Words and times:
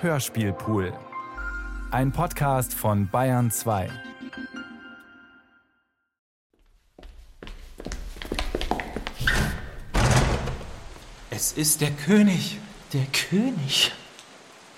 Hörspielpool. 0.00 0.92
Ein 1.90 2.12
Podcast 2.12 2.72
von 2.72 3.08
Bayern 3.08 3.50
2. 3.50 3.90
Es 11.30 11.50
ist 11.50 11.80
der 11.80 11.90
König. 11.90 12.58
Der 12.92 13.06
König? 13.06 13.90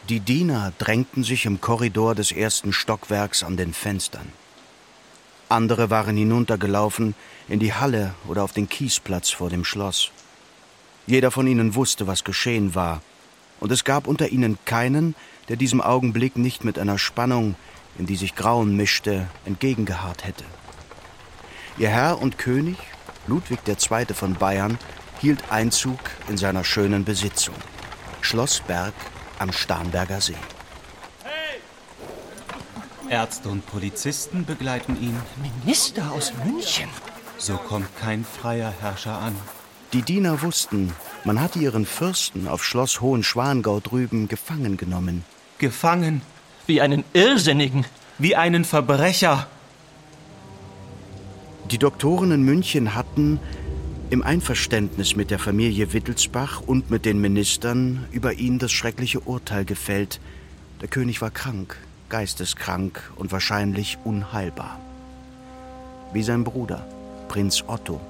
Die 0.08 0.20
Diener 0.20 0.72
drängten 0.78 1.22
sich 1.22 1.44
im 1.44 1.60
Korridor 1.60 2.14
des 2.14 2.32
ersten 2.32 2.72
Stockwerks 2.72 3.42
an 3.42 3.58
den 3.58 3.74
Fenstern. 3.74 4.32
Andere 5.50 5.90
waren 5.90 6.16
hinuntergelaufen 6.16 7.14
in 7.46 7.58
die 7.58 7.74
Halle 7.74 8.14
oder 8.26 8.42
auf 8.42 8.54
den 8.54 8.70
Kiesplatz 8.70 9.28
vor 9.28 9.50
dem 9.50 9.66
Schloss. 9.66 10.12
Jeder 11.06 11.30
von 11.30 11.46
ihnen 11.46 11.74
wusste, 11.74 12.06
was 12.06 12.24
geschehen 12.24 12.74
war, 12.74 13.02
und 13.60 13.70
es 13.70 13.84
gab 13.84 14.06
unter 14.06 14.28
ihnen 14.28 14.58
keinen, 14.64 15.14
der 15.48 15.56
diesem 15.56 15.80
Augenblick 15.80 16.36
nicht 16.36 16.64
mit 16.64 16.78
einer 16.78 16.98
Spannung, 16.98 17.54
in 17.98 18.06
die 18.06 18.16
sich 18.16 18.34
Grauen 18.34 18.76
mischte, 18.76 19.28
entgegengeharrt 19.44 20.24
hätte. 20.24 20.44
Ihr 21.78 21.88
Herr 21.88 22.20
und 22.20 22.38
König, 22.38 22.76
Ludwig 23.26 23.60
II. 23.66 24.06
von 24.14 24.34
Bayern, 24.34 24.78
hielt 25.20 25.50
Einzug 25.50 25.98
in 26.28 26.36
seiner 26.36 26.64
schönen 26.64 27.04
Besitzung, 27.04 27.54
Schloss 28.20 28.60
Berg 28.60 28.94
am 29.38 29.52
Starnberger 29.52 30.20
See. 30.20 30.34
Ärzte 33.08 33.48
und 33.48 33.66
Polizisten 33.66 34.44
begleiten 34.44 34.96
ihn. 35.02 35.20
Minister 35.64 36.12
aus 36.12 36.32
München? 36.44 36.88
So 37.38 37.56
kommt 37.56 37.88
kein 37.98 38.24
freier 38.24 38.72
Herrscher 38.80 39.18
an. 39.18 39.34
Die 39.92 40.02
Diener 40.02 40.42
wussten, 40.42 40.92
man 41.24 41.40
hatte 41.40 41.58
ihren 41.58 41.84
Fürsten 41.84 42.46
auf 42.46 42.64
Schloss 42.64 43.00
Hohenschwangau 43.00 43.80
drüben 43.80 44.28
gefangen 44.28 44.76
genommen. 44.76 45.24
Gefangen? 45.58 46.22
Wie 46.66 46.80
einen 46.80 47.02
Irrsinnigen. 47.12 47.84
Wie 48.16 48.36
einen 48.36 48.64
Verbrecher. 48.64 49.48
Die 51.72 51.78
Doktoren 51.78 52.30
in 52.30 52.42
München 52.44 52.94
hatten, 52.94 53.40
im 54.10 54.22
Einverständnis 54.22 55.16
mit 55.16 55.30
der 55.32 55.40
Familie 55.40 55.92
Wittelsbach 55.92 56.60
und 56.60 56.90
mit 56.90 57.04
den 57.04 57.20
Ministern, 57.20 58.06
über 58.12 58.34
ihn 58.34 58.60
das 58.60 58.70
schreckliche 58.70 59.20
Urteil 59.20 59.64
gefällt. 59.64 60.20
Der 60.80 60.88
König 60.88 61.20
war 61.20 61.30
krank, 61.30 61.76
geisteskrank 62.08 63.12
und 63.16 63.32
wahrscheinlich 63.32 63.98
unheilbar. 64.04 64.78
Wie 66.12 66.22
sein 66.22 66.44
Bruder, 66.44 66.86
Prinz 67.28 67.64
Otto, 67.66 68.00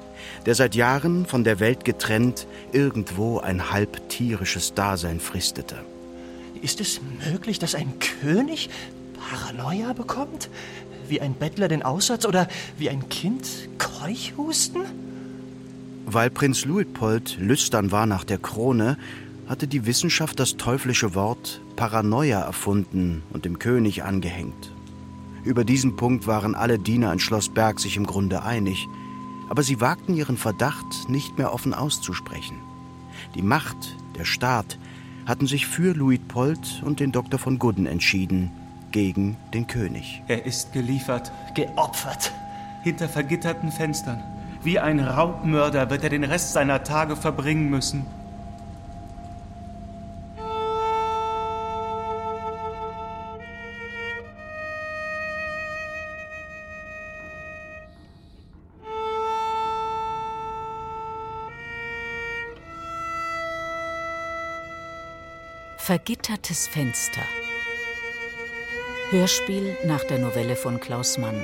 der 0.46 0.54
seit 0.54 0.74
Jahren 0.74 1.26
von 1.26 1.44
der 1.44 1.60
Welt 1.60 1.84
getrennt 1.84 2.46
irgendwo 2.72 3.38
ein 3.38 3.70
halb 3.70 4.08
tierisches 4.08 4.74
Dasein 4.74 5.20
fristete. 5.20 5.76
Ist 6.62 6.80
es 6.80 7.00
möglich, 7.30 7.58
dass 7.58 7.74
ein 7.74 7.94
König 8.22 8.70
Paranoia 9.18 9.92
bekommt? 9.92 10.50
Wie 11.08 11.20
ein 11.20 11.34
Bettler 11.34 11.68
den 11.68 11.82
Aussatz 11.82 12.26
oder 12.26 12.48
wie 12.78 12.90
ein 12.90 13.08
Kind 13.08 13.68
Keuchhusten? 13.78 14.82
Weil 16.06 16.30
Prinz 16.30 16.64
Luitpold 16.64 17.38
lüstern 17.38 17.92
war 17.92 18.06
nach 18.06 18.24
der 18.24 18.38
Krone, 18.38 18.98
hatte 19.48 19.66
die 19.66 19.86
Wissenschaft 19.86 20.38
das 20.38 20.56
teuflische 20.56 21.14
Wort 21.14 21.60
Paranoia 21.76 22.40
erfunden 22.40 23.22
und 23.32 23.44
dem 23.44 23.58
König 23.58 24.04
angehängt. 24.04 24.72
Über 25.44 25.64
diesen 25.64 25.96
Punkt 25.96 26.26
waren 26.26 26.54
alle 26.54 26.78
Diener 26.78 27.12
in 27.12 27.18
Schloss 27.18 27.48
Berg 27.48 27.80
sich 27.80 27.96
im 27.96 28.06
Grunde 28.06 28.42
einig, 28.42 28.86
aber 29.50 29.62
sie 29.62 29.80
wagten 29.80 30.14
ihren 30.14 30.38
Verdacht 30.38 31.08
nicht 31.08 31.36
mehr 31.36 31.52
offen 31.52 31.74
auszusprechen. 31.74 32.56
Die 33.34 33.42
Macht, 33.42 33.96
der 34.16 34.24
Staat, 34.24 34.78
hatten 35.26 35.46
sich 35.46 35.66
für 35.66 35.92
Luitpold 35.92 36.82
und 36.84 37.00
den 37.00 37.12
Doktor 37.12 37.38
von 37.38 37.58
Gudden 37.58 37.84
entschieden, 37.84 38.50
gegen 38.92 39.36
den 39.52 39.66
König. 39.66 40.22
Er 40.28 40.46
ist 40.46 40.72
geliefert. 40.72 41.32
Geopfert. 41.54 42.32
Hinter 42.82 43.08
vergitterten 43.08 43.70
Fenstern. 43.70 44.22
Wie 44.62 44.78
ein 44.78 45.00
Raubmörder 45.00 45.90
wird 45.90 46.04
er 46.04 46.10
den 46.10 46.24
Rest 46.24 46.52
seiner 46.52 46.82
Tage 46.82 47.16
verbringen 47.16 47.70
müssen. 47.70 48.06
Vergittertes 65.90 66.68
Fenster. 66.68 67.24
Hörspiel 69.10 69.76
nach 69.84 70.04
der 70.04 70.20
Novelle 70.20 70.54
von 70.54 70.78
Klaus 70.78 71.18
Mann. 71.18 71.34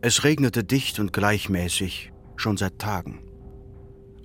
Es 0.00 0.24
regnete 0.24 0.64
dicht 0.64 0.98
und 0.98 1.12
gleichmäßig, 1.12 2.10
schon 2.34 2.56
seit 2.56 2.80
Tagen. 2.80 3.22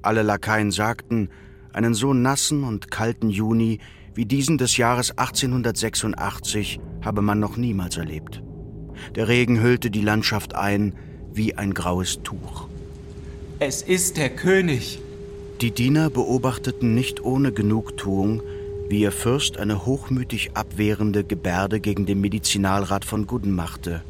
Alle 0.02 0.24
Lakaien 0.24 0.72
sagten, 0.72 1.30
einen 1.74 1.94
so 1.94 2.16
nassen 2.16 2.64
und 2.64 2.90
kalten 2.90 3.30
Juni 3.30 3.78
wie 4.18 4.26
diesen 4.26 4.58
des 4.58 4.78
Jahres 4.78 5.12
1886 5.16 6.80
habe 7.04 7.22
man 7.22 7.40
noch 7.40 7.56
niemals 7.56 7.98
erlebt. 7.98 8.42
Der 9.16 9.28
Regen 9.28 9.62
hüllte 9.62 9.92
die 9.92 10.02
Landschaft 10.02 10.56
ein 10.56 10.96
wie 11.32 11.54
ein 11.54 11.76
graues 11.76 12.24
Tuch. 12.24 12.68
Es 13.60 13.84
ist 13.84 14.18
der 14.18 14.32
König. 14.32 15.00
Die 15.62 15.70
Diener 15.70 16.10
beobachteten 16.10 16.96
nicht 16.96 17.24
ohne 17.24 17.52
Genugtuung, 17.52 18.42
wie 18.90 19.02
ihr 19.02 19.12
Fürst 19.12 19.60
eine 19.60 19.86
hochmütig 19.86 20.50
abwehrende 20.56 21.24
Gebärde 21.24 21.80
gegen 21.80 22.08
den 22.08 22.20
Medizinalrat 22.20 23.06
von 23.06 23.28
Gudden 23.28 23.54
machte. 23.54 24.02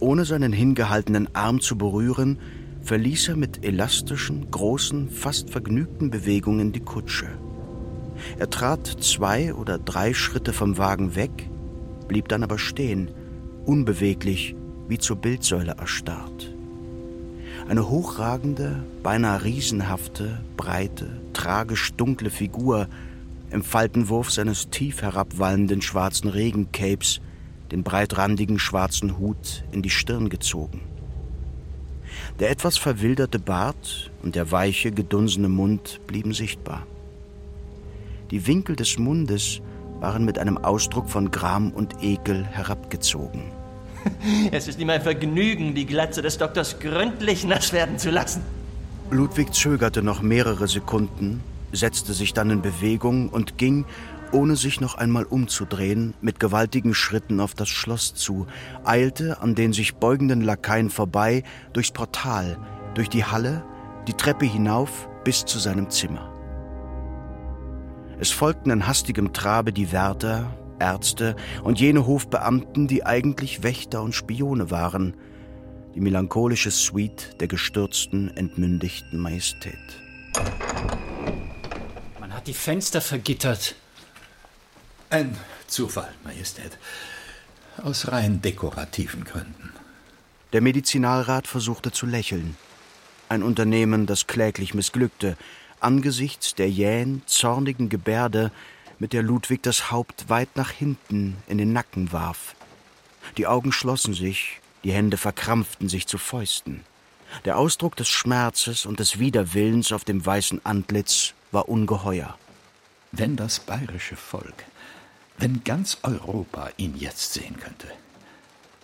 Ohne 0.00 0.24
seinen 0.24 0.52
hingehaltenen 0.52 1.32
Arm 1.32 1.60
zu 1.60 1.78
berühren, 1.78 2.40
verließ 2.82 3.28
er 3.28 3.36
mit 3.36 3.64
elastischen, 3.64 4.50
großen, 4.50 5.10
fast 5.10 5.50
vergnügten 5.50 6.10
Bewegungen 6.10 6.72
die 6.72 6.80
Kutsche. 6.80 7.28
Er 8.38 8.50
trat 8.50 8.86
zwei 8.86 9.54
oder 9.54 9.78
drei 9.78 10.14
Schritte 10.14 10.52
vom 10.52 10.78
Wagen 10.78 11.14
weg, 11.14 11.48
blieb 12.08 12.28
dann 12.28 12.42
aber 12.42 12.58
stehen, 12.58 13.10
unbeweglich, 13.64 14.54
wie 14.88 14.98
zur 14.98 15.16
Bildsäule 15.16 15.76
erstarrt. 15.78 16.52
Eine 17.68 17.88
hochragende, 17.88 18.82
beinahe 19.02 19.44
riesenhafte, 19.44 20.40
breite, 20.56 21.20
tragisch 21.32 21.92
dunkle 21.94 22.30
Figur 22.30 22.88
im 23.50 23.62
Faltenwurf 23.62 24.30
seines 24.30 24.70
tief 24.70 25.02
herabwallenden 25.02 25.82
schwarzen 25.82 26.28
Regencapes, 26.28 27.20
den 27.70 27.82
breitrandigen 27.82 28.58
schwarzen 28.58 29.18
Hut 29.18 29.64
in 29.72 29.82
die 29.82 29.90
Stirn 29.90 30.28
gezogen. 30.28 30.80
Der 32.40 32.50
etwas 32.50 32.76
verwilderte 32.76 33.38
Bart 33.38 34.10
und 34.22 34.34
der 34.34 34.50
weiche, 34.50 34.90
gedunsene 34.90 35.48
Mund 35.48 36.00
blieben 36.06 36.32
sichtbar. 36.34 36.86
Die 38.32 38.46
Winkel 38.46 38.76
des 38.76 38.98
Mundes 38.98 39.60
waren 40.00 40.24
mit 40.24 40.38
einem 40.38 40.56
Ausdruck 40.56 41.10
von 41.10 41.30
Gram 41.30 41.70
und 41.70 42.02
Ekel 42.02 42.46
herabgezogen. 42.46 43.42
Es 44.50 44.68
ist 44.68 44.80
ihm 44.80 44.88
ein 44.88 45.02
Vergnügen, 45.02 45.74
die 45.74 45.84
Glatze 45.84 46.22
des 46.22 46.38
Doktors 46.38 46.80
gründlich 46.80 47.44
nass 47.44 47.74
werden 47.74 47.98
zu 47.98 48.10
lassen. 48.10 48.40
Ludwig 49.10 49.52
zögerte 49.52 50.02
noch 50.02 50.22
mehrere 50.22 50.66
Sekunden, 50.66 51.42
setzte 51.72 52.14
sich 52.14 52.32
dann 52.32 52.48
in 52.48 52.62
Bewegung 52.62 53.28
und 53.28 53.58
ging, 53.58 53.84
ohne 54.32 54.56
sich 54.56 54.80
noch 54.80 54.94
einmal 54.94 55.24
umzudrehen, 55.24 56.14
mit 56.22 56.40
gewaltigen 56.40 56.94
Schritten 56.94 57.38
auf 57.38 57.52
das 57.52 57.68
Schloss 57.68 58.14
zu, 58.14 58.46
eilte 58.82 59.42
an 59.42 59.54
den 59.54 59.74
sich 59.74 59.96
beugenden 59.96 60.40
Lakaien 60.40 60.88
vorbei, 60.88 61.42
durchs 61.74 61.90
Portal, 61.90 62.56
durch 62.94 63.10
die 63.10 63.26
Halle, 63.26 63.62
die 64.08 64.14
Treppe 64.14 64.46
hinauf 64.46 65.06
bis 65.22 65.44
zu 65.44 65.58
seinem 65.58 65.90
Zimmer. 65.90 66.31
Es 68.22 68.30
folgten 68.30 68.70
in 68.70 68.86
hastigem 68.86 69.32
Trabe 69.32 69.72
die 69.72 69.90
Wärter, 69.90 70.56
Ärzte 70.78 71.34
und 71.64 71.80
jene 71.80 72.06
Hofbeamten, 72.06 72.86
die 72.86 73.04
eigentlich 73.04 73.64
Wächter 73.64 74.00
und 74.00 74.14
Spione 74.14 74.70
waren, 74.70 75.16
die 75.96 76.00
melancholische 76.00 76.70
Suite 76.70 77.40
der 77.40 77.48
gestürzten, 77.48 78.30
entmündigten 78.36 79.18
Majestät. 79.18 79.74
Man 82.20 82.32
hat 82.32 82.46
die 82.46 82.54
Fenster 82.54 83.00
vergittert. 83.00 83.74
Ein 85.10 85.36
Zufall, 85.66 86.14
Majestät. 86.22 86.78
Aus 87.82 88.12
rein 88.12 88.40
dekorativen 88.40 89.24
Gründen. 89.24 89.72
Der 90.52 90.60
Medizinalrat 90.60 91.48
versuchte 91.48 91.90
zu 91.90 92.06
lächeln. 92.06 92.56
Ein 93.28 93.42
Unternehmen, 93.42 94.06
das 94.06 94.28
kläglich 94.28 94.74
missglückte, 94.74 95.36
angesichts 95.82 96.54
der 96.54 96.70
jähen, 96.70 97.22
zornigen 97.26 97.88
Gebärde, 97.88 98.50
mit 98.98 99.12
der 99.12 99.22
Ludwig 99.22 99.62
das 99.62 99.90
Haupt 99.90 100.28
weit 100.28 100.56
nach 100.56 100.70
hinten 100.70 101.36
in 101.48 101.58
den 101.58 101.72
Nacken 101.72 102.12
warf. 102.12 102.54
Die 103.36 103.46
Augen 103.46 103.72
schlossen 103.72 104.14
sich, 104.14 104.60
die 104.84 104.92
Hände 104.92 105.16
verkrampften 105.16 105.88
sich 105.88 106.06
zu 106.06 106.18
Fäusten. 106.18 106.84
Der 107.44 107.58
Ausdruck 107.58 107.96
des 107.96 108.08
Schmerzes 108.08 108.86
und 108.86 109.00
des 109.00 109.18
Widerwillens 109.18 109.92
auf 109.92 110.04
dem 110.04 110.24
weißen 110.24 110.64
Antlitz 110.64 111.34
war 111.50 111.68
ungeheuer. 111.68 112.38
Wenn 113.10 113.36
das 113.36 113.60
bayerische 113.60 114.16
Volk, 114.16 114.64
wenn 115.38 115.64
ganz 115.64 115.98
Europa 116.02 116.70
ihn 116.76 116.96
jetzt 116.96 117.32
sehen 117.32 117.58
könnte, 117.58 117.88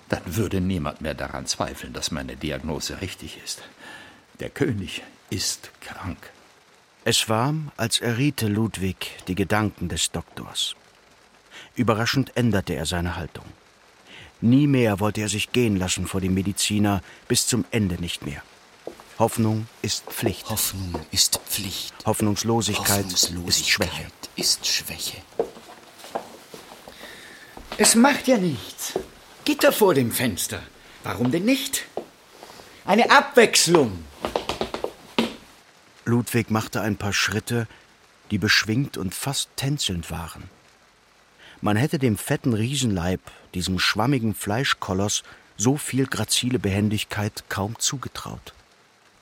dann 0.09 0.23
würde 0.37 0.61
niemand 0.61 1.01
mehr 1.01 1.15
daran 1.15 1.47
zweifeln, 1.47 1.93
dass 1.93 2.11
meine 2.11 2.37
Diagnose 2.37 3.01
richtig 3.01 3.39
ist. 3.45 3.63
Der 4.41 4.51
König 4.51 5.03
ist 5.31 5.71
krank. 5.81 6.31
Es 7.11 7.31
war, 7.31 7.55
als 7.79 8.01
erriete 8.01 8.49
Ludwig 8.49 9.13
die 9.29 9.35
Gedanken 9.35 9.89
des 9.89 10.11
Doktors. 10.11 10.77
Überraschend 11.75 12.37
änderte 12.37 12.75
er 12.75 12.85
seine 12.85 13.17
Haltung. 13.17 13.47
Nie 14.43 14.67
mehr 14.67 15.01
wollte 15.01 15.23
er 15.23 15.31
sich 15.31 15.53
gehen 15.53 15.77
lassen 15.77 16.07
vor 16.07 16.21
dem 16.21 16.35
Mediziner, 16.35 17.01
bis 17.27 17.47
zum 17.47 17.65
Ende 17.71 17.95
nicht 17.95 18.27
mehr. 18.27 18.43
Hoffnung 19.19 19.69
ist 19.81 20.05
Pflicht. 20.05 20.51
Hoffnung 20.51 21.01
ist 21.11 21.41
Pflicht. 21.49 21.95
Hoffnungslosigkeit, 22.05 23.07
Hoffnungslosigkeit 23.07 23.47
ist 23.57 23.71
Schwäche. 23.71 24.07
Ist 24.37 24.67
Schwäche. 24.67 25.17
Es 27.79 27.95
macht 27.95 28.29
ja 28.29 28.37
nichts. 28.37 28.99
Gitter 29.47 29.73
vor 29.73 29.95
dem 29.95 30.13
Fenster. 30.13 30.61
Warum 31.05 31.31
denn 31.31 31.47
nicht? 31.47 31.87
Eine 32.85 33.11
Abwechslung. 33.11 34.05
Ludwig 36.09 36.51
machte 36.51 36.81
ein 36.81 36.97
paar 36.97 37.13
Schritte, 37.13 37.67
die 38.31 38.39
beschwingt 38.39 38.97
und 38.97 39.15
fast 39.15 39.51
tänzelnd 39.57 40.11
waren. 40.11 40.49
Man 41.61 41.77
hätte 41.77 41.99
dem 41.99 42.17
fetten 42.17 42.55
Riesenleib, 42.55 43.21
diesem 43.53 43.79
schwammigen 43.79 44.35
Fleischkoloss, 44.35 45.23
so 45.59 45.77
viel 45.77 46.07
grazile 46.07 46.59
Behendigkeit 46.59 47.45
kaum 47.51 47.79
zugetraut. 47.79 48.55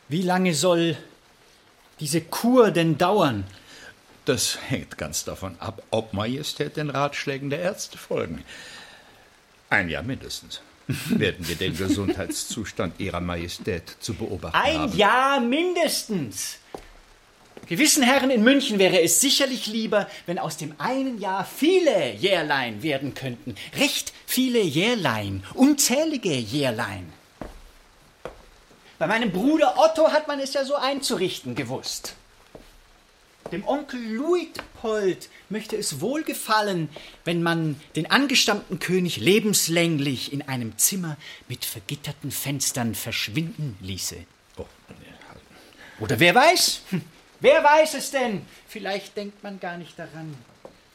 Wie 0.09 0.23
lange 0.23 0.55
soll 0.55 0.97
diese 1.99 2.21
Kur 2.21 2.71
denn 2.71 2.99
dauern? 2.99 3.44
Das 4.25 4.59
hängt 4.69 4.97
ganz 4.97 5.25
davon 5.25 5.59
ab, 5.59 5.83
ob 5.91 6.12
Majestät 6.12 6.77
den 6.77 6.91
Ratschlägen 6.91 7.50
der 7.50 7.61
Ärzte 7.61 7.99
folgen. 7.99 8.44
Ein 9.71 9.88
Jahr 9.88 10.05
mindestens 10.05 10.61
werden 11.09 11.49
wir 11.49 11.56
den 11.56 11.77
Gesundheitszustand 11.77 13.00
Ihrer 13.00 13.21
Majestät 13.21 13.97
zu 13.99 14.15
beobachten 14.15 14.56
Ein 14.56 14.79
haben. 14.79 14.97
Jahr 14.97 15.41
mindestens. 15.41 16.59
Gewissen 17.68 18.04
Herren 18.04 18.30
in 18.30 18.44
München 18.44 18.78
wäre 18.78 19.00
es 19.00 19.20
sicherlich 19.20 19.66
lieber, 19.66 20.08
wenn 20.26 20.38
aus 20.38 20.56
dem 20.56 20.74
einen 20.78 21.20
Jahr 21.20 21.44
viele 21.44 22.12
Jährlein 22.14 22.82
werden 22.84 23.14
könnten. 23.14 23.56
Recht 23.76 24.12
viele 24.24 24.60
Jährlein, 24.60 25.42
unzählige 25.54 26.32
Jährlein. 26.32 27.12
Bei 28.98 29.08
meinem 29.08 29.32
Bruder 29.32 29.76
Otto 29.78 30.12
hat 30.12 30.28
man 30.28 30.38
es 30.38 30.54
ja 30.54 30.64
so 30.64 30.76
einzurichten 30.76 31.56
gewusst. 31.56 32.14
Dem 33.50 33.66
Onkel 33.66 34.00
Luitpold 34.00 35.28
möchte 35.48 35.76
es 35.76 36.00
wohlgefallen, 36.00 36.88
wenn 37.24 37.42
man 37.42 37.80
den 37.94 38.10
angestammten 38.10 38.78
König 38.78 39.18
lebenslänglich 39.18 40.32
in 40.32 40.42
einem 40.42 40.78
Zimmer 40.78 41.16
mit 41.48 41.64
vergitterten 41.64 42.30
Fenstern 42.30 42.94
verschwinden 42.94 43.76
ließe. 43.80 44.16
Oh, 44.56 44.66
Oder 46.00 46.18
wer 46.20 46.34
weiß? 46.34 46.82
Wer 47.46 47.62
weiß 47.62 47.94
es 47.94 48.10
denn? 48.10 48.44
Vielleicht 48.66 49.16
denkt 49.16 49.44
man 49.44 49.60
gar 49.60 49.76
nicht 49.76 49.96
daran, 49.96 50.34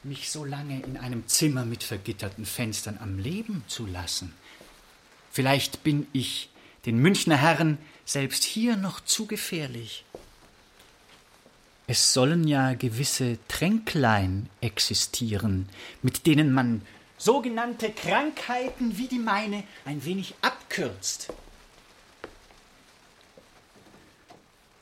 mich 0.03 0.30
so 0.30 0.44
lange 0.44 0.81
in 0.81 0.98
einem 0.98 1.25
Zimmer 1.25 1.63
mit 1.63 1.81
vergitterten 1.81 2.45
Fenstern 2.45 2.98
am 3.01 3.19
Leben 3.19 3.63
zu 3.68 3.86
lassen. 3.86 4.33
Vielleicht 5.31 5.86
bin 5.86 6.07
ich 6.12 6.50
den 6.86 6.98
Münchner 6.98 7.38
Herren 7.38 7.77
selbst 8.03 8.44
hier 8.44 8.75
noch 8.75 9.00
zu 9.00 9.27
gefährlich. 9.27 10.03
Es 11.88 12.12
sollen 12.12 12.45
ja 12.45 12.74
gewisse 12.74 13.38
Tränklein 13.47 14.50
existieren, 14.59 15.69
mit 16.01 16.25
denen 16.25 16.51
man 16.51 16.81
sogenannte 17.18 17.94
Krankheiten 17.94 18.97
wie 18.97 19.07
die 19.07 19.19
meine 19.19 19.63
ein 19.86 20.04
wenig 20.04 20.36
abkürzt. 20.42 21.31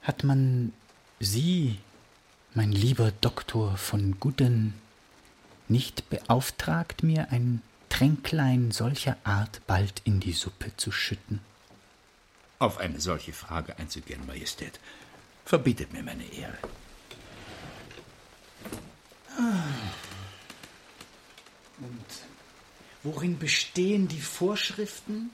Hat 0.01 0.24
man 0.24 0.74
Sie, 1.21 1.77
mein 2.54 2.71
lieber 2.71 3.12
Doktor 3.12 3.75
von 3.75 4.21
Gudden, 4.21 4.74
nicht 5.68 6.10
beauftragt, 6.10 7.04
mir 7.04 7.30
ein 7.31 7.62
Tränklein 7.89 8.71
solcher 8.71 9.18
Art 9.25 9.60
bald 9.68 10.01
in 10.06 10.21
die 10.21 10.31
Suppe 10.31 10.71
zu 10.77 10.94
schütten? 10.94 11.42
Auf 12.57 12.77
eine 12.77 13.01
solche 13.01 13.33
Frage 13.33 13.77
einzugehen, 13.77 14.25
Majestät, 14.27 14.80
verbietet 15.44 15.92
mir 15.92 16.04
meine 16.04 16.24
Ehre. 16.24 16.57
Und 21.80 22.06
worin 23.04 23.38
bestehen 23.38 24.07
die 24.07 24.22
Vorschriften? 24.22 25.31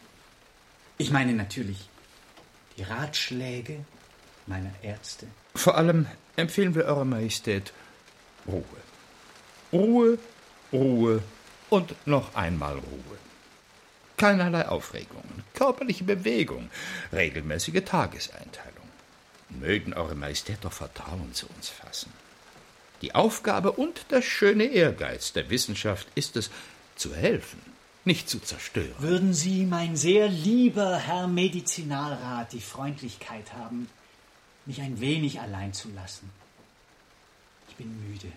Ich 0.97 1.11
meine 1.11 1.33
natürlich 1.33 1.89
die 2.75 2.83
Ratschläge 2.83 3.85
meiner 4.47 4.73
Ärzte. 4.81 5.27
Vor 5.55 5.77
allem 5.77 6.07
empfehlen 6.35 6.75
wir 6.75 6.85
Eurer 6.85 7.05
Majestät 7.05 7.71
Ruhe. 8.45 8.63
Ruhe, 9.71 10.19
Ruhe 10.71 11.23
und 11.69 11.95
noch 12.05 12.35
einmal 12.35 12.73
Ruhe. 12.73 13.17
Keinerlei 14.17 14.67
Aufregungen, 14.67 15.43
körperliche 15.53 16.03
Bewegung, 16.03 16.69
regelmäßige 17.11 17.83
Tageseinteilung. 17.83 18.75
Mögen 19.49 19.93
Eure 19.93 20.15
Majestät 20.15 20.59
doch 20.61 20.73
Vertrauen 20.73 21.33
zu 21.33 21.47
uns 21.55 21.69
fassen. 21.69 22.11
Die 23.01 23.15
Aufgabe 23.15 23.71
und 23.71 24.11
der 24.11 24.21
schöne 24.21 24.65
Ehrgeiz 24.65 25.33
der 25.33 25.49
Wissenschaft 25.49 26.07
ist 26.15 26.37
es, 26.37 26.49
zu 26.95 27.13
helfen, 27.13 27.61
nicht 28.05 28.29
zu 28.29 28.39
zerstören. 28.39 28.95
Würden 28.99 29.33
Sie, 29.33 29.65
mein 29.65 29.95
sehr 29.95 30.27
lieber 30.29 30.97
Herr 30.97 31.27
Medizinalrat, 31.27 32.53
die 32.53 32.61
Freundlichkeit 32.61 33.53
haben, 33.53 33.89
mich 34.65 34.81
ein 34.81 34.99
wenig 34.99 35.39
allein 35.39 35.73
zu 35.73 35.89
lassen? 35.91 36.29
Ich 37.69 37.75
bin 37.75 38.09
müde. 38.09 38.27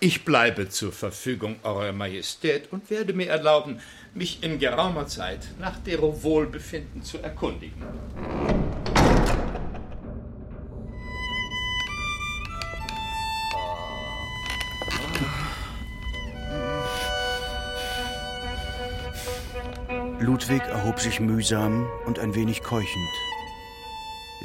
Ich 0.00 0.24
bleibe 0.24 0.68
zur 0.68 0.92
Verfügung 0.92 1.56
Eurer 1.64 1.92
Majestät 1.92 2.72
und 2.72 2.88
werde 2.88 3.12
mir 3.12 3.28
erlauben, 3.28 3.80
mich 4.14 4.44
in 4.44 4.60
geraumer 4.60 5.08
Zeit 5.08 5.48
nach 5.58 5.76
dero 5.80 6.22
Wohlbefinden 6.22 7.02
zu 7.02 7.18
erkundigen. 7.18 7.82
Ludwig 20.20 20.62
erhob 20.62 21.00
sich 21.00 21.18
mühsam 21.18 21.88
und 22.06 22.20
ein 22.20 22.34
wenig 22.34 22.62
keuchend. 22.62 23.08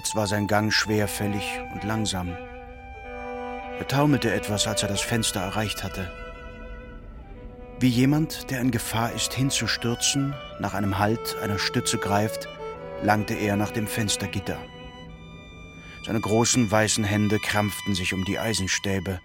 Jetzt 0.04 0.16
war 0.16 0.28
sein 0.28 0.48
Gang 0.48 0.74
schwerfällig 0.74 1.62
und 1.74 1.86
langsam. 1.86 2.36
Er 3.80 3.88
taumelte 3.88 4.34
etwas, 4.34 4.68
als 4.68 4.84
er 4.84 4.90
das 4.90 5.00
Fenster 5.00 5.40
erreicht 5.40 5.82
hatte. 5.82 6.12
Wie 7.80 7.88
jemand, 7.88 8.52
der 8.52 8.60
in 8.60 8.72
Gefahr 8.72 9.14
ist, 9.14 9.34
hinzustürzen, 9.34 10.36
nach 10.60 10.74
einem 10.74 11.00
Halt 11.00 11.38
einer 11.42 11.58
Stütze 11.58 12.00
greift, 12.00 12.50
langte 13.02 13.34
er 13.34 13.56
nach 13.56 13.72
dem 13.72 13.88
Fenstergitter. 13.88 14.58
Seine 16.06 16.20
großen 16.20 16.70
weißen 16.70 17.06
Hände 17.06 17.40
krampften 17.40 17.96
sich 17.96 18.14
um 18.14 18.26
die 18.26 18.40
Eisenstäbe. 18.40 19.22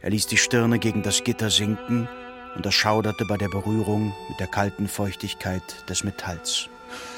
Er 0.00 0.08
ließ 0.08 0.26
die 0.26 0.38
Stirne 0.38 0.78
gegen 0.78 1.02
das 1.02 1.22
Gitter 1.22 1.50
sinken 1.50 2.08
und 2.56 2.64
er 2.64 2.72
schauderte 2.72 3.26
bei 3.26 3.36
der 3.36 3.48
Berührung 3.48 4.14
mit 4.30 4.40
der 4.40 4.46
kalten 4.46 4.88
Feuchtigkeit 4.88 5.86
des 5.90 6.02
Metalls. 6.02 6.70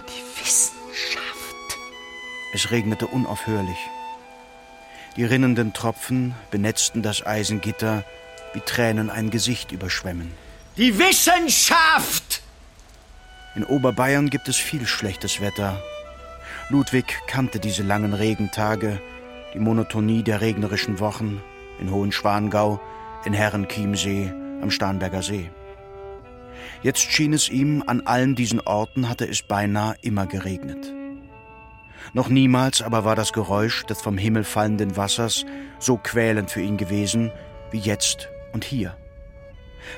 Die 0.08 0.40
Wissenschaft. 0.42 0.79
Es 2.52 2.70
regnete 2.70 3.06
unaufhörlich. 3.06 3.78
Die 5.16 5.24
rinnenden 5.24 5.72
Tropfen 5.72 6.34
benetzten 6.50 7.02
das 7.02 7.24
Eisengitter, 7.24 8.04
wie 8.52 8.60
Tränen 8.60 9.10
ein 9.10 9.30
Gesicht 9.30 9.72
überschwemmen. 9.72 10.32
Die 10.76 10.98
Wissenschaft! 10.98 12.42
In 13.54 13.64
Oberbayern 13.64 14.30
gibt 14.30 14.48
es 14.48 14.56
viel 14.56 14.86
schlechtes 14.86 15.40
Wetter. 15.40 15.80
Ludwig 16.68 17.18
kannte 17.26 17.58
diese 17.58 17.82
langen 17.82 18.14
Regentage, 18.14 19.00
die 19.54 19.58
Monotonie 19.58 20.22
der 20.22 20.40
regnerischen 20.40 21.00
Wochen 21.00 21.42
in 21.80 21.90
Hohenschwangau, 21.90 22.80
in 23.24 23.32
Herrenchiemsee, 23.32 24.32
am 24.62 24.70
Starnberger 24.70 25.22
See. 25.22 25.50
Jetzt 26.82 27.00
schien 27.00 27.32
es 27.32 27.48
ihm, 27.48 27.82
an 27.86 28.06
allen 28.06 28.34
diesen 28.34 28.60
Orten 28.60 29.08
hatte 29.08 29.26
es 29.26 29.42
beinahe 29.42 29.96
immer 30.02 30.26
geregnet. 30.26 30.92
Noch 32.12 32.28
niemals 32.28 32.82
aber 32.82 33.04
war 33.04 33.16
das 33.16 33.32
Geräusch 33.32 33.84
des 33.86 34.00
vom 34.00 34.18
Himmel 34.18 34.44
fallenden 34.44 34.96
Wassers 34.96 35.44
so 35.78 35.96
quälend 35.96 36.50
für 36.50 36.60
ihn 36.60 36.76
gewesen 36.76 37.30
wie 37.70 37.78
jetzt 37.78 38.28
und 38.52 38.64
hier. 38.64 38.96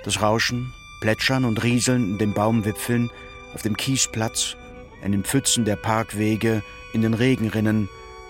Das 0.05 0.21
Rauschen, 0.21 0.73
Plätschern 1.01 1.45
und 1.45 1.63
Rieseln 1.63 2.13
in 2.13 2.19
den 2.19 2.35
Baumwipfeln, 2.35 3.11
auf 3.55 3.63
dem 3.63 3.77
Kiesplatz, 3.77 4.57
in 5.03 5.13
den 5.13 5.25
Pfützen 5.25 5.65
der 5.65 5.77
Parkwege, 5.77 6.63
in 6.93 7.03
den 7.03 7.15
Regenrinnen. 7.15 7.89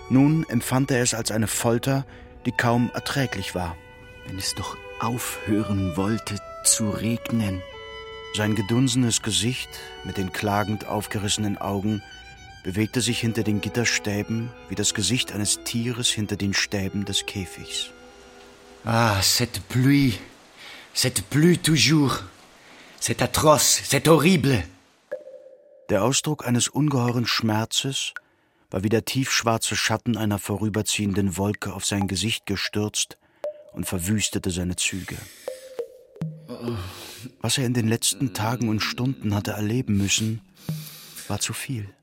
Nun 0.09 0.45
empfand 0.49 0.91
er 0.91 1.01
es 1.01 1.13
als 1.13 1.31
eine 1.31 1.47
Folter, 1.47 2.05
die 2.45 2.51
kaum 2.51 2.89
erträglich 2.93 3.53
war. 3.53 3.75
Wenn 4.27 4.37
es 4.37 4.55
doch 4.55 4.77
aufhören 4.99 5.95
wollte 5.97 6.37
zu 6.63 6.89
regnen. 6.89 7.61
Sein 8.35 8.55
gedunsenes 8.55 9.21
Gesicht 9.21 9.69
mit 10.05 10.17
den 10.17 10.31
klagend 10.31 10.87
aufgerissenen 10.87 11.57
Augen 11.57 12.01
bewegte 12.63 13.01
sich 13.01 13.19
hinter 13.19 13.43
den 13.43 13.61
Gitterstäben 13.61 14.49
wie 14.69 14.75
das 14.75 14.93
Gesicht 14.93 15.33
eines 15.33 15.63
Tieres 15.63 16.09
hinter 16.09 16.37
den 16.37 16.53
Stäben 16.53 17.05
des 17.05 17.25
Käfigs. 17.25 17.91
Ah, 18.85 19.21
cette 19.21 19.61
pluie, 19.69 20.17
cette 20.93 21.21
pluie 21.29 21.57
toujours, 21.57 22.23
c'est 22.99 23.21
atroce, 23.21 23.81
c'est 23.89 24.07
horrible. 24.07 24.63
Der 25.89 26.03
Ausdruck 26.03 26.47
eines 26.47 26.69
ungeheuren 26.69 27.27
Schmerzes 27.27 28.13
war 28.71 28.83
wie 28.83 28.89
der 28.89 29.05
tiefschwarze 29.05 29.75
Schatten 29.75 30.17
einer 30.17 30.39
vorüberziehenden 30.39 31.37
Wolke 31.37 31.73
auf 31.73 31.85
sein 31.85 32.07
Gesicht 32.07 32.45
gestürzt 32.45 33.17
und 33.73 33.85
verwüstete 33.85 34.49
seine 34.49 34.75
Züge. 34.75 35.17
Was 37.41 37.57
er 37.57 37.65
in 37.65 37.73
den 37.73 37.87
letzten 37.87 38.33
Tagen 38.33 38.69
und 38.69 38.79
Stunden 38.79 39.35
hatte 39.35 39.51
erleben 39.51 39.97
müssen, 39.97 40.41
war 41.27 41.39
zu 41.39 41.53
viel. 41.53 41.93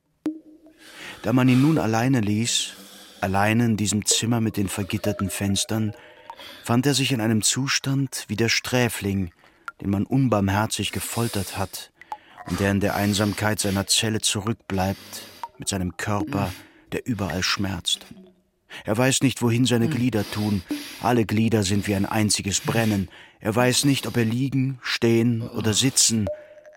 Da 1.22 1.32
man 1.32 1.48
ihn 1.48 1.60
nun 1.60 1.78
alleine 1.78 2.20
ließ, 2.20 2.72
alleine 3.20 3.66
in 3.66 3.76
diesem 3.76 4.06
Zimmer 4.06 4.40
mit 4.40 4.56
den 4.56 4.68
vergitterten 4.68 5.28
Fenstern, 5.28 5.92
fand 6.64 6.86
er 6.86 6.94
sich 6.94 7.12
in 7.12 7.20
einem 7.20 7.42
Zustand 7.42 8.24
wie 8.28 8.36
der 8.36 8.48
Sträfling, 8.48 9.32
den 9.82 9.90
man 9.90 10.06
unbarmherzig 10.06 10.92
gefoltert 10.92 11.58
hat 11.58 11.92
und 12.46 12.60
der 12.60 12.70
in 12.70 12.80
der 12.80 12.94
Einsamkeit 12.96 13.60
seiner 13.60 13.86
Zelle 13.86 14.20
zurückbleibt 14.20 15.22
mit 15.58 15.68
seinem 15.68 15.96
Körper, 15.98 16.52
der 16.92 17.06
überall 17.06 17.42
schmerzt. 17.42 18.06
Er 18.84 18.96
weiß 18.96 19.22
nicht, 19.22 19.42
wohin 19.42 19.66
seine 19.66 19.88
Glieder 19.88 20.24
tun. 20.30 20.62
Alle 21.02 21.26
Glieder 21.26 21.64
sind 21.64 21.86
wie 21.86 21.94
ein 21.94 22.06
einziges 22.06 22.60
Brennen. 22.60 23.08
Er 23.40 23.54
weiß 23.54 23.84
nicht, 23.84 24.06
ob 24.06 24.16
er 24.16 24.24
liegen, 24.24 24.78
stehen 24.82 25.42
oder 25.42 25.74
sitzen, 25.74 26.26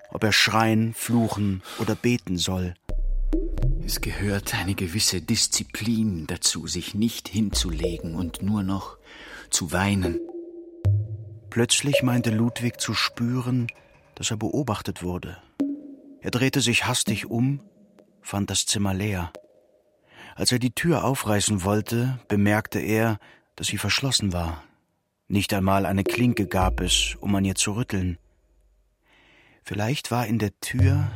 ob 0.10 0.24
er 0.24 0.34
schreien, 0.34 0.94
fluchen 0.94 1.62
oder 1.80 1.96
beten 1.96 2.38
soll. 2.38 2.74
Es 3.86 4.02
gehört 4.02 4.56
eine 4.56 4.76
gewisse 4.76 5.22
Disziplin 5.22 6.26
dazu, 6.28 6.68
sich 6.68 6.96
nicht 6.96 7.28
hinzulegen 7.28 8.16
und 8.16 8.42
nur 8.42 8.64
noch 8.64 8.98
zu 9.50 9.72
weinen. 9.72 10.20
Plötzlich 11.50 12.02
meinte 12.02 12.32
Ludwig 12.32 12.80
zu 12.80 12.94
spüren, 12.94 13.68
dass 14.16 14.32
er 14.32 14.38
beobachtet 14.38 15.04
wurde. 15.04 15.38
Er 16.22 16.32
drehte 16.32 16.62
sich 16.62 16.86
hastig 16.86 17.26
um, 17.26 17.60
fand 18.22 18.50
das 18.50 18.66
Zimmer 18.66 18.94
leer. 18.94 19.32
Als 20.36 20.52
er 20.52 20.60
die 20.60 20.74
Tür 20.74 21.04
aufreißen 21.04 21.64
wollte, 21.64 22.20
bemerkte 22.28 22.80
er, 22.80 23.20
dass 23.56 23.68
sie 23.68 23.78
verschlossen 23.78 24.34
war. 24.34 24.64
Nicht 25.28 25.54
einmal 25.54 25.86
eine 25.86 26.04
Klinke 26.04 26.48
gab 26.48 26.80
es, 26.82 27.16
um 27.20 27.36
an 27.36 27.46
ihr 27.46 27.56
zu 27.56 27.74
rütteln. 27.74 28.18
Vielleicht 29.64 30.10
war 30.10 30.26
in 30.26 30.40
der 30.40 30.60
Tür 30.60 31.12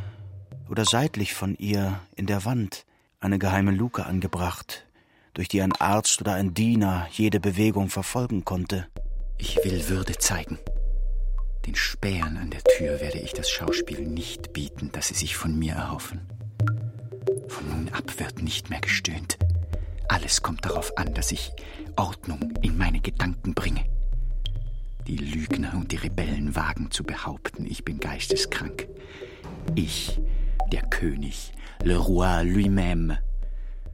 oder 0.70 0.86
seitlich 0.86 1.34
von 1.34 1.56
ihr 1.56 2.00
in 2.16 2.26
der 2.26 2.46
Wand 2.46 2.86
eine 3.20 3.40
geheime 3.40 3.72
Luke 3.72 4.06
angebracht, 4.06 4.86
durch 5.34 5.48
die 5.48 5.62
ein 5.62 5.74
Arzt 5.74 6.22
oder 6.22 6.34
ein 6.34 6.54
Diener 6.54 7.08
jede 7.12 7.40
Bewegung 7.40 7.90
verfolgen 7.90 8.46
konnte. 8.46 8.88
Ich 9.38 9.58
will 9.64 9.90
Würde 9.90 10.18
zeigen. 10.18 10.60
Den 11.66 11.76
Spähern 11.76 12.38
an 12.38 12.50
der 12.50 12.64
Tür 12.64 13.02
werde 13.02 13.20
ich 13.20 13.34
das 13.34 13.50
Schauspiel 13.50 14.02
nicht 14.02 14.54
bieten, 14.54 14.90
das 14.94 15.10
sie 15.10 15.16
sich 15.16 15.36
von 15.36 15.58
mir 15.58 15.74
erhoffen. 15.74 16.22
Von 17.48 17.70
nun 17.70 17.90
ab 17.90 18.20
wird 18.20 18.42
nicht 18.42 18.70
mehr 18.70 18.80
gestöhnt. 18.80 19.38
Alles 20.08 20.42
kommt 20.42 20.66
darauf 20.66 20.98
an, 20.98 21.14
dass 21.14 21.32
ich 21.32 21.52
Ordnung 21.98 22.54
in 22.62 22.78
meine 22.78 23.02
Gedanken 23.02 23.54
bringe. 23.54 23.84
Die 25.08 25.18
Lügner 25.18 25.74
und 25.76 25.92
die 25.92 25.98
Rebellen 25.98 26.56
wagen 26.56 26.92
zu 26.92 27.04
behaupten, 27.04 27.66
ich 27.66 27.84
bin 27.84 28.00
geisteskrank. 28.00 28.88
Ich, 29.76 30.20
der 30.72 30.84
König, 30.84 31.52
le 31.84 31.98
roi 31.98 32.44
lui-même. 32.44 33.18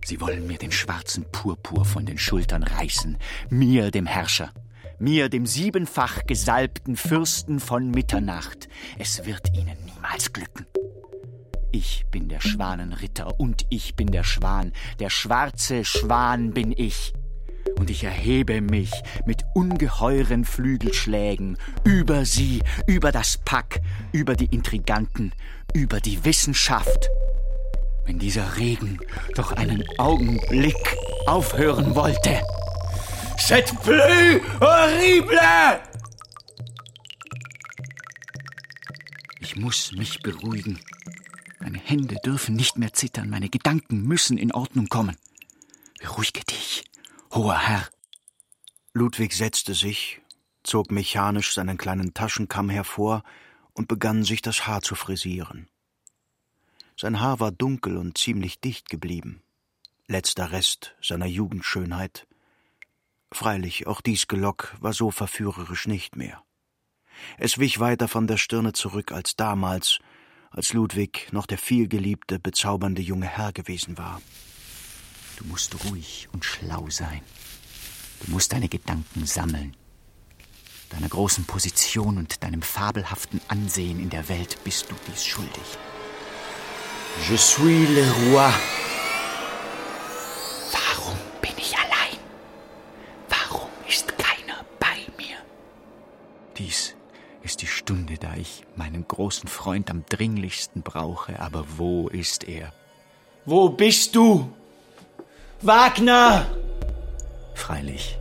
Sie 0.05 0.19
wollen 0.19 0.47
mir 0.47 0.57
den 0.57 0.71
schwarzen 0.71 1.25
Purpur 1.31 1.85
von 1.85 2.05
den 2.05 2.17
Schultern 2.17 2.63
reißen, 2.63 3.17
mir, 3.49 3.91
dem 3.91 4.05
Herrscher, 4.05 4.51
mir, 4.99 5.29
dem 5.29 5.45
siebenfach 5.45 6.25
gesalbten 6.25 6.95
Fürsten 6.97 7.59
von 7.59 7.89
Mitternacht. 7.89 8.67
Es 8.99 9.25
wird 9.25 9.55
ihnen 9.55 9.77
niemals 9.85 10.33
glücken. 10.33 10.65
Ich 11.71 12.05
bin 12.11 12.29
der 12.29 12.41
Schwanenritter 12.41 13.39
und 13.39 13.65
ich 13.69 13.95
bin 13.95 14.07
der 14.11 14.23
Schwan. 14.23 14.73
Der 14.99 15.09
schwarze 15.09 15.83
Schwan 15.85 16.51
bin 16.53 16.71
ich. 16.71 17.13
Und 17.75 17.89
ich 17.89 18.03
erhebe 18.03 18.61
mich 18.61 18.91
mit 19.25 19.43
ungeheuren 19.53 20.45
Flügelschlägen 20.45 21.57
über 21.83 22.25
sie, 22.25 22.61
über 22.87 23.11
das 23.11 23.37
Pack, 23.37 23.81
über 24.11 24.35
die 24.35 24.45
Intriganten, 24.45 25.33
über 25.73 25.99
die 25.99 26.23
Wissenschaft. 26.23 27.09
Wenn 28.05 28.19
dieser 28.19 28.57
Regen 28.57 28.99
doch 29.35 29.51
einen 29.53 29.83
Augenblick 29.97 30.97
aufhören 31.25 31.95
wollte. 31.95 32.41
C'est 33.37 33.73
plus 33.81 34.41
horrible! 34.59 35.81
Ich 39.39 39.55
muss 39.55 39.91
mich 39.91 40.19
beruhigen. 40.21 40.79
Meine 41.59 41.77
Hände 41.77 42.15
dürfen 42.25 42.55
nicht 42.55 42.77
mehr 42.77 42.93
zittern, 42.93 43.29
meine 43.29 43.49
Gedanken 43.49 44.01
müssen 44.03 44.37
in 44.37 44.51
Ordnung 44.51 44.87
kommen. 44.87 45.15
Beruhige 45.99 46.43
dich, 46.43 46.83
hoher 47.33 47.57
Herr. 47.57 47.87
Ludwig 48.93 49.33
setzte 49.33 49.73
sich, 49.73 50.21
zog 50.61 50.91
mechanisch 50.91 51.53
seinen 51.53 51.77
kleinen 51.77 52.13
Taschenkamm 52.13 52.69
hervor 52.69 53.23
und 53.73 53.87
begann 53.87 54.23
sich 54.23 54.43
das 54.43 54.67
Haar 54.67 54.83
zu 54.83 54.93
frisieren. 54.93 55.67
Sein 56.95 57.19
Haar 57.19 57.39
war 57.39 57.51
dunkel 57.51 57.97
und 57.97 58.19
ziemlich 58.19 58.59
dicht 58.59 58.87
geblieben, 58.87 59.41
letzter 60.07 60.51
Rest 60.51 60.95
seiner 61.01 61.25
Jugendschönheit. 61.25 62.27
Freilich, 63.31 63.87
auch 63.87 64.01
dies 64.01 64.27
Gelock 64.27 64.75
war 64.79 64.93
so 64.93 65.09
verführerisch 65.09 65.87
nicht 65.87 66.15
mehr. 66.15 66.43
Es 67.39 67.57
wich 67.57 67.79
weiter 67.79 68.07
von 68.07 68.27
der 68.27 68.37
Stirne 68.37 68.73
zurück 68.73 69.11
als 69.11 69.35
damals, 69.35 69.97
als 70.51 70.71
Ludwig 70.73 71.29
noch 71.31 71.47
der 71.47 71.57
vielgeliebte, 71.57 72.37
bezaubernde 72.37 73.01
junge 73.01 73.27
Herr 73.27 73.53
gewesen 73.53 73.97
war. 73.97 74.21
Du 75.37 75.45
musst 75.45 75.75
ruhig 75.85 76.27
und 76.31 76.45
schlau 76.45 76.89
sein. 76.89 77.21
Du 78.21 78.31
musst 78.31 78.53
deine 78.53 78.69
Gedanken 78.69 79.25
sammeln. 79.25 79.75
Deiner 80.89 81.09
großen 81.09 81.45
Position 81.45 82.17
und 82.17 82.43
deinem 82.43 82.61
fabelhaften 82.61 83.41
Ansehen 83.47 83.99
in 83.99 84.09
der 84.09 84.29
Welt 84.29 84.63
bist 84.63 84.91
du 84.91 84.95
dies 85.07 85.25
schuldig. 85.25 85.77
Je 87.29 87.37
suis 87.37 87.89
le 87.89 88.11
roi. 88.11 88.51
Warum 90.71 91.17
bin 91.41 91.51
ich 91.57 91.75
allein? 91.75 92.17
Warum 93.27 93.69
ist 93.87 94.17
keiner 94.17 94.65
bei 94.79 94.97
mir? 95.17 95.37
Dies 96.57 96.95
ist 97.41 97.61
die 97.61 97.67
Stunde, 97.67 98.17
da 98.17 98.35
ich 98.35 98.63
meinen 98.75 99.07
großen 99.07 99.49
Freund 99.49 99.89
am 99.89 100.05
dringlichsten 100.05 100.83
brauche. 100.83 101.39
Aber 101.39 101.65
wo 101.77 102.07
ist 102.07 102.43
er? 102.43 102.71
Wo 103.45 103.69
bist 103.69 104.15
du? 104.15 104.53
Wagner! 105.65 106.45
Freilich, 107.53 108.19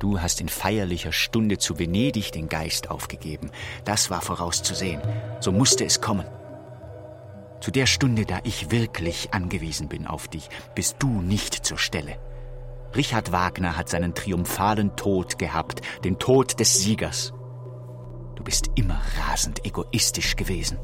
du 0.00 0.20
hast 0.20 0.40
in 0.40 0.48
feierlicher 0.48 1.12
Stunde 1.12 1.58
zu 1.58 1.78
Venedig 1.78 2.32
den 2.32 2.48
Geist 2.48 2.90
aufgegeben. 2.90 3.52
Das 3.84 4.10
war 4.10 4.20
vorauszusehen. 4.20 5.00
So 5.38 5.52
musste 5.52 5.84
es 5.84 6.00
kommen. 6.00 6.26
Zu 7.60 7.70
der 7.70 7.86
Stunde, 7.86 8.26
da 8.26 8.40
ich 8.42 8.72
wirklich 8.72 9.32
angewiesen 9.32 9.86
bin 9.86 10.08
auf 10.08 10.26
dich, 10.26 10.48
bist 10.74 10.96
du 10.98 11.22
nicht 11.22 11.64
zur 11.64 11.78
Stelle. 11.78 12.16
Richard 12.96 13.30
Wagner 13.30 13.76
hat 13.76 13.88
seinen 13.88 14.16
triumphalen 14.16 14.96
Tod 14.96 15.38
gehabt, 15.38 15.80
den 16.02 16.18
Tod 16.18 16.58
des 16.58 16.80
Siegers. 16.80 17.32
Du 18.34 18.42
bist 18.42 18.70
immer 18.74 19.00
rasend 19.28 19.64
egoistisch 19.64 20.34
gewesen. 20.34 20.78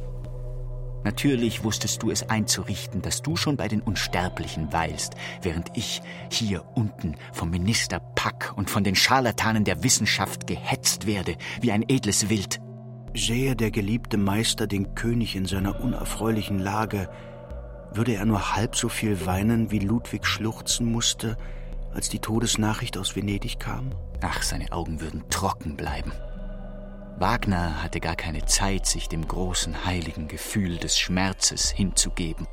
Natürlich 1.02 1.64
wusstest 1.64 2.02
du 2.02 2.10
es 2.10 2.28
einzurichten, 2.28 3.00
dass 3.00 3.22
du 3.22 3.36
schon 3.36 3.56
bei 3.56 3.68
den 3.68 3.80
Unsterblichen 3.80 4.72
weilst, 4.72 5.14
während 5.42 5.76
ich 5.76 6.02
hier 6.30 6.64
unten 6.74 7.14
vom 7.32 7.50
Minister 7.50 8.00
Pack 8.00 8.52
und 8.56 8.68
von 8.68 8.84
den 8.84 8.94
Scharlatanen 8.94 9.64
der 9.64 9.82
Wissenschaft 9.82 10.46
gehetzt 10.46 11.06
werde, 11.06 11.36
wie 11.60 11.72
ein 11.72 11.84
edles 11.88 12.28
Wild. 12.28 12.60
Sähe 13.14 13.56
der 13.56 13.70
geliebte 13.70 14.18
Meister 14.18 14.66
den 14.66 14.94
König 14.94 15.34
in 15.34 15.46
seiner 15.46 15.80
unerfreulichen 15.80 16.58
Lage, 16.58 17.08
würde 17.92 18.14
er 18.14 18.24
nur 18.24 18.54
halb 18.54 18.76
so 18.76 18.88
viel 18.88 19.26
weinen, 19.26 19.70
wie 19.70 19.80
Ludwig 19.80 20.26
schluchzen 20.26 20.90
musste, 20.92 21.36
als 21.92 22.08
die 22.08 22.20
Todesnachricht 22.20 22.96
aus 22.96 23.16
Venedig 23.16 23.58
kam? 23.58 23.90
Ach, 24.20 24.42
seine 24.42 24.70
Augen 24.70 25.00
würden 25.00 25.24
trocken 25.28 25.76
bleiben. 25.76 26.12
Wagner 27.20 27.82
hatte 27.82 28.00
gar 28.00 28.16
keine 28.16 28.46
Zeit, 28.46 28.86
sich 28.86 29.06
dem 29.06 29.28
großen 29.28 29.84
heiligen 29.84 30.26
Gefühl 30.26 30.78
des 30.78 30.98
Schmerzes 30.98 31.70
hinzugeben. 31.70 32.48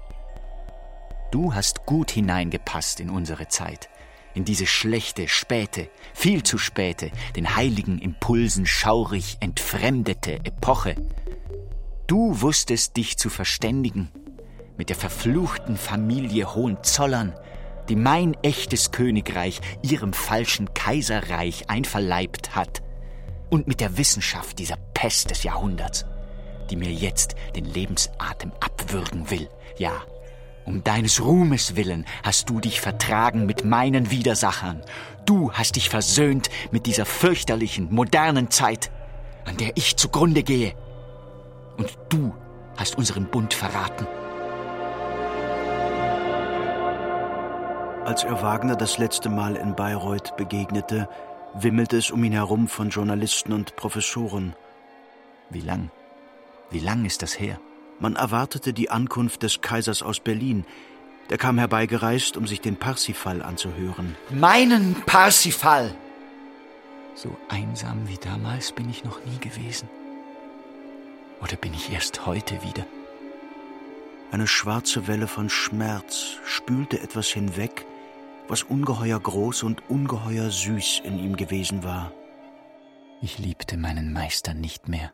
Du 1.31 1.53
hast 1.53 1.85
gut 1.85 2.11
hineingepasst 2.11 2.99
in 2.99 3.09
unsere 3.09 3.47
Zeit, 3.47 3.87
in 4.33 4.43
diese 4.43 4.65
schlechte, 4.65 5.29
späte, 5.29 5.89
viel 6.13 6.43
zu 6.43 6.57
späte, 6.57 7.11
den 7.37 7.55
heiligen 7.55 7.97
Impulsen 7.99 8.65
schaurig 8.65 9.37
entfremdete 9.39 10.41
Epoche. 10.43 10.95
Du 12.05 12.41
wusstest 12.41 12.97
dich 12.97 13.17
zu 13.17 13.29
verständigen 13.29 14.11
mit 14.75 14.89
der 14.89 14.97
verfluchten 14.97 15.77
Familie 15.77 16.53
Hohenzollern, 16.53 17.33
die 17.87 17.95
mein 17.95 18.35
echtes 18.43 18.91
Königreich 18.91 19.61
ihrem 19.81 20.11
falschen 20.11 20.73
Kaiserreich 20.73 21.69
einverleibt 21.69 22.53
hat, 22.53 22.81
und 23.49 23.67
mit 23.67 23.79
der 23.79 23.97
Wissenschaft 23.97 24.59
dieser 24.59 24.77
Pest 24.93 25.29
des 25.29 25.43
Jahrhunderts, 25.43 26.05
die 26.69 26.75
mir 26.75 26.91
jetzt 26.91 27.35
den 27.55 27.65
Lebensatem 27.65 28.51
abwürgen 28.59 29.29
will. 29.29 29.49
Ja, 29.77 29.93
um 30.65 30.83
deines 30.83 31.23
Ruhmes 31.23 31.75
willen 31.77 32.05
hast 32.23 32.49
du 32.49 32.59
dich 32.59 32.81
vertragen 32.81 33.45
mit 33.45 33.63
meinen 33.63 34.11
Widersachern. 34.11 34.81
Du 35.25 35.51
hast 35.53 35.77
dich 35.77 35.89
versöhnt 35.89 36.49
mit 36.71 36.85
dieser 36.85 37.05
fürchterlichen, 37.05 37.93
modernen 37.93 38.51
Zeit, 38.51 38.91
an 39.45 39.55
der 39.55 39.71
ich 39.75 39.95
zugrunde 39.95 40.43
gehe. 40.43 40.73
Und 41.77 41.97
du 42.09 42.35
hast 42.75 42.97
unseren 42.97 43.27
Bund 43.27 43.53
verraten. 43.53 44.07
Als 48.05 48.23
er 48.23 48.41
Wagner 48.41 48.75
das 48.75 48.97
letzte 48.97 49.29
Mal 49.29 49.55
in 49.55 49.75
Bayreuth 49.75 50.35
begegnete, 50.37 51.07
wimmelte 51.63 51.97
es 51.97 52.11
um 52.11 52.23
ihn 52.23 52.33
herum 52.33 52.67
von 52.67 52.89
Journalisten 52.89 53.53
und 53.53 53.75
Professoren. 53.75 54.55
Wie 55.49 55.61
lang? 55.61 55.91
Wie 56.69 56.79
lang 56.79 57.05
ist 57.05 57.21
das 57.21 57.39
her? 57.39 57.59
Man 57.99 58.15
erwartete 58.15 58.73
die 58.73 58.89
Ankunft 58.89 59.43
des 59.43 59.61
Kaisers 59.61 60.03
aus 60.03 60.19
Berlin. 60.19 60.65
Der 61.29 61.37
kam 61.37 61.57
herbeigereist, 61.57 62.37
um 62.37 62.45
sich 62.45 62.61
den 62.61 62.77
Parsifal 62.77 63.41
anzuhören. 63.41 64.15
Meinen 64.29 64.95
Parsifal! 65.05 65.95
So 67.15 67.35
einsam 67.49 68.07
wie 68.07 68.17
damals 68.17 68.71
bin 68.71 68.89
ich 68.89 69.03
noch 69.03 69.25
nie 69.25 69.39
gewesen. 69.39 69.89
Oder 71.41 71.55
bin 71.55 71.73
ich 71.73 71.91
erst 71.91 72.25
heute 72.25 72.61
wieder? 72.61 72.85
Eine 74.31 74.47
schwarze 74.47 75.07
Welle 75.07 75.27
von 75.27 75.49
Schmerz 75.49 76.37
spülte 76.45 76.99
etwas 76.99 77.27
hinweg, 77.27 77.85
was 78.47 78.63
ungeheuer 78.63 79.19
groß 79.19 79.63
und 79.63 79.89
ungeheuer 79.89 80.49
süß 80.49 81.01
in 81.03 81.19
ihm 81.19 81.35
gewesen 81.35 81.83
war. 81.83 82.11
Ich 83.21 83.39
liebte 83.39 83.77
meinen 83.77 84.13
Meister 84.13 84.53
nicht 84.53 84.87
mehr. 84.87 85.11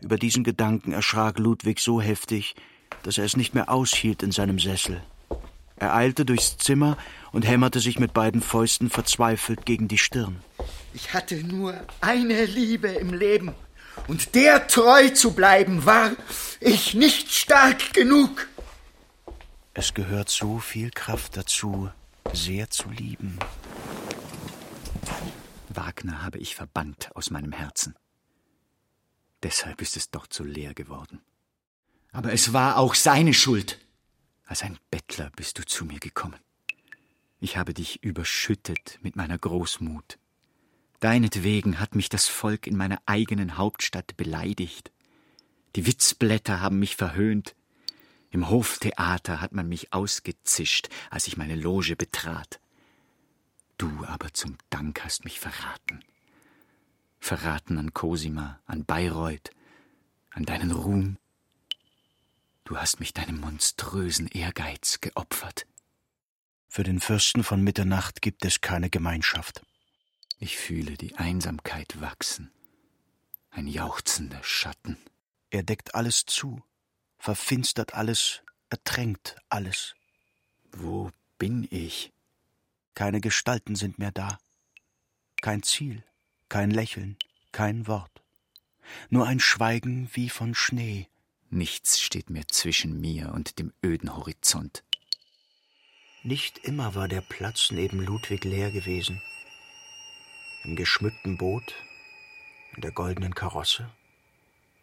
Über 0.00 0.16
diesen 0.16 0.44
Gedanken 0.44 0.92
erschrak 0.92 1.38
Ludwig 1.38 1.80
so 1.80 2.00
heftig, 2.00 2.54
dass 3.02 3.18
er 3.18 3.24
es 3.24 3.36
nicht 3.36 3.54
mehr 3.54 3.70
aushielt 3.70 4.22
in 4.22 4.32
seinem 4.32 4.58
Sessel. 4.58 5.02
Er 5.76 5.94
eilte 5.94 6.24
durchs 6.24 6.56
Zimmer 6.56 6.96
und 7.32 7.46
hämmerte 7.46 7.80
sich 7.80 7.98
mit 7.98 8.14
beiden 8.14 8.40
Fäusten 8.40 8.90
verzweifelt 8.90 9.66
gegen 9.66 9.88
die 9.88 9.98
Stirn. 9.98 10.40
Ich 10.92 11.12
hatte 11.12 11.36
nur 11.42 11.74
eine 12.00 12.44
Liebe 12.44 12.88
im 12.88 13.12
Leben, 13.12 13.52
und 14.08 14.34
der 14.34 14.66
treu 14.66 15.08
zu 15.10 15.32
bleiben 15.32 15.86
war 15.86 16.12
ich 16.60 16.94
nicht 16.94 17.32
stark 17.32 17.92
genug. 17.92 18.48
Es 19.76 19.92
gehört 19.92 20.28
so 20.28 20.60
viel 20.60 20.90
Kraft 20.92 21.36
dazu, 21.36 21.90
sehr 22.32 22.70
zu 22.70 22.90
lieben. 22.90 23.40
Wagner 25.68 26.22
habe 26.22 26.38
ich 26.38 26.54
verbannt 26.54 27.10
aus 27.16 27.30
meinem 27.30 27.50
Herzen. 27.50 27.96
Deshalb 29.42 29.82
ist 29.82 29.96
es 29.96 30.12
dort 30.12 30.32
so 30.32 30.44
leer 30.44 30.74
geworden. 30.74 31.20
Aber 32.12 32.32
es 32.32 32.52
war 32.52 32.78
auch 32.78 32.94
seine 32.94 33.34
Schuld. 33.34 33.80
Als 34.46 34.62
ein 34.62 34.78
Bettler 34.92 35.32
bist 35.34 35.58
du 35.58 35.66
zu 35.66 35.84
mir 35.84 35.98
gekommen. 35.98 36.38
Ich 37.40 37.56
habe 37.56 37.74
dich 37.74 38.00
überschüttet 38.04 39.00
mit 39.02 39.16
meiner 39.16 39.38
Großmut. 39.38 40.20
Deinetwegen 41.00 41.80
hat 41.80 41.96
mich 41.96 42.08
das 42.08 42.28
Volk 42.28 42.68
in 42.68 42.76
meiner 42.76 43.02
eigenen 43.06 43.58
Hauptstadt 43.58 44.16
beleidigt. 44.16 44.92
Die 45.74 45.84
Witzblätter 45.84 46.60
haben 46.60 46.78
mich 46.78 46.94
verhöhnt, 46.94 47.56
im 48.34 48.50
Hoftheater 48.50 49.40
hat 49.40 49.52
man 49.52 49.68
mich 49.68 49.92
ausgezischt, 49.92 50.88
als 51.08 51.28
ich 51.28 51.36
meine 51.36 51.54
Loge 51.54 51.94
betrat. 51.94 52.58
Du 53.78 54.04
aber 54.06 54.34
zum 54.34 54.58
Dank 54.70 55.04
hast 55.04 55.24
mich 55.24 55.38
verraten. 55.38 56.04
Verraten 57.20 57.78
an 57.78 57.94
Cosima, 57.94 58.60
an 58.66 58.84
Bayreuth, 58.84 59.50
an 60.30 60.44
deinen 60.44 60.72
Ruhm. 60.72 61.16
Du 62.64 62.76
hast 62.76 62.98
mich 62.98 63.14
deinem 63.14 63.38
monströsen 63.38 64.26
Ehrgeiz 64.26 65.00
geopfert. 65.00 65.68
Für 66.66 66.82
den 66.82 66.98
Fürsten 66.98 67.44
von 67.44 67.62
Mitternacht 67.62 68.20
gibt 68.20 68.44
es 68.44 68.60
keine 68.60 68.90
Gemeinschaft. 68.90 69.62
Ich 70.40 70.56
fühle 70.56 70.96
die 70.96 71.14
Einsamkeit 71.14 72.00
wachsen, 72.00 72.50
ein 73.50 73.68
jauchzender 73.68 74.42
Schatten. 74.42 74.98
Er 75.50 75.62
deckt 75.62 75.94
alles 75.94 76.26
zu, 76.26 76.64
verfinstert 77.24 77.94
alles, 77.94 78.42
ertränkt 78.68 79.36
alles. 79.48 79.94
Wo 80.72 81.10
bin 81.38 81.66
ich? 81.70 82.12
Keine 82.92 83.22
Gestalten 83.22 83.76
sind 83.76 83.98
mehr 83.98 84.12
da. 84.12 84.38
Kein 85.40 85.62
Ziel, 85.62 86.04
kein 86.50 86.70
Lächeln, 86.70 87.16
kein 87.50 87.86
Wort. 87.86 88.22
Nur 89.08 89.26
ein 89.26 89.40
Schweigen 89.40 90.10
wie 90.12 90.28
von 90.28 90.54
Schnee. 90.54 91.08
Nichts 91.48 91.98
steht 91.98 92.28
mehr 92.28 92.46
zwischen 92.48 93.00
mir 93.00 93.32
und 93.32 93.58
dem 93.58 93.72
öden 93.82 94.14
Horizont. 94.14 94.84
Nicht 96.24 96.58
immer 96.58 96.94
war 96.94 97.08
der 97.08 97.22
Platz 97.22 97.70
neben 97.70 98.04
Ludwig 98.04 98.44
leer 98.44 98.70
gewesen. 98.70 99.22
Im 100.62 100.76
geschmückten 100.76 101.38
Boot, 101.38 101.74
in 102.74 102.82
der 102.82 102.92
goldenen 102.92 103.34
Karosse 103.34 103.90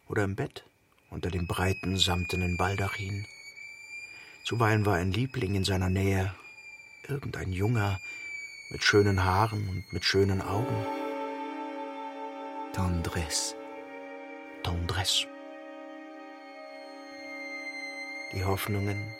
oder 0.08 0.24
im 0.24 0.34
Bett 0.34 0.64
unter 1.12 1.30
dem 1.30 1.46
breiten 1.46 1.96
samtenen 1.98 2.56
Baldachin. 2.56 3.26
Zuweilen 4.44 4.86
war 4.86 4.96
ein 4.96 5.12
Liebling 5.12 5.54
in 5.54 5.64
seiner 5.64 5.90
Nähe, 5.90 6.34
irgendein 7.06 7.52
Junger 7.52 8.00
mit 8.70 8.82
schönen 8.82 9.22
Haaren 9.22 9.68
und 9.68 9.92
mit 9.92 10.04
schönen 10.04 10.40
Augen. 10.40 10.86
Tendresse. 12.72 13.54
Tendresse. 14.62 15.26
Die 18.32 18.44
Hoffnungen, 18.44 19.12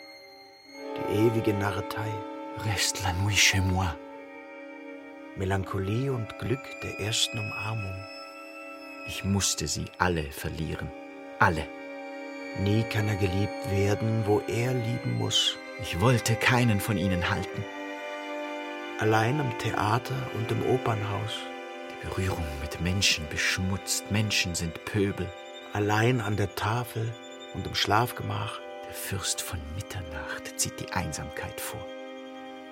die 0.97 1.19
ewige 1.19 1.53
Narretei. 1.53 2.11
Reste 2.65 3.03
la 3.03 3.13
nuit 3.13 3.37
chez 3.37 3.61
moi. 3.61 3.95
Melancholie 5.35 6.11
und 6.11 6.37
Glück 6.39 6.63
der 6.83 6.99
ersten 6.99 7.39
Umarmung. 7.39 7.95
Ich 9.07 9.23
musste 9.23 9.67
sie 9.67 9.85
alle 9.97 10.23
verlieren. 10.31 10.91
Alle. 11.39 11.67
Nie 12.59 12.83
kann 12.83 13.07
er 13.07 13.15
geliebt 13.15 13.71
werden, 13.71 14.25
wo 14.27 14.39
er 14.47 14.73
lieben 14.73 15.17
muss. 15.17 15.57
Ich 15.81 15.99
wollte 15.99 16.35
keinen 16.35 16.79
von 16.79 16.97
ihnen 16.97 17.29
halten. 17.29 17.65
Allein 18.99 19.39
im 19.39 19.57
Theater 19.57 20.15
und 20.35 20.51
im 20.51 20.63
Opernhaus. 20.67 21.33
Die 21.89 22.07
Berührung 22.07 22.45
mit 22.61 22.79
Menschen 22.79 23.27
beschmutzt. 23.29 24.11
Menschen 24.11 24.53
sind 24.53 24.85
Pöbel. 24.85 25.27
Allein 25.73 26.21
an 26.21 26.37
der 26.37 26.53
Tafel 26.53 27.11
und 27.55 27.65
im 27.65 27.73
Schlafgemach. 27.73 28.59
Der 28.85 28.93
Fürst 28.93 29.41
von 29.41 29.59
Mitternacht 29.75 30.59
zieht 30.59 30.79
die 30.79 30.91
Einsamkeit 30.91 31.59
vor. 31.59 31.83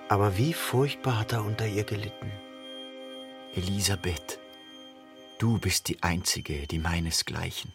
Aber 0.08 0.38
wie 0.38 0.52
furchtbar 0.52 1.18
hat 1.18 1.32
er 1.32 1.44
unter 1.44 1.66
ihr 1.66 1.84
gelitten. 1.84 2.30
Elisabeth, 3.56 4.38
du 5.38 5.58
bist 5.58 5.88
die 5.88 6.02
Einzige, 6.02 6.68
die 6.68 6.78
meinesgleichen 6.78 7.72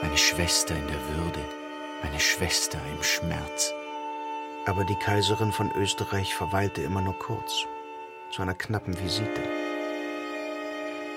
meine 0.00 0.16
Schwester 0.16 0.76
in 0.76 0.86
der 0.86 1.16
Würde, 1.16 1.40
meine 2.02 2.20
Schwester 2.20 2.78
im 2.94 3.02
Schmerz. 3.02 3.72
Aber 4.64 4.84
die 4.84 4.94
Kaiserin 4.94 5.50
von 5.50 5.72
Österreich 5.72 6.34
verweilte 6.34 6.82
immer 6.82 7.00
nur 7.00 7.18
kurz, 7.18 7.66
zu 8.30 8.42
einer 8.42 8.54
knappen 8.54 8.98
Visite. 9.00 9.42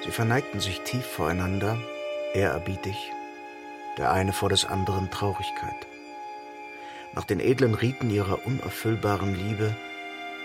Sie 0.04 0.12
verneigten 0.12 0.60
sich 0.60 0.82
tief 0.82 1.06
voreinander, 1.06 1.78
ehrerbietig, 2.34 3.12
der 3.98 4.12
eine 4.12 4.34
vor 4.34 4.50
des 4.50 4.66
anderen 4.66 5.12
Traurigkeit. 5.12 5.88
Nach 7.14 7.26
den 7.26 7.40
edlen 7.40 7.76
Riten 7.76 8.10
ihrer 8.10 8.46
unerfüllbaren 8.48 9.36
Liebe 9.36 9.76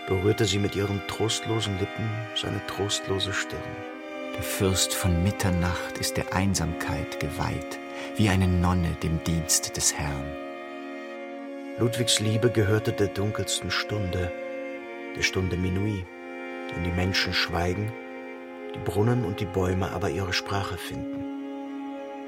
berührte 0.08 0.44
sie 0.44 0.58
mit 0.58 0.76
ihren 0.76 1.00
trostlosen 1.08 1.78
Lippen 1.78 2.10
seine 2.34 2.64
trostlose 2.66 3.32
Stirn. 3.32 3.95
Der 4.36 4.42
Fürst 4.42 4.94
von 4.94 5.22
Mitternacht 5.22 5.96
ist 5.98 6.18
der 6.18 6.34
Einsamkeit 6.34 7.20
geweiht 7.20 7.78
wie 8.16 8.28
eine 8.28 8.46
Nonne 8.46 8.94
dem 9.02 9.24
Dienst 9.24 9.76
des 9.76 9.94
Herrn. 9.94 10.30
Ludwigs 11.78 12.20
Liebe 12.20 12.50
gehörte 12.50 12.92
der 12.92 13.08
dunkelsten 13.08 13.70
Stunde, 13.70 14.30
der 15.16 15.22
Stunde 15.22 15.56
Minuit, 15.56 16.04
in 16.76 16.84
die 16.84 16.90
Menschen 16.90 17.32
schweigen, 17.32 17.90
die 18.74 18.78
Brunnen 18.90 19.24
und 19.24 19.40
die 19.40 19.46
Bäume 19.46 19.90
aber 19.92 20.10
ihre 20.10 20.34
Sprache 20.34 20.76
finden. 20.76 21.24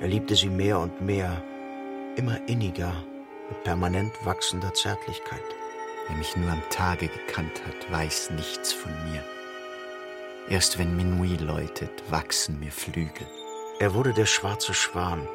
Er 0.00 0.08
liebte 0.08 0.34
sie 0.34 0.48
mehr 0.48 0.78
und 0.78 1.02
mehr, 1.02 1.42
immer 2.16 2.40
inniger, 2.46 3.04
mit 3.50 3.64
permanent 3.64 4.12
wachsender 4.24 4.72
Zärtlichkeit. 4.72 5.44
Wer 6.06 6.16
mich 6.16 6.34
nur 6.36 6.50
am 6.50 6.62
Tage 6.70 7.08
gekannt 7.08 7.60
hat, 7.66 7.92
weiß 7.92 8.30
nichts 8.30 8.72
von 8.72 8.92
mir. 9.10 9.22
Erst 10.50 10.78
wenn 10.78 10.96
Minuit 10.96 11.42
läutet, 11.42 11.90
wachsen 12.08 12.58
mir 12.58 12.72
Flügel. 12.72 13.26
Er 13.80 13.92
wurde 13.92 14.14
der 14.14 14.24
schwarze 14.24 14.72
Schwan, 14.72 15.28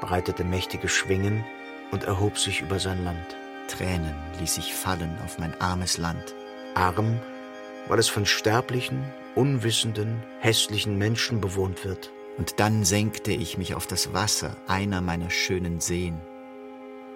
breitete 0.00 0.42
mächtige 0.42 0.88
Schwingen 0.88 1.44
und 1.90 2.04
erhob 2.04 2.38
sich 2.38 2.62
über 2.62 2.78
sein 2.78 3.04
Land. 3.04 3.36
Tränen 3.68 4.14
ließ 4.40 4.56
ich 4.56 4.74
fallen 4.74 5.18
auf 5.22 5.38
mein 5.38 5.58
armes 5.60 5.98
Land. 5.98 6.34
Arm, 6.74 7.20
weil 7.88 7.98
es 7.98 8.08
von 8.08 8.24
sterblichen, 8.24 9.04
unwissenden, 9.34 10.22
hässlichen 10.40 10.96
Menschen 10.96 11.42
bewohnt 11.42 11.84
wird. 11.84 12.10
Und 12.38 12.58
dann 12.58 12.84
senkte 12.84 13.32
ich 13.32 13.58
mich 13.58 13.74
auf 13.74 13.86
das 13.86 14.14
Wasser 14.14 14.56
einer 14.66 15.02
meiner 15.02 15.28
schönen 15.28 15.80
Seen. 15.80 16.18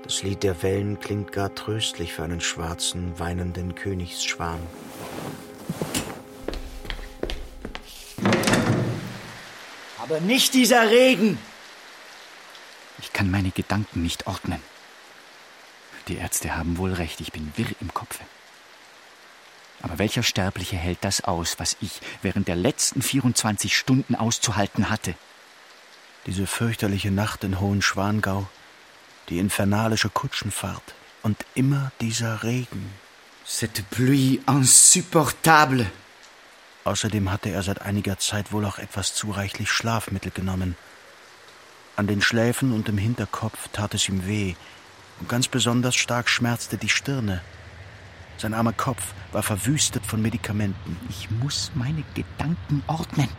Das 0.02 0.22
Lied 0.22 0.42
der 0.42 0.62
Wellen 0.62 1.00
klingt 1.00 1.32
gar 1.32 1.54
tröstlich 1.54 2.12
für 2.12 2.24
einen 2.24 2.42
schwarzen, 2.42 3.18
weinenden 3.18 3.74
Königsschwan. 3.74 4.60
Aber 10.08 10.20
nicht 10.20 10.54
dieser 10.54 10.88
Regen. 10.88 11.36
Ich 13.00 13.12
kann 13.12 13.30
meine 13.30 13.50
Gedanken 13.50 14.02
nicht 14.02 14.28
ordnen. 14.28 14.62
Die 16.06 16.16
Ärzte 16.16 16.56
haben 16.56 16.78
wohl 16.78 16.92
recht, 16.92 17.20
ich 17.20 17.32
bin 17.32 17.52
wirr 17.56 17.74
im 17.80 17.92
Kopfe. 17.92 18.22
Aber 19.82 19.98
welcher 19.98 20.22
Sterbliche 20.22 20.76
hält 20.76 20.98
das 21.00 21.24
aus, 21.24 21.58
was 21.58 21.76
ich 21.80 22.00
während 22.22 22.46
der 22.46 22.54
letzten 22.54 23.02
24 23.02 23.76
Stunden 23.76 24.14
auszuhalten 24.14 24.90
hatte? 24.90 25.14
Diese 26.26 26.46
fürchterliche 26.46 27.10
Nacht 27.10 27.42
in 27.42 27.60
Hohenschwangau, 27.60 28.46
die 29.28 29.38
infernalische 29.38 30.08
Kutschenfahrt 30.08 30.94
und 31.22 31.44
immer 31.54 31.90
dieser 32.00 32.44
Regen. 32.44 32.92
Cette 33.44 33.82
pluie 33.82 34.40
insupportable. 34.46 35.90
Außerdem 36.86 37.32
hatte 37.32 37.50
er 37.50 37.64
seit 37.64 37.82
einiger 37.82 38.16
Zeit 38.16 38.52
wohl 38.52 38.64
auch 38.64 38.78
etwas 38.78 39.12
zu 39.12 39.32
reichlich 39.32 39.72
Schlafmittel 39.72 40.30
genommen. 40.30 40.76
An 41.96 42.06
den 42.06 42.22
Schläfen 42.22 42.72
und 42.72 42.88
im 42.88 42.96
Hinterkopf 42.96 43.66
tat 43.72 43.94
es 43.94 44.08
ihm 44.08 44.24
weh, 44.28 44.54
und 45.18 45.28
ganz 45.28 45.48
besonders 45.48 45.96
stark 45.96 46.28
schmerzte 46.28 46.76
die 46.76 46.88
Stirne. 46.88 47.42
Sein 48.38 48.54
armer 48.54 48.72
Kopf 48.72 49.14
war 49.32 49.42
verwüstet 49.42 50.06
von 50.06 50.22
Medikamenten. 50.22 50.96
Ich 51.08 51.28
muss 51.28 51.72
meine 51.74 52.04
Gedanken 52.14 52.84
ordnen. 52.86 53.30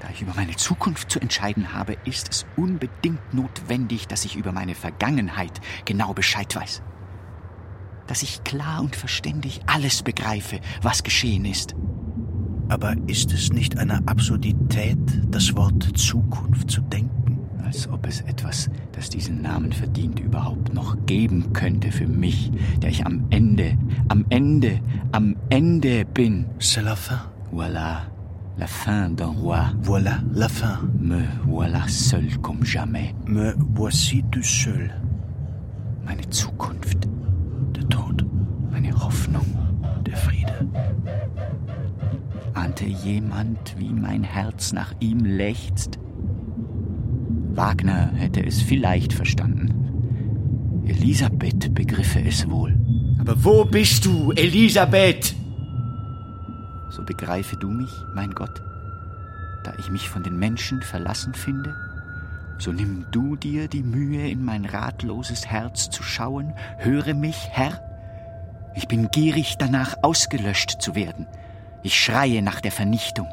Da 0.00 0.08
ich 0.10 0.20
über 0.20 0.34
meine 0.34 0.56
Zukunft 0.56 1.12
zu 1.12 1.20
entscheiden 1.20 1.74
habe, 1.74 1.96
ist 2.06 2.28
es 2.28 2.44
unbedingt 2.56 3.32
notwendig, 3.32 4.08
dass 4.08 4.24
ich 4.24 4.34
über 4.34 4.50
meine 4.50 4.74
Vergangenheit 4.74 5.60
genau 5.84 6.12
Bescheid 6.12 6.56
weiß. 6.56 6.82
Dass 8.10 8.24
ich 8.24 8.42
klar 8.42 8.80
und 8.80 8.96
verständig 8.96 9.60
alles 9.66 10.02
begreife, 10.02 10.58
was 10.82 11.04
geschehen 11.04 11.44
ist. 11.44 11.76
Aber 12.68 12.96
ist 13.06 13.32
es 13.32 13.52
nicht 13.52 13.78
eine 13.78 14.02
Absurdität, 14.08 14.98
das 15.30 15.54
Wort 15.54 15.96
Zukunft 15.96 16.72
zu 16.72 16.80
denken? 16.80 17.38
Als 17.64 17.88
ob 17.88 18.04
es 18.08 18.22
etwas, 18.22 18.68
das 18.90 19.10
diesen 19.10 19.42
Namen 19.42 19.70
verdient, 19.70 20.18
überhaupt 20.18 20.74
noch 20.74 20.96
geben 21.06 21.52
könnte 21.52 21.92
für 21.92 22.08
mich, 22.08 22.50
der 22.82 22.90
ich 22.90 23.06
am 23.06 23.28
Ende, 23.30 23.78
am 24.08 24.26
Ende, 24.28 24.80
am 25.12 25.36
Ende 25.48 26.04
bin. 26.04 26.46
C'est 26.58 26.82
la 26.82 26.96
fin. 26.96 27.20
Voilà, 27.52 28.10
la 28.58 28.66
fin 28.66 29.10
d'un 29.10 29.36
roi. 29.40 29.72
Voilà 29.82 30.18
la 30.34 30.48
fin. 30.48 30.80
Me 30.98 31.22
voilà 31.46 31.86
seul 31.86 32.26
comme 32.42 32.64
jamais. 32.64 33.14
Me 33.24 33.54
voici 33.76 34.24
tout 34.32 34.42
seul. 34.42 34.90
Meine 36.04 36.28
Zukunft. 36.30 37.06
Der 37.80 37.88
Tod. 37.88 38.24
Meine 38.70 38.92
Hoffnung. 38.92 39.46
Der 40.04 40.16
Friede. 40.16 40.68
Ahnte 42.52 42.84
jemand, 42.84 43.78
wie 43.78 43.88
mein 43.88 44.22
Herz 44.22 44.72
nach 44.72 44.92
ihm 45.00 45.24
lechzt? 45.24 45.98
Wagner 47.54 48.12
hätte 48.12 48.44
es 48.44 48.60
vielleicht 48.60 49.12
verstanden. 49.14 50.82
Elisabeth 50.86 51.74
begriffe 51.74 52.20
es 52.20 52.48
wohl. 52.50 52.78
Aber 53.18 53.42
wo 53.44 53.64
bist 53.64 54.04
du, 54.04 54.32
Elisabeth? 54.32 55.34
So 56.90 57.02
begreife 57.02 57.56
du 57.56 57.68
mich, 57.68 57.92
mein 58.14 58.32
Gott, 58.32 58.62
da 59.64 59.72
ich 59.78 59.90
mich 59.90 60.08
von 60.08 60.22
den 60.22 60.38
Menschen 60.38 60.82
verlassen 60.82 61.32
finde? 61.32 61.74
So 62.60 62.72
nimm 62.72 63.06
du 63.10 63.36
dir 63.36 63.68
die 63.68 63.82
Mühe, 63.82 64.28
in 64.28 64.44
mein 64.44 64.66
ratloses 64.66 65.46
Herz 65.46 65.88
zu 65.88 66.02
schauen, 66.02 66.52
höre 66.76 67.14
mich, 67.14 67.48
Herr. 67.50 67.80
Ich 68.76 68.86
bin 68.86 69.08
gierig 69.10 69.56
danach, 69.58 69.96
ausgelöscht 70.02 70.82
zu 70.82 70.94
werden. 70.94 71.26
Ich 71.82 71.98
schreie 71.98 72.42
nach 72.42 72.60
der 72.60 72.70
Vernichtung. 72.70 73.26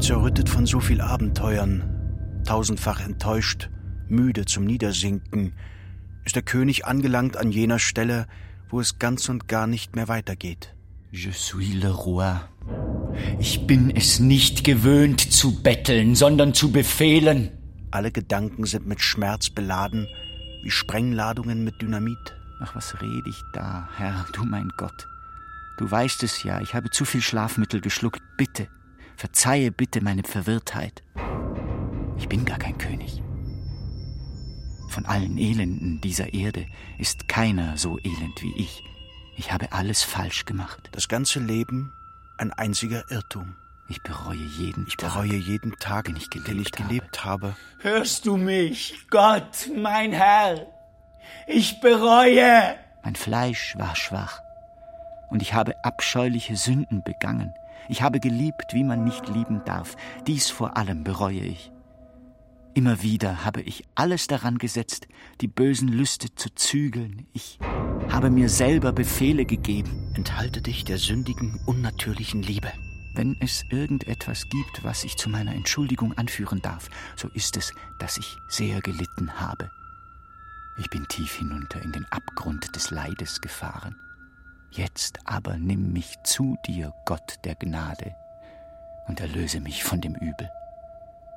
Zerrüttet 0.00 0.48
von 0.48 0.66
so 0.66 0.80
viel 0.80 1.00
Abenteuern, 1.00 2.42
tausendfach 2.44 3.00
enttäuscht, 3.00 3.70
müde 4.08 4.44
zum 4.44 4.64
Niedersinken, 4.64 5.52
ist 6.24 6.34
der 6.34 6.42
König 6.42 6.86
angelangt 6.86 7.36
an 7.36 7.52
jener 7.52 7.78
Stelle, 7.78 8.26
wo 8.68 8.80
es 8.80 8.98
ganz 8.98 9.28
und 9.28 9.46
gar 9.46 9.68
nicht 9.68 9.94
mehr 9.94 10.08
weitergeht. 10.08 10.74
Je 11.12 11.30
suis 11.30 11.74
le 11.74 11.90
roi. 11.90 12.40
Ich 13.38 13.66
bin 13.66 13.90
es 13.94 14.20
nicht 14.20 14.64
gewöhnt 14.64 15.20
zu 15.20 15.62
betteln, 15.62 16.14
sondern 16.14 16.54
zu 16.54 16.72
befehlen. 16.72 17.50
Alle 17.90 18.10
Gedanken 18.10 18.64
sind 18.64 18.86
mit 18.86 19.00
Schmerz 19.00 19.50
beladen, 19.50 20.08
wie 20.62 20.70
Sprengladungen 20.70 21.64
mit 21.64 21.82
Dynamit. 21.82 22.36
Ach, 22.60 22.74
was 22.74 23.00
rede 23.02 23.28
ich 23.28 23.42
da, 23.52 23.88
Herr, 23.96 24.26
du 24.32 24.44
mein 24.44 24.70
Gott. 24.76 25.08
Du 25.78 25.90
weißt 25.90 26.22
es 26.22 26.42
ja, 26.42 26.60
ich 26.60 26.74
habe 26.74 26.90
zu 26.90 27.04
viel 27.04 27.20
Schlafmittel 27.20 27.80
geschluckt. 27.80 28.22
Bitte, 28.36 28.68
verzeihe 29.16 29.72
bitte 29.72 30.00
meine 30.00 30.22
Verwirrtheit. 30.22 31.02
Ich 32.18 32.28
bin 32.28 32.44
gar 32.44 32.58
kein 32.58 32.78
König. 32.78 33.22
Von 34.88 35.06
allen 35.06 35.38
Elenden 35.38 36.00
dieser 36.00 36.34
Erde 36.34 36.66
ist 36.98 37.26
keiner 37.26 37.76
so 37.78 37.98
elend 37.98 38.42
wie 38.42 38.54
ich. 38.56 38.84
Ich 39.36 39.50
habe 39.50 39.72
alles 39.72 40.02
falsch 40.02 40.44
gemacht. 40.44 40.90
Das 40.92 41.08
ganze 41.08 41.40
Leben 41.40 41.92
ein 42.38 42.52
einziger 42.52 43.10
Irrtum. 43.10 43.56
Ich 43.88 44.02
bereue 44.02 44.36
jeden 44.36 44.86
Ich 44.86 44.96
Tag. 44.96 45.12
bereue 45.12 45.34
jeden 45.36 45.76
Tag, 45.78 46.06
den 46.06 46.16
ich 46.16 46.30
gelebt 46.30 46.48
den 46.48 46.60
ich 46.60 46.72
gelebt 46.72 47.24
habe. 47.24 47.56
Hörst 47.80 48.26
du 48.26 48.36
mich, 48.36 49.06
Gott, 49.10 49.68
mein 49.76 50.12
Herr? 50.12 50.66
Ich 51.46 51.80
bereue. 51.80 52.74
Mein 53.04 53.16
Fleisch 53.16 53.74
war 53.76 53.96
schwach. 53.96 54.40
Und 55.30 55.42
ich 55.42 55.54
habe 55.54 55.74
abscheuliche 55.84 56.56
Sünden 56.56 57.02
begangen. 57.04 57.52
Ich 57.88 58.02
habe 58.02 58.20
geliebt, 58.20 58.72
wie 58.74 58.84
man 58.84 59.04
nicht 59.04 59.28
lieben 59.28 59.62
darf. 59.64 59.96
Dies 60.26 60.50
vor 60.50 60.76
allem 60.76 61.04
bereue 61.04 61.40
ich. 61.40 61.70
Immer 62.74 63.02
wieder 63.02 63.44
habe 63.44 63.60
ich 63.60 63.84
alles 63.94 64.28
daran 64.28 64.56
gesetzt, 64.56 65.06
die 65.42 65.48
bösen 65.48 65.88
Lüste 65.88 66.34
zu 66.34 66.54
zügeln. 66.54 67.26
Ich 67.34 67.58
habe 68.10 68.30
mir 68.30 68.48
selber 68.48 68.92
Befehle 68.92 69.44
gegeben. 69.44 70.12
Enthalte 70.14 70.62
dich 70.62 70.84
der 70.84 70.98
sündigen, 70.98 71.60
unnatürlichen 71.66 72.42
Liebe. 72.42 72.72
Wenn 73.14 73.36
es 73.40 73.64
irgendetwas 73.70 74.48
gibt, 74.48 74.84
was 74.84 75.04
ich 75.04 75.16
zu 75.16 75.28
meiner 75.28 75.54
Entschuldigung 75.54 76.16
anführen 76.16 76.62
darf, 76.62 76.88
so 77.16 77.28
ist 77.34 77.56
es, 77.56 77.72
dass 77.98 78.16
ich 78.16 78.36
sehr 78.48 78.80
gelitten 78.80 79.40
habe. 79.40 79.70
Ich 80.78 80.88
bin 80.88 81.06
tief 81.08 81.34
hinunter 81.34 81.82
in 81.82 81.92
den 81.92 82.06
Abgrund 82.06 82.74
des 82.74 82.90
Leides 82.90 83.40
gefahren. 83.42 83.96
Jetzt 84.70 85.18
aber 85.26 85.58
nimm 85.58 85.92
mich 85.92 86.16
zu 86.24 86.56
dir, 86.66 86.94
Gott 87.04 87.36
der 87.44 87.54
Gnade, 87.56 88.14
und 89.06 89.20
erlöse 89.20 89.60
mich 89.60 89.84
von 89.84 90.00
dem 90.00 90.14
Übel. 90.14 90.50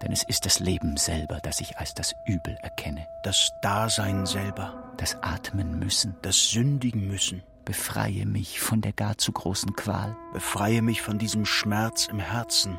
Denn 0.01 0.13
es 0.13 0.23
ist 0.23 0.45
das 0.45 0.59
Leben 0.59 0.95
selber, 0.95 1.39
das 1.41 1.59
ich 1.59 1.77
als 1.77 1.93
das 1.93 2.15
Übel 2.25 2.57
erkenne. 2.61 3.07
Das 3.23 3.51
Dasein 3.61 4.25
selber, 4.25 4.84
Das 4.97 5.21
Atmen 5.21 5.79
müssen 5.79 6.15
das 6.21 6.49
Sündigen 6.49 7.07
müssen. 7.07 7.43
befreie 7.65 8.25
mich 8.27 8.59
von 8.59 8.81
der 8.81 8.93
gar 8.93 9.17
zu 9.17 9.31
großen 9.31 9.75
Qual. 9.75 10.15
Befreie 10.33 10.81
mich 10.83 11.01
von 11.01 11.17
diesem 11.17 11.45
Schmerz 11.45 12.07
im 12.07 12.19
Herzen. 12.19 12.77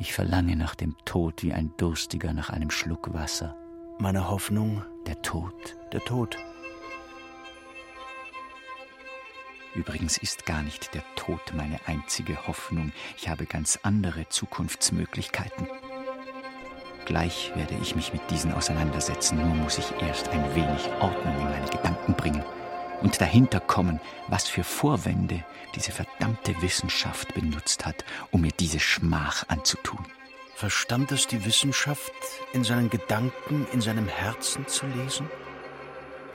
Ich 0.00 0.12
verlange 0.12 0.56
nach 0.56 0.74
dem 0.74 0.96
Tod 1.04 1.42
wie 1.44 1.52
ein 1.52 1.72
Durstiger 1.76 2.32
nach 2.32 2.50
einem 2.50 2.70
Schluck 2.70 3.14
Wasser. 3.14 3.54
Meine 3.98 4.28
Hoffnung, 4.28 4.82
Der 5.06 5.22
Tod. 5.22 5.54
der 5.92 6.00
Tod. 6.00 6.36
Übrigens 9.76 10.18
ist 10.18 10.46
gar 10.46 10.62
nicht 10.62 10.94
der 10.94 11.02
Tod 11.16 11.52
meine 11.54 11.78
einzige 11.86 12.46
Hoffnung. 12.46 12.92
Ich 13.16 13.28
habe 13.28 13.46
ganz 13.46 13.78
andere 13.82 14.28
Zukunftsmöglichkeiten. 14.28 15.68
Gleich 17.04 17.52
werde 17.54 17.74
ich 17.82 17.94
mich 17.94 18.12
mit 18.12 18.22
diesen 18.30 18.52
auseinandersetzen, 18.52 19.38
nur 19.38 19.54
muss 19.54 19.78
ich 19.78 19.92
erst 20.00 20.28
ein 20.28 20.54
wenig 20.54 20.88
Ordnung 21.00 21.36
in 21.38 21.44
meine 21.50 21.68
Gedanken 21.68 22.14
bringen. 22.14 22.44
und 23.04 23.20
dahinter 23.20 23.60
kommen, 23.60 24.00
was 24.28 24.48
für 24.48 24.64
Vorwände 24.64 25.44
diese 25.74 25.92
verdammte 25.92 26.60
Wissenschaft 26.62 27.34
benutzt 27.34 27.84
hat, 27.84 28.04
um 28.30 28.40
mir 28.40 28.52
diese 28.58 28.80
Schmach 28.80 29.44
anzutun. 29.48 30.00
Verstand 30.54 31.12
es 31.12 31.26
die 31.26 31.44
Wissenschaft, 31.44 32.12
in 32.52 32.64
seinen 32.64 32.88
Gedanken, 32.88 33.66
in 33.72 33.80
seinem 33.80 34.08
Herzen 34.08 34.66
zu 34.66 34.86
lesen? 34.86 35.28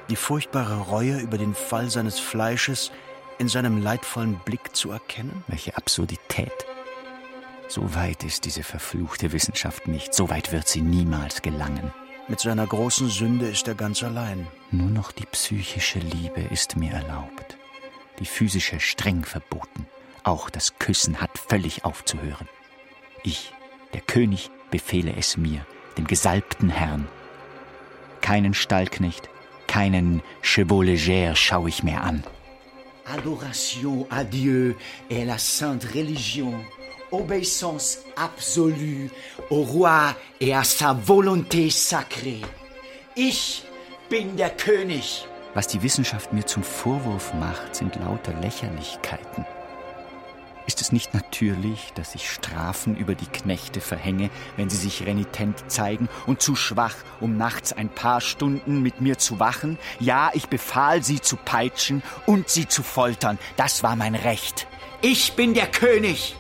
Die 0.10 0.16
furchtbare 0.16 0.78
Reue 0.78 1.20
über 1.20 1.38
den 1.38 1.56
Fall 1.56 1.90
seines 1.90 2.20
Fleisches 2.20 2.92
in 3.40 3.48
seinem 3.48 3.82
leidvollen 3.82 4.40
Blick 4.46 4.76
zu 4.76 4.92
erkennen? 4.92 5.44
Welche 5.48 5.76
Absurdität. 5.76 6.52
So 7.70 7.94
weit 7.94 8.24
ist 8.24 8.46
diese 8.46 8.64
verfluchte 8.64 9.32
Wissenschaft 9.32 9.88
nicht, 9.88 10.16
so 10.16 10.32
weit 10.32 10.52
wird 10.52 10.68
sie 10.68 10.82
niemals 10.82 11.44
gelangen. 11.44 11.94
Mit 12.28 12.40
seiner 12.40 12.66
großen 12.66 13.10
Sünde 13.10 13.48
ist 13.48 13.68
er 13.68 13.76
ganz 13.76 14.02
allein. 14.02 14.48
Nur 14.72 14.90
noch 14.90 15.12
die 15.12 15.28
psychische 15.28 16.00
Liebe 16.00 16.42
ist 16.42 16.78
mir 16.78 16.92
erlaubt, 16.94 17.58
die 18.18 18.26
physische 18.26 18.80
streng 18.80 19.24
verboten. 19.24 19.86
Auch 20.24 20.50
das 20.50 20.80
Küssen 20.80 21.22
hat 21.22 21.38
völlig 21.38 21.86
aufzuhören. 21.86 22.50
Ich, 23.24 23.54
der 23.94 24.02
König, 24.02 24.50
befehle 24.72 25.14
es 25.16 25.38
mir, 25.38 25.64
dem 25.96 26.08
gesalbten 26.08 26.70
Herrn. 26.70 27.08
Keinen 28.22 28.56
Stallknecht, 28.56 29.30
keinen 29.68 30.24
Chevaux 30.42 30.84
léger 30.84 31.36
schaue 31.36 31.70
ich 31.70 31.84
mehr 31.84 32.04
an. 32.04 32.24
Adoration 33.06 34.08
à 34.10 34.24
Dieu 34.24 34.76
et 35.10 35.26
la 35.26 35.38
sainte 35.38 35.94
religion. 35.94 36.66
Obéissance 37.12 38.00
absolue 38.16 39.10
au 39.50 39.62
roi 39.62 40.16
et 40.40 40.54
à 40.54 40.64
sa 40.64 40.94
volonté 40.94 41.70
sacrée. 41.70 42.42
Ich 43.16 43.64
bin 44.10 44.36
der 44.36 44.52
König. 44.52 45.26
Was 45.56 45.68
die 45.68 45.82
Wissenschaft 45.82 46.32
mir 46.34 46.46
zum 46.46 46.64
Vorwurf 46.64 47.34
macht, 47.34 47.76
sind 47.76 47.96
lauter 47.96 48.34
Lächerlichkeiten. 48.42 49.46
Ist 50.68 50.82
es 50.82 50.92
nicht 50.92 51.16
natürlich, 51.16 51.92
dass 51.96 52.14
ich 52.14 52.30
Strafen 52.30 52.96
über 52.96 53.16
die 53.16 53.26
Knechte 53.26 53.82
verhänge, 53.82 54.30
wenn 54.56 54.70
sie 54.70 54.78
sich 54.78 55.04
renitent 55.04 55.64
zeigen 55.68 56.08
und 56.28 56.44
zu 56.44 56.56
schwach, 56.56 56.94
um 57.20 57.38
nachts 57.38 57.74
ein 57.74 57.90
paar 57.90 58.22
Stunden 58.22 58.84
mit 58.84 59.02
mir 59.02 59.18
zu 59.18 59.40
wachen? 59.40 59.80
Ja, 60.00 60.30
ich 60.34 60.48
befahl 60.48 61.04
sie 61.04 61.22
zu 61.22 61.38
peitschen 61.38 62.04
und 62.28 62.50
sie 62.50 62.68
zu 62.68 62.84
foltern. 62.84 63.40
Das 63.58 63.82
war 63.82 63.96
mein 63.96 64.14
Recht. 64.14 64.68
Ich 65.02 65.34
bin 65.34 65.56
der 65.56 65.68
König. 65.68 66.36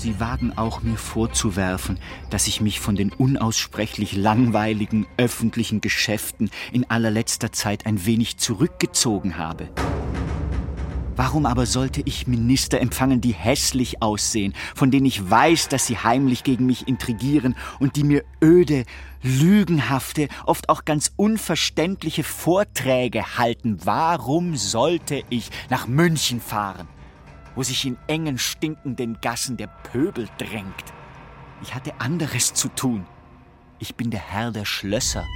Sie 0.00 0.18
wagen 0.18 0.56
auch 0.56 0.80
mir 0.80 0.96
vorzuwerfen, 0.96 1.98
dass 2.30 2.46
ich 2.46 2.62
mich 2.62 2.80
von 2.80 2.96
den 2.96 3.12
unaussprechlich 3.12 4.16
langweiligen 4.16 5.06
öffentlichen 5.18 5.82
Geschäften 5.82 6.48
in 6.72 6.88
allerletzter 6.88 7.52
Zeit 7.52 7.84
ein 7.84 8.06
wenig 8.06 8.38
zurückgezogen 8.38 9.36
habe. 9.36 9.68
Warum 11.16 11.44
aber 11.44 11.66
sollte 11.66 12.00
ich 12.06 12.26
Minister 12.26 12.80
empfangen, 12.80 13.20
die 13.20 13.34
hässlich 13.34 14.00
aussehen, 14.00 14.54
von 14.74 14.90
denen 14.90 15.04
ich 15.04 15.28
weiß, 15.30 15.68
dass 15.68 15.86
sie 15.86 15.98
heimlich 15.98 16.44
gegen 16.44 16.64
mich 16.64 16.88
intrigieren 16.88 17.54
und 17.78 17.96
die 17.96 18.04
mir 18.04 18.24
öde, 18.42 18.86
lügenhafte, 19.22 20.28
oft 20.46 20.70
auch 20.70 20.86
ganz 20.86 21.12
unverständliche 21.16 22.24
Vorträge 22.24 23.36
halten? 23.36 23.76
Warum 23.84 24.56
sollte 24.56 25.24
ich 25.28 25.50
nach 25.68 25.86
München 25.86 26.40
fahren, 26.40 26.88
wo 27.60 27.62
sich 27.62 27.84
in 27.84 27.98
engen, 28.06 28.38
stinkenden 28.38 29.20
Gassen 29.20 29.58
der 29.58 29.66
Pöbel 29.66 30.30
drängt? 30.38 30.94
Ich 31.60 31.74
hatte 31.74 31.92
anderes 32.00 32.54
zu 32.54 32.68
tun. 32.68 33.06
Ich 33.78 33.96
bin 33.96 34.10
der 34.10 34.20
Herr 34.20 34.50
der 34.50 34.64
Schlösser. 34.64 35.26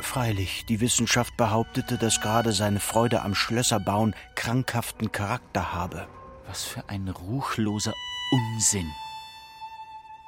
Freilich, 0.00 0.64
die 0.68 0.80
Wissenschaft 0.80 1.36
behauptete, 1.36 1.96
dass 1.96 2.20
gerade 2.20 2.50
seine 2.50 2.80
Freude 2.80 3.22
am 3.22 3.36
Schlösserbauen 3.36 4.16
krankhaften 4.34 5.12
Charakter 5.12 5.72
habe. 5.72 6.08
Was 6.48 6.64
für 6.64 6.88
ein 6.88 7.06
ruchloser 7.06 7.94
Unsinn. 8.32 8.90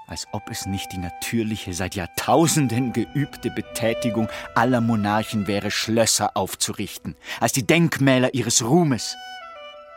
Als 0.08 0.26
ob 0.32 0.50
es 0.50 0.64
nicht 0.64 0.92
die 0.92 0.98
natürliche, 0.98 1.74
seit 1.74 1.94
Jahrtausenden 1.94 2.94
geübte 2.94 3.50
Betätigung 3.50 4.28
aller 4.54 4.80
Monarchen 4.80 5.46
wäre, 5.46 5.70
Schlösser 5.70 6.34
aufzurichten, 6.34 7.14
als 7.40 7.52
die 7.52 7.66
Denkmäler 7.66 8.32
ihres 8.32 8.64
Ruhmes. 8.64 9.14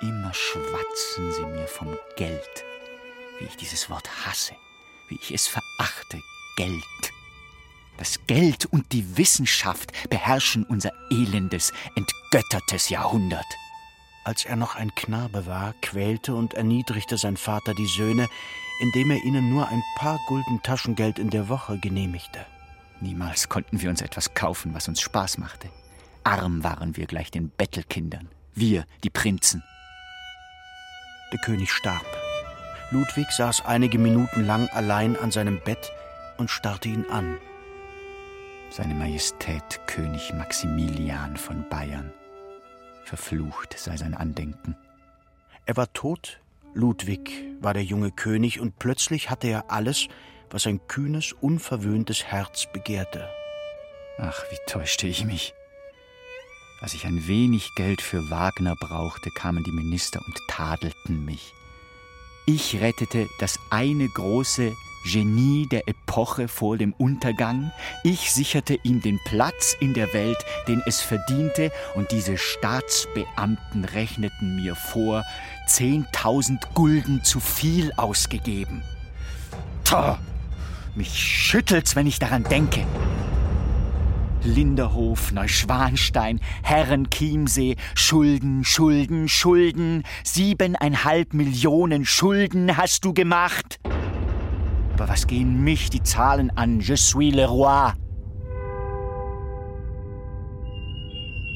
Immer 0.02 0.34
schwatzen 0.34 1.32
sie 1.32 1.46
mir 1.46 1.68
vom 1.68 1.98
Geld, 2.18 2.66
wie 3.40 3.46
ich 3.46 3.56
dieses 3.56 3.90
Wort 3.90 4.10
hasse, 4.26 4.54
wie 5.08 5.18
ich 5.22 5.34
es 5.34 5.48
verachte, 5.48 6.20
Geld. 6.58 6.84
Das 7.98 8.20
Geld 8.28 8.66
und 8.66 8.92
die 8.92 9.18
Wissenschaft 9.18 9.94
beherrschen 10.10 10.66
unser 10.66 10.92
elendes, 11.10 11.72
entgöttertes 11.96 12.90
Jahrhundert. 12.90 13.46
Als 14.24 14.46
er 14.46 14.56
noch 14.56 14.76
ein 14.76 14.94
Knabe 14.94 15.48
war, 15.48 15.74
quälte 15.82 16.36
und 16.36 16.54
erniedrigte 16.54 17.18
sein 17.18 17.38
Vater 17.38 17.74
die 17.74 17.88
Söhne, 17.88 18.28
indem 18.80 19.12
er 19.12 19.24
ihnen 19.24 19.50
nur 19.50 19.68
ein 19.68 19.82
paar 19.96 20.20
Gulden 20.28 20.62
Taschengeld 20.62 21.18
in 21.18 21.32
der 21.32 21.50
Woche 21.50 21.80
genehmigte. 21.80 22.46
Niemals 23.00 23.50
konnten 23.50 23.82
wir 23.82 23.90
uns 23.90 24.02
etwas 24.02 24.36
kaufen, 24.36 24.76
was 24.76 24.88
uns 24.88 25.02
Spaß 25.02 25.40
machte. 25.40 25.70
Arm 26.24 26.64
waren 26.64 26.98
wir 26.98 27.08
gleich 27.08 27.32
den 27.32 27.50
Bettelkindern, 27.50 28.30
wir, 28.54 28.86
die 29.04 29.10
Prinzen. 29.10 29.64
Der 31.32 31.40
König 31.40 31.72
starb. 31.72 32.06
Ludwig 32.92 33.32
saß 33.32 33.66
einige 33.66 33.98
Minuten 33.98 34.46
lang 34.46 34.68
allein 34.70 35.18
an 35.18 35.32
seinem 35.32 35.60
Bett 35.64 35.92
und 36.38 36.52
starrte 36.52 36.90
ihn 36.90 37.06
an. 37.10 37.38
Seine 38.70 38.94
Majestät 38.94 39.80
König 39.88 40.32
Maximilian 40.34 41.38
von 41.38 41.68
Bayern. 41.70 42.14
Verflucht 43.04 43.78
sei 43.78 43.98
sein 43.98 44.14
Andenken. 44.14 44.76
Er 45.66 45.78
war 45.78 45.92
tot, 45.94 46.40
Ludwig 46.74 47.32
war 47.60 47.74
der 47.74 47.84
junge 47.84 48.12
König, 48.12 48.60
und 48.60 48.80
plötzlich 48.80 49.30
hatte 49.30 49.48
er 49.48 49.72
alles, 49.72 50.08
was 50.50 50.68
ein 50.68 50.88
kühnes, 50.88 51.34
unverwöhntes 51.34 52.26
Herz 52.26 52.68
begehrte. 52.72 53.30
Ach, 54.18 54.44
wie 54.50 54.58
täuschte 54.68 55.08
ich 55.08 55.26
mich. 55.26 55.54
Als 56.82 56.94
ich 56.94 57.06
ein 57.06 57.28
wenig 57.28 57.76
Geld 57.76 58.02
für 58.02 58.30
Wagner 58.30 58.76
brauchte, 58.76 59.30
kamen 59.30 59.64
die 59.64 59.72
Minister 59.72 60.20
und 60.26 60.40
tadelten 60.48 61.26
mich. 61.26 61.54
Ich 62.48 62.82
rettete 62.82 63.28
das 63.40 63.60
eine 63.70 64.10
große 64.10 64.74
Genie 65.06 65.68
der 65.72 65.88
Epoche 65.88 66.48
vor 66.48 66.78
dem 66.78 66.94
Untergang. 66.94 67.72
Ich 68.04 68.32
sicherte 68.32 68.78
ihm 68.84 69.02
den 69.02 69.20
Platz 69.26 69.76
in 69.80 69.94
der 69.94 70.14
Welt, 70.14 70.38
den 70.68 70.82
es 70.86 71.02
verdiente, 71.02 71.72
und 71.96 72.12
diese 72.12 72.38
Staatsbeamten 72.38 73.86
rechneten 73.86 74.56
mir 74.56 74.76
vor, 74.76 75.24
zehntausend 75.68 76.74
Gulden 76.74 77.24
zu 77.24 77.40
viel 77.40 77.92
ausgegeben. 77.98 78.84
Tja, 79.84 80.20
mich 80.96 81.18
schüttelt's, 81.18 81.96
wenn 81.96 82.08
ich 82.08 82.20
daran 82.20 82.44
denke. 82.44 82.86
Linderhof, 84.44 85.32
Neuschwanstein, 85.32 86.40
Herrenchiemsee, 86.64 87.76
Schulden, 87.94 88.64
Schulden, 88.64 89.30
Schulden, 89.30 90.04
siebeneinhalb 90.24 91.34
Millionen 91.34 92.06
Schulden 92.06 92.76
hast 92.76 93.06
du 93.06 93.14
gemacht. 93.14 93.80
Aber 95.02 95.10
was 95.10 95.26
gehen 95.26 95.64
mich 95.64 95.90
die 95.90 96.04
Zahlen 96.04 96.52
an? 96.52 96.80
Je 96.80 96.96
suis 96.96 97.34
le 97.34 97.48
roi. 97.48 97.92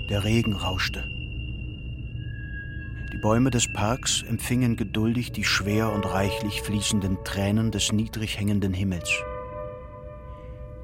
Der 0.10 0.24
Regen 0.24 0.54
rauschte. 0.54 1.04
Die 3.14 3.20
Bäume 3.22 3.52
des 3.52 3.72
Parks 3.72 4.24
empfingen 4.24 4.78
geduldig 4.78 5.32
die 5.32 5.44
schwer 5.44 5.94
und 5.94 6.08
reichlich 6.08 6.64
fließenden 6.64 7.24
Tränen 7.24 7.70
des 7.70 7.92
niedrig 7.92 8.40
hängenden 8.40 8.74
Himmels. 8.74 9.12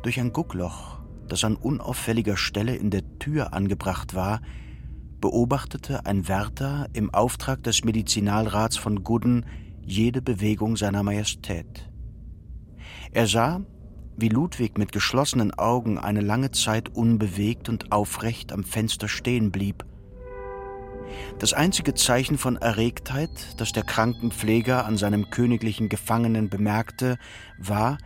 Durch 0.04 0.20
ein 0.20 0.32
Guckloch, 0.32 1.00
das 1.28 1.44
an 1.44 1.56
unauffälliger 1.56 2.38
Stelle 2.38 2.76
in 2.76 2.92
der 2.92 3.02
Tür 3.18 3.54
angebracht 3.54 4.14
war, 4.14 4.40
beobachtete 5.20 6.06
ein 6.06 6.28
Wärter 6.28 6.90
im 6.94 7.12
Auftrag 7.12 7.64
des 7.64 7.84
Medizinalrats 7.84 8.78
von 8.78 9.04
Gudden 9.04 9.48
jede 9.82 10.22
Bewegung 10.22 10.78
seiner 10.78 11.02
Majestät. 11.02 11.91
Er 13.14 13.28
sah, 13.28 13.62
wie 14.16 14.30
Ludwig 14.30 14.78
mit 14.78 14.92
geschlossenen 14.92 15.54
Augen 15.54 15.98
eine 15.98 16.22
lange 16.22 16.52
Zeit 16.52 16.96
unbewegt 16.96 17.68
und 17.68 17.92
aufrecht 17.92 18.54
am 18.54 18.64
Fenster 18.64 19.08
stehen 19.08 19.52
blieb. 19.52 19.86
Das 21.40 21.54
einzige 21.54 21.94
Zeichen 21.94 22.38
von 22.38 22.56
Erregtheit, 22.56 23.30
das 23.58 23.74
der 23.74 23.84
Krankenpfleger 23.84 24.86
an 24.86 24.98
seinem 24.98 25.30
königlichen 25.30 25.90
Gefangenen 25.90 26.50
bemerkte, 26.50 27.18
war, 27.58 27.98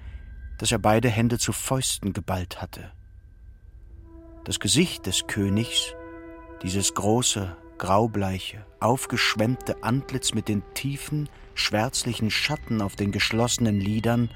dass 0.58 0.72
er 0.72 0.80
beide 0.80 1.10
Hände 1.10 1.38
zu 1.38 1.52
Fäusten 1.52 2.14
geballt 2.14 2.62
hatte. 2.62 2.92
Das 4.44 4.60
Gesicht 4.60 5.06
des 5.06 5.28
Königs, 5.28 5.94
dieses 6.64 6.94
große, 6.94 7.56
graubleiche, 7.78 8.66
aufgeschwemmte 8.80 9.84
Antlitz 9.84 10.34
mit 10.34 10.48
den 10.48 10.64
tiefen, 10.74 11.30
schwärzlichen 11.54 12.32
Schatten 12.32 12.82
auf 12.82 12.96
den 12.96 13.12
geschlossenen 13.12 13.80
Lidern, 13.80 14.30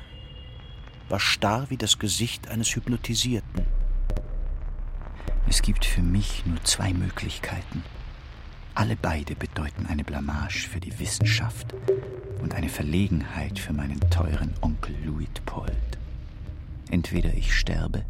war 1.09 1.19
starr 1.19 1.69
wie 1.69 1.77
das 1.77 1.99
Gesicht 1.99 2.47
eines 2.49 2.75
Hypnotisierten. 2.75 3.65
Es 5.47 5.61
gibt 5.61 5.85
für 5.85 6.01
mich 6.01 6.45
nur 6.45 6.63
zwei 6.63 6.93
Möglichkeiten. 6.93 7.83
Alle 8.75 8.95
beide 8.95 9.35
bedeuten 9.35 9.87
eine 9.87 10.03
Blamage 10.03 10.67
für 10.69 10.79
die 10.79 10.97
Wissenschaft 10.99 11.73
und 12.41 12.53
eine 12.53 12.69
Verlegenheit 12.69 13.59
für 13.59 13.73
meinen 13.73 13.99
teuren 14.09 14.53
Onkel 14.61 14.95
Luitpold. 15.03 15.97
Entweder 16.91 17.33
ich 17.33 17.53
sterbe, 17.53 18.05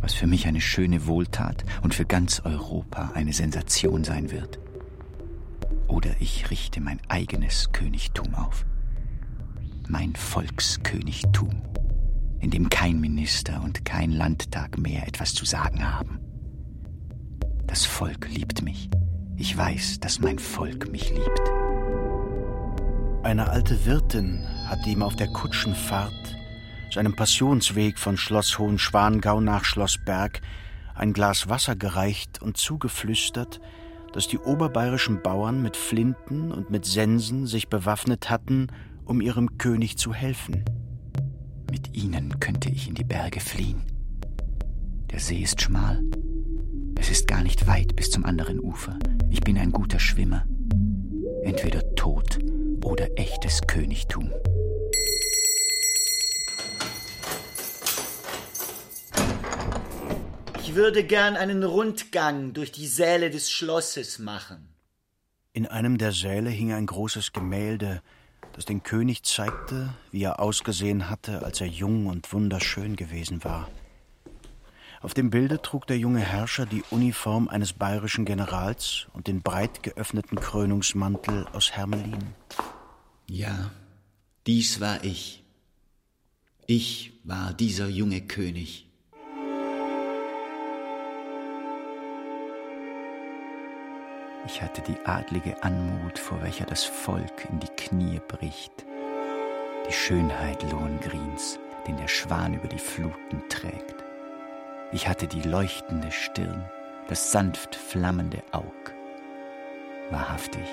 was 0.00 0.14
für 0.14 0.26
mich 0.26 0.46
eine 0.46 0.60
schöne 0.60 1.06
Wohltat 1.06 1.64
und 1.82 1.94
für 1.94 2.04
ganz 2.04 2.40
Europa 2.40 3.12
eine 3.14 3.32
Sensation 3.32 4.04
sein 4.04 4.30
wird, 4.30 4.58
oder 5.86 6.10
ich 6.20 6.50
richte 6.50 6.80
mein 6.80 7.00
eigenes 7.08 7.70
Königtum 7.72 8.34
auf. 8.34 8.64
Mein 9.88 10.14
Volkskönigtum, 10.16 11.50
in 12.42 12.50
dem 12.50 12.68
kein 12.68 13.00
Minister 13.00 13.62
und 13.62 13.84
kein 13.84 14.10
Landtag 14.10 14.76
mehr 14.76 15.06
etwas 15.06 15.32
zu 15.32 15.44
sagen 15.44 15.88
haben. 15.88 16.18
Das 17.68 17.86
Volk 17.86 18.28
liebt 18.28 18.62
mich. 18.62 18.90
Ich 19.36 19.56
weiß, 19.56 20.00
dass 20.00 20.20
mein 20.20 20.40
Volk 20.40 20.90
mich 20.90 21.10
liebt. 21.10 21.40
Eine 23.22 23.48
alte 23.48 23.86
Wirtin 23.86 24.44
hatte 24.66 24.90
ihm 24.90 25.02
auf 25.02 25.14
der 25.14 25.28
Kutschenfahrt, 25.28 26.36
seinem 26.90 27.14
Passionsweg 27.14 27.98
von 27.98 28.16
Schloss 28.16 28.58
Hohenschwangau 28.58 29.40
nach 29.40 29.64
Schloss 29.64 29.98
Berg, 30.04 30.40
ein 30.96 31.12
Glas 31.12 31.48
Wasser 31.48 31.76
gereicht 31.76 32.42
und 32.42 32.56
zugeflüstert, 32.56 33.60
dass 34.12 34.26
die 34.26 34.38
oberbayerischen 34.38 35.22
Bauern 35.22 35.62
mit 35.62 35.76
Flinten 35.76 36.50
und 36.50 36.70
mit 36.70 36.84
Sensen 36.86 37.46
sich 37.46 37.68
bewaffnet 37.68 38.30
hatten, 38.30 38.66
um 39.04 39.20
ihrem 39.20 39.58
König 39.58 39.96
zu 39.96 40.12
helfen. 40.12 40.64
Mit 41.72 41.96
ihnen 41.96 42.38
könnte 42.38 42.68
ich 42.68 42.86
in 42.86 42.94
die 42.94 43.02
Berge 43.02 43.40
fliehen. 43.40 43.80
Der 45.10 45.20
See 45.20 45.40
ist 45.40 45.62
schmal. 45.62 46.04
Es 47.00 47.08
ist 47.08 47.26
gar 47.26 47.42
nicht 47.42 47.66
weit 47.66 47.96
bis 47.96 48.10
zum 48.10 48.26
anderen 48.26 48.60
Ufer. 48.60 48.98
Ich 49.30 49.40
bin 49.40 49.56
ein 49.56 49.72
guter 49.72 49.98
Schwimmer. 49.98 50.44
Entweder 51.42 51.94
Tod 51.94 52.38
oder 52.84 53.08
echtes 53.18 53.62
Königtum. 53.66 54.30
Ich 60.60 60.74
würde 60.74 61.04
gern 61.04 61.36
einen 61.36 61.62
Rundgang 61.62 62.52
durch 62.52 62.70
die 62.70 62.86
Säle 62.86 63.30
des 63.30 63.50
Schlosses 63.50 64.18
machen. 64.18 64.68
In 65.54 65.66
einem 65.66 65.96
der 65.96 66.12
Säle 66.12 66.50
hing 66.50 66.74
ein 66.74 66.84
großes 66.84 67.32
Gemälde, 67.32 68.02
das 68.52 68.64
den 68.64 68.82
König 68.82 69.22
zeigte, 69.22 69.94
wie 70.10 70.22
er 70.22 70.40
ausgesehen 70.40 71.08
hatte, 71.08 71.42
als 71.42 71.60
er 71.60 71.66
jung 71.66 72.06
und 72.06 72.32
wunderschön 72.32 72.96
gewesen 72.96 73.44
war. 73.44 73.68
Auf 75.00 75.14
dem 75.14 75.30
Bilde 75.30 75.60
trug 75.60 75.86
der 75.88 75.98
junge 75.98 76.20
Herrscher 76.20 76.64
die 76.64 76.84
Uniform 76.90 77.48
eines 77.48 77.72
bayerischen 77.72 78.24
Generals 78.24 79.08
und 79.12 79.26
den 79.26 79.42
breit 79.42 79.82
geöffneten 79.82 80.38
Krönungsmantel 80.38 81.46
aus 81.52 81.72
Hermelin. 81.72 82.34
Ja, 83.26 83.72
dies 84.46 84.80
war 84.80 85.02
ich. 85.02 85.42
Ich 86.66 87.20
war 87.24 87.52
dieser 87.52 87.88
junge 87.88 88.20
König. 88.20 88.91
Ich 94.44 94.60
hatte 94.60 94.82
die 94.82 94.98
adlige 95.06 95.62
Anmut, 95.62 96.18
vor 96.18 96.42
welcher 96.42 96.66
das 96.66 96.84
Volk 96.84 97.48
in 97.50 97.60
die 97.60 97.68
Knie 97.68 98.20
bricht. 98.26 98.84
Die 99.88 99.92
Schönheit 99.92 100.62
Lohengrins, 100.70 101.60
den 101.86 101.96
der 101.96 102.08
Schwan 102.08 102.54
über 102.54 102.68
die 102.68 102.78
Fluten 102.78 103.42
trägt. 103.48 103.94
Ich 104.92 105.06
hatte 105.06 105.28
die 105.28 105.42
leuchtende 105.42 106.10
Stirn, 106.10 106.68
das 107.08 107.30
sanft 107.30 107.76
flammende 107.76 108.42
Aug. 108.50 108.92
Wahrhaftig, 110.10 110.66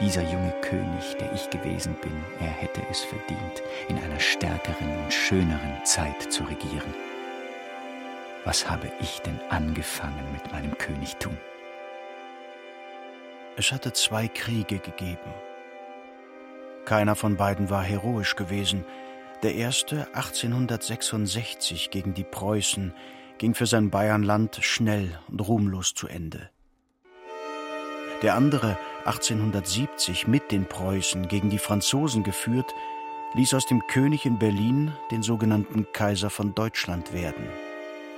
dieser 0.00 0.22
junge 0.22 0.52
König, 0.60 1.16
der 1.18 1.32
ich 1.32 1.48
gewesen 1.50 1.94
bin, 2.02 2.24
er 2.40 2.48
hätte 2.48 2.82
es 2.90 3.00
verdient, 3.00 3.62
in 3.88 3.96
einer 3.96 4.20
stärkeren 4.20 4.98
und 5.02 5.12
schöneren 5.12 5.84
Zeit 5.84 6.32
zu 6.32 6.44
regieren. 6.44 6.94
Was 8.44 8.68
habe 8.68 8.90
ich 9.00 9.20
denn 9.20 9.40
angefangen 9.48 10.32
mit 10.32 10.52
meinem 10.52 10.76
Königtum? 10.76 11.36
Es 13.56 13.70
hatte 13.70 13.92
zwei 13.92 14.26
Kriege 14.26 14.78
gegeben. 14.80 15.32
Keiner 16.84 17.14
von 17.14 17.36
beiden 17.36 17.70
war 17.70 17.82
heroisch 17.82 18.34
gewesen. 18.34 18.84
Der 19.42 19.54
erste 19.54 20.08
1866 20.14 21.90
gegen 21.90 22.14
die 22.14 22.24
Preußen 22.24 22.92
ging 23.38 23.54
für 23.54 23.66
sein 23.66 23.90
Bayernland 23.90 24.58
schnell 24.60 25.18
und 25.28 25.40
ruhmlos 25.40 25.94
zu 25.94 26.08
Ende. 26.08 26.50
Der 28.22 28.34
andere 28.34 28.76
1870 29.04 30.26
mit 30.26 30.50
den 30.50 30.66
Preußen 30.66 31.28
gegen 31.28 31.50
die 31.50 31.58
Franzosen 31.58 32.24
geführt, 32.24 32.74
ließ 33.34 33.54
aus 33.54 33.66
dem 33.66 33.86
König 33.86 34.26
in 34.26 34.38
Berlin 34.38 34.92
den 35.10 35.22
sogenannten 35.22 35.86
Kaiser 35.92 36.30
von 36.30 36.54
Deutschland 36.54 37.12
werden. 37.12 37.46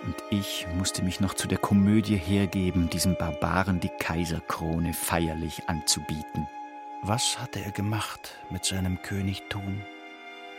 Und 0.04 0.16
ich 0.30 0.66
musste 0.76 1.02
mich 1.02 1.20
noch 1.20 1.34
zu 1.34 1.48
der 1.48 1.58
Komödie 1.58 2.16
hergeben, 2.16 2.90
diesem 2.90 3.16
Barbaren 3.16 3.80
die 3.80 3.90
Kaiserkrone 3.98 4.92
feierlich 4.92 5.68
anzubieten. 5.68 6.46
Was 7.02 7.38
hatte 7.40 7.60
er 7.64 7.72
gemacht 7.72 8.36
mit 8.50 8.64
seinem 8.64 9.02
Königtum? 9.02 9.82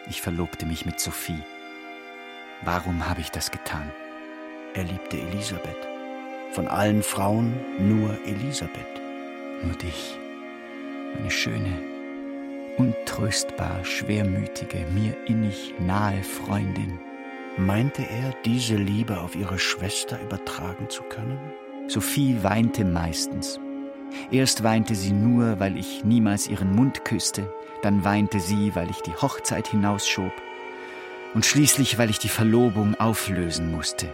Ich 0.10 0.22
verlobte 0.22 0.66
mich 0.66 0.86
mit 0.86 1.00
Sophie. 1.00 1.42
Warum 2.64 3.08
habe 3.08 3.22
ich 3.22 3.32
das 3.32 3.52
getan? 3.52 3.92
Er 4.74 4.84
liebte 4.84 5.20
Elisabeth. 5.20 5.88
Von 6.52 6.68
allen 6.68 7.04
Frauen 7.04 7.54
nur 7.80 8.18
Elisabeth. 8.26 9.02
Nur 9.64 9.76
dich, 9.76 10.18
meine 11.16 11.32
schöne, 11.32 11.82
untröstbar 12.78 13.84
schwermütige, 13.84 14.86
mir 14.94 15.16
innig 15.26 15.74
nahe 15.80 16.24
Freundin. 16.24 17.00
Meinte 17.58 18.04
er, 18.04 18.34
diese 18.46 18.76
Liebe 18.76 19.20
auf 19.20 19.36
ihre 19.36 19.58
Schwester 19.58 20.22
übertragen 20.22 20.90
zu 20.90 21.02
können? 21.02 21.40
Sophie 21.88 22.38
weinte 22.44 22.86
meistens. 22.86 23.60
Erst 24.30 24.64
weinte 24.64 24.94
sie 24.94 25.12
nur, 25.12 25.60
weil 25.60 25.76
ich 25.76 26.04
niemals 26.04 26.48
ihren 26.48 26.76
Mund 26.76 27.04
küsste, 27.04 27.52
dann 27.82 28.04
weinte 28.06 28.40
sie, 28.40 28.76
weil 28.76 28.92
ich 28.92 29.02
die 29.02 29.16
Hochzeit 29.16 29.68
hinausschob 29.68 30.32
und 31.34 31.46
schließlich, 31.46 31.98
weil 31.98 32.12
ich 32.12 32.20
die 32.20 32.30
Verlobung 32.30 32.94
auflösen 33.00 33.72
musste. 33.72 34.08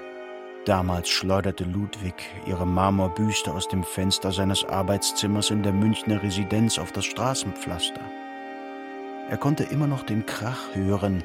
Damals 0.66 1.10
schleuderte 1.10 1.66
Ludwig 1.66 2.16
ihre 2.48 2.66
Marmorbüste 2.66 3.52
aus 3.54 3.68
dem 3.68 3.84
Fenster 3.84 4.32
seines 4.32 4.64
Arbeitszimmers 4.64 5.50
in 5.50 5.64
der 5.64 5.74
Münchner 5.74 6.24
Residenz 6.24 6.80
auf 6.80 6.94
das 6.94 7.04
Straßenpflaster. 7.04 8.02
Er 9.30 9.38
konnte 9.38 9.64
immer 9.64 9.88
noch 9.88 10.04
den 10.04 10.26
Krach 10.26 10.74
hören, 10.74 11.24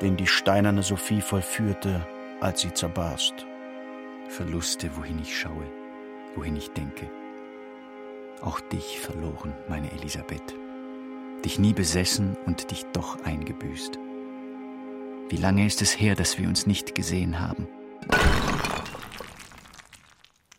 den 0.00 0.16
die 0.16 0.26
steinerne 0.26 0.82
Sophie 0.82 1.20
vollführte, 1.20 2.06
als 2.40 2.60
sie 2.60 2.72
zerbarst. 2.72 3.46
Verluste, 4.28 4.96
wohin 4.96 5.18
ich 5.20 5.38
schaue, 5.38 5.66
wohin 6.34 6.56
ich 6.56 6.70
denke. 6.70 7.10
Auch 8.40 8.60
dich 8.60 9.00
verloren, 9.00 9.52
meine 9.68 9.90
Elisabeth. 9.92 10.54
Dich 11.44 11.58
nie 11.58 11.74
besessen 11.74 12.36
und 12.46 12.70
dich 12.70 12.84
doch 12.92 13.22
eingebüßt. 13.24 13.98
Wie 15.28 15.36
lange 15.36 15.66
ist 15.66 15.82
es 15.82 15.98
her, 15.98 16.14
dass 16.14 16.38
wir 16.38 16.48
uns 16.48 16.66
nicht 16.66 16.94
gesehen 16.94 17.38
haben? 17.40 17.68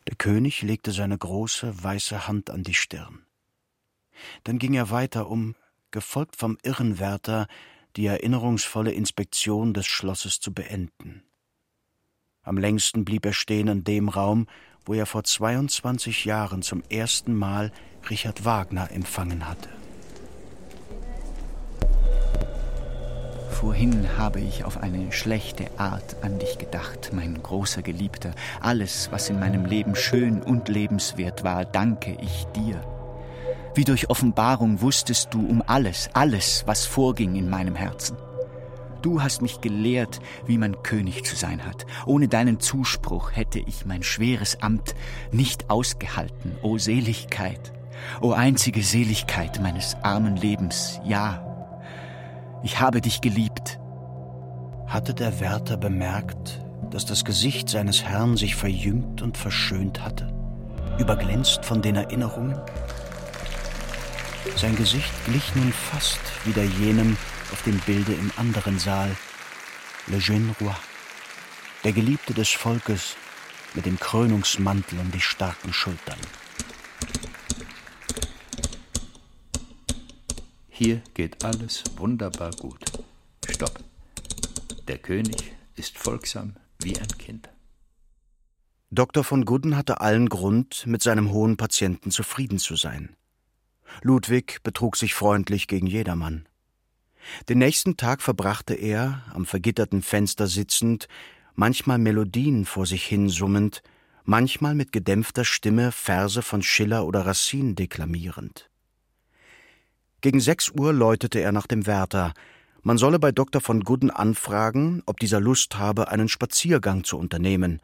Der 0.07 0.15
König 0.17 0.61
legte 0.61 0.91
seine 0.91 1.17
große, 1.17 1.83
weiße 1.83 2.27
Hand 2.27 2.49
an 2.49 2.63
die 2.63 2.73
Stirn. 2.73 3.25
Dann 4.43 4.59
ging 4.59 4.73
er 4.73 4.91
weiter, 4.91 5.29
um, 5.29 5.55
gefolgt 5.89 6.35
vom 6.35 6.57
Irrenwärter, 6.63 7.47
die 7.95 8.05
erinnerungsvolle 8.05 8.91
Inspektion 8.91 9.73
des 9.73 9.85
Schlosses 9.85 10.39
zu 10.39 10.53
beenden. 10.53 11.23
Am 12.43 12.57
längsten 12.57 13.05
blieb 13.05 13.25
er 13.25 13.33
stehen 13.33 13.67
in 13.67 13.83
dem 13.83 14.09
Raum, 14.09 14.47
wo 14.85 14.93
er 14.93 15.05
vor 15.05 15.23
22 15.23 16.25
Jahren 16.25 16.63
zum 16.63 16.81
ersten 16.89 17.35
Mal 17.35 17.71
Richard 18.09 18.45
Wagner 18.45 18.91
empfangen 18.91 19.47
hatte. 19.47 19.69
Vorhin 23.51 24.17
habe 24.17 24.39
ich 24.39 24.63
auf 24.63 24.81
eine 24.81 25.11
schlechte 25.11 25.67
Art 25.77 26.23
an 26.23 26.39
dich 26.39 26.57
gedacht, 26.57 27.11
mein 27.13 27.43
großer 27.43 27.83
Geliebter. 27.83 28.33
Alles, 28.59 29.09
was 29.11 29.29
in 29.29 29.39
meinem 29.39 29.65
Leben 29.65 29.95
schön 29.95 30.41
und 30.41 30.67
lebenswert 30.67 31.43
war, 31.43 31.63
danke 31.63 32.17
ich 32.19 32.45
dir. 32.55 32.83
Wie 33.73 33.85
durch 33.85 34.09
Offenbarung 34.09 34.81
wusstest 34.81 35.33
du 35.33 35.45
um 35.45 35.63
alles, 35.65 36.09
alles, 36.13 36.63
was 36.65 36.85
vorging 36.85 37.35
in 37.35 37.49
meinem 37.49 37.75
Herzen. 37.75 38.17
Du 39.01 39.23
hast 39.23 39.41
mich 39.41 39.61
gelehrt, 39.61 40.19
wie 40.45 40.57
man 40.57 40.83
König 40.83 41.23
zu 41.23 41.35
sein 41.35 41.65
hat. 41.65 41.85
Ohne 42.05 42.27
deinen 42.27 42.59
Zuspruch 42.59 43.31
hätte 43.31 43.59
ich 43.59 43.85
mein 43.85 44.03
schweres 44.03 44.61
Amt 44.61 44.93
nicht 45.31 45.69
ausgehalten. 45.69 46.55
O 46.61 46.77
Seligkeit, 46.77 47.71
o 48.19 48.33
einzige 48.33 48.83
Seligkeit 48.83 49.61
meines 49.61 49.95
armen 50.03 50.35
Lebens, 50.35 50.99
ja, 51.03 51.47
ich 52.63 52.79
habe 52.79 53.01
dich 53.01 53.21
geliebt. 53.21 53.79
Hatte 54.85 55.13
der 55.13 55.39
Wärter 55.39 55.77
bemerkt, 55.77 56.61
dass 56.91 57.05
das 57.05 57.25
Gesicht 57.25 57.69
seines 57.69 58.03
Herrn 58.03 58.37
sich 58.37 58.55
verjüngt 58.55 59.21
und 59.21 59.37
verschönt 59.37 60.03
hatte, 60.03 60.31
überglänzt 60.99 61.65
von 61.65 61.81
den 61.81 61.95
Erinnerungen? 61.95 62.59
Sein 64.55 64.75
Gesicht 64.75 65.11
glich 65.25 65.55
nun 65.55 65.71
fast 65.71 66.19
wieder 66.45 66.63
jenem 66.63 67.17
auf 67.51 67.63
dem 67.63 67.79
Bilde 67.79 68.13
im 68.13 68.31
anderen 68.37 68.79
Saal, 68.79 69.15
Le 70.07 70.17
Jeune 70.17 70.55
Roi, 70.59 70.73
der 71.83 71.93
Geliebte 71.93 72.33
des 72.33 72.49
Volkes 72.49 73.15
mit 73.73 73.85
dem 73.85 73.99
Krönungsmantel 73.99 74.99
um 74.99 75.11
die 75.11 75.21
starken 75.21 75.73
Schultern. 75.73 76.19
Hier 80.69 81.01
geht 81.13 81.43
alles 81.43 81.83
wunderbar 81.97 82.51
gut. 82.51 82.83
Stopp. 83.47 83.79
Der 84.87 84.97
König 84.97 85.53
ist 85.75 85.97
folgsam 85.97 86.55
wie 86.79 86.97
ein 86.99 87.07
Kind. 87.17 87.49
Dr. 88.89 89.23
von 89.23 89.45
Gudden 89.45 89.77
hatte 89.77 90.01
allen 90.01 90.27
Grund, 90.27 90.85
mit 90.85 91.01
seinem 91.01 91.31
hohen 91.31 91.55
Patienten 91.55 92.11
zufrieden 92.11 92.59
zu 92.59 92.75
sein. 92.75 93.15
Ludwig 94.01 94.61
betrug 94.63 94.97
sich 94.97 95.13
freundlich 95.13 95.67
gegen 95.67 95.87
jedermann. 95.87 96.47
Den 97.49 97.59
nächsten 97.59 97.97
Tag 97.97 98.21
verbrachte 98.21 98.73
er, 98.73 99.23
am 99.33 99.45
vergitterten 99.45 100.01
Fenster 100.01 100.47
sitzend, 100.47 101.07
manchmal 101.55 101.97
Melodien 101.97 102.65
vor 102.65 102.85
sich 102.85 103.05
hinsummend, 103.05 103.83
manchmal 104.23 104.75
mit 104.75 104.91
gedämpfter 104.91 105.45
Stimme 105.45 105.91
Verse 105.91 106.41
von 106.41 106.61
Schiller 106.61 107.05
oder 107.05 107.25
Racine 107.25 107.73
deklamierend. 107.73 108.69
Gegen 110.21 110.39
sechs 110.39 110.69
Uhr 110.69 110.93
läutete 110.93 111.39
er 111.39 111.51
nach 111.51 111.67
dem 111.67 111.87
Wärter. 111.87 112.33
Man 112.83 112.97
solle 112.97 113.19
bei 113.19 113.31
Dr. 113.31 113.61
von 113.61 113.81
Gudden 113.81 114.11
anfragen, 114.11 115.01
ob 115.05 115.19
dieser 115.19 115.39
Lust 115.39 115.77
habe, 115.77 116.09
einen 116.09 116.29
Spaziergang 116.29 117.03
zu 117.03 117.17
unternehmen. 117.17 117.81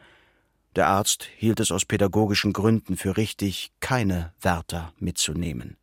Der 0.75 0.87
Arzt 0.87 1.27
hielt 1.35 1.59
es 1.59 1.71
aus 1.71 1.85
pädagogischen 1.85 2.53
Gründen 2.53 2.97
für 2.97 3.17
richtig, 3.17 3.71
keine 3.79 4.33
Wärter 4.39 4.93
mitzunehmen. 4.99 5.76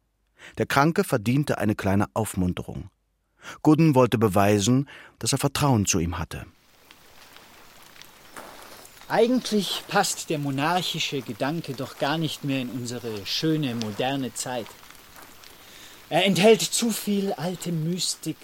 Der 0.58 0.66
Kranke 0.66 1.04
verdiente 1.04 1.58
eine 1.58 1.74
kleine 1.74 2.06
Aufmunterung. 2.14 2.90
Gudden 3.62 3.94
wollte 3.94 4.18
beweisen, 4.18 4.88
dass 5.18 5.32
er 5.32 5.38
Vertrauen 5.38 5.86
zu 5.86 5.98
ihm 5.98 6.18
hatte. 6.18 6.46
Eigentlich 9.08 9.84
passt 9.86 10.30
der 10.30 10.38
monarchische 10.38 11.20
Gedanke 11.20 11.74
doch 11.74 11.98
gar 11.98 12.16
nicht 12.16 12.42
mehr 12.44 12.62
in 12.62 12.70
unsere 12.70 13.26
schöne 13.26 13.74
moderne 13.74 14.32
Zeit. 14.32 14.66
Er 16.08 16.24
enthält 16.24 16.62
zu 16.62 16.90
viel 16.90 17.32
alte 17.34 17.70
Mystik. 17.70 18.36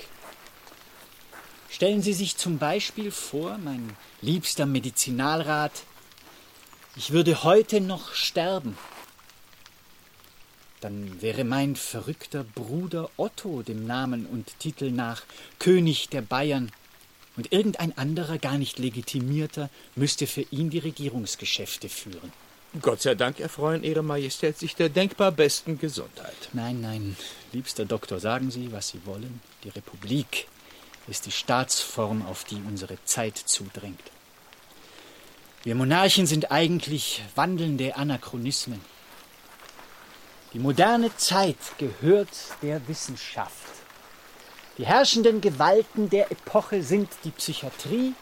Stellen 1.70 2.02
Sie 2.02 2.12
sich 2.12 2.36
zum 2.36 2.58
Beispiel 2.58 3.10
vor, 3.10 3.56
mein 3.58 3.96
liebster 4.20 4.66
Medizinalrat, 4.66 5.72
ich 6.96 7.12
würde 7.12 7.42
heute 7.44 7.80
noch 7.80 8.12
sterben. 8.12 8.76
Dann 10.80 11.20
wäre 11.20 11.44
mein 11.44 11.76
verrückter 11.76 12.44
Bruder 12.44 13.10
Otto 13.16 13.62
dem 13.62 13.86
Namen 13.86 14.26
und 14.26 14.58
Titel 14.58 14.90
nach 14.90 15.22
König 15.58 16.08
der 16.08 16.22
Bayern, 16.22 16.70
und 17.36 17.52
irgendein 17.52 17.96
anderer, 17.96 18.36
gar 18.36 18.58
nicht 18.58 18.78
legitimierter, 18.78 19.70
müsste 19.94 20.26
für 20.26 20.42
ihn 20.50 20.68
die 20.68 20.78
Regierungsgeschäfte 20.78 21.88
führen. 21.88 22.32
Gott 22.82 23.00
sei 23.02 23.14
Dank 23.14 23.40
erfreuen 23.40 23.82
Ihre 23.82 24.02
Majestät 24.02 24.58
sich 24.58 24.76
der 24.76 24.90
denkbar 24.90 25.32
besten 25.32 25.78
Gesundheit. 25.78 26.36
Nein, 26.52 26.80
nein, 26.80 27.16
liebster 27.52 27.84
Doktor, 27.86 28.20
sagen 28.20 28.50
Sie, 28.50 28.72
was 28.72 28.88
Sie 28.88 29.00
wollen. 29.06 29.40
Die 29.64 29.70
Republik 29.70 30.46
ist 31.08 31.26
die 31.26 31.32
Staatsform, 31.32 32.26
auf 32.26 32.44
die 32.44 32.56
unsere 32.66 33.02
Zeit 33.04 33.38
zudrängt. 33.38 34.02
Wir 35.62 35.74
Monarchen 35.74 36.26
sind 36.26 36.52
eigentlich 36.52 37.22
wandelnde 37.34 37.96
Anachronismen. 37.96 38.80
Die 40.52 40.58
moderne 40.58 41.16
Zeit 41.16 41.58
gehört 41.78 42.28
der 42.62 42.86
Wissenschaft. 42.88 43.52
Die 44.78 44.86
herrschenden 44.86 45.40
Gewalten 45.40 46.10
der 46.10 46.32
Epoche 46.32 46.82
sind 46.82 47.08
die 47.22 47.30
Psychiatrie 47.30 48.14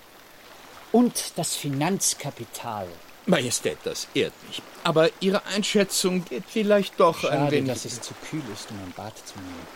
und 0.92 1.32
das 1.36 1.54
Finanzkapital. 1.56 2.86
Majestät, 3.26 3.78
das 3.84 4.08
ehrt 4.14 4.34
mich. 4.46 4.62
Aber 4.84 5.10
Ihre 5.20 5.44
Einschätzung 5.46 6.24
geht 6.24 6.44
vielleicht 6.46 6.98
doch 7.00 7.20
Schade, 7.20 7.38
ein 7.38 7.50
wenig. 7.50 7.68
dass 7.72 7.84
es 7.84 8.00
zu 8.00 8.14
kühl 8.28 8.42
ist, 8.52 8.70
um 8.70 8.78
ein 8.78 8.92
Bad 8.96 9.16
zu 9.26 9.38
nehmen. 9.38 9.66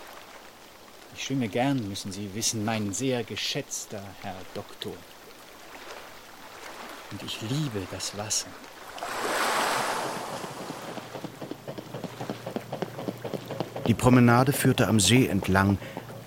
Ich 1.14 1.24
schwimme 1.24 1.48
gern, 1.48 1.88
müssen 1.88 2.12
Sie 2.12 2.34
wissen, 2.34 2.64
mein 2.64 2.92
sehr 2.92 3.24
geschätzter 3.24 4.02
Herr 4.22 4.36
Doktor. 4.54 4.94
Und 7.10 7.22
ich 7.22 7.40
liebe 7.42 7.86
das 7.90 8.16
Wasser. 8.16 8.46
Die 13.92 13.98
Promenade 13.98 14.54
führte 14.54 14.88
am 14.88 15.00
See 15.00 15.26
entlang, 15.26 15.76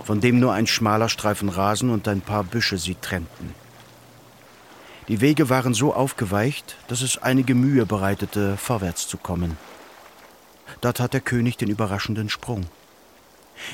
von 0.04 0.22
dem 0.22 0.40
nur 0.40 0.54
ein 0.54 0.68
schmaler 0.68 1.10
Streifen 1.10 1.50
Rasen 1.50 1.90
und 1.90 2.08
ein 2.08 2.22
paar 2.22 2.44
Büsche 2.44 2.78
sie 2.78 2.94
trennten. 2.94 3.56
Die 5.08 5.20
Wege 5.20 5.50
waren 5.50 5.74
so 5.74 5.92
aufgeweicht, 5.92 6.78
dass 6.88 7.02
es 7.02 7.18
einige 7.18 7.56
Mühe 7.56 7.88
bereitete, 7.88 8.56
vorwärts 8.56 9.08
zu 9.08 9.18
kommen. 9.18 9.58
Da 10.80 10.94
tat 10.94 11.14
der 11.14 11.22
König 11.22 11.58
den 11.58 11.72
überraschenden 11.72 12.30
Sprung. 12.30 12.68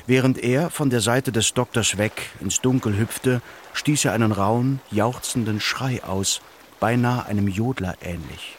Während 0.07 0.41
er 0.41 0.69
von 0.69 0.89
der 0.89 1.01
Seite 1.01 1.33
des 1.33 1.53
Doktors 1.53 1.97
weg 1.97 2.29
ins 2.39 2.61
Dunkel 2.61 2.97
hüpfte, 2.97 3.41
stieß 3.73 4.05
er 4.05 4.13
einen 4.13 4.31
rauen, 4.31 4.79
jauchzenden 4.89 5.59
Schrei 5.59 6.01
aus, 6.01 6.39
beinahe 6.79 7.25
einem 7.25 7.49
Jodler 7.49 7.95
ähnlich. 8.01 8.57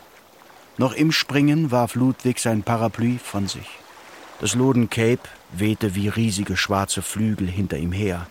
Noch 0.76 0.92
im 0.92 1.10
Springen 1.10 1.70
warf 1.70 1.94
Ludwig 1.94 2.38
sein 2.38 2.64
Parapluie 2.64 3.16
von 3.16 3.48
sich. 3.48 3.81
Das 4.42 4.56
Loden 4.56 4.90
Cape 4.90 5.22
wehte 5.52 5.94
wie 5.94 6.08
riesige 6.08 6.56
schwarze 6.56 7.00
Flügel 7.00 7.46
hinter 7.46 7.76
ihm 7.76 7.92
her. 7.92 8.26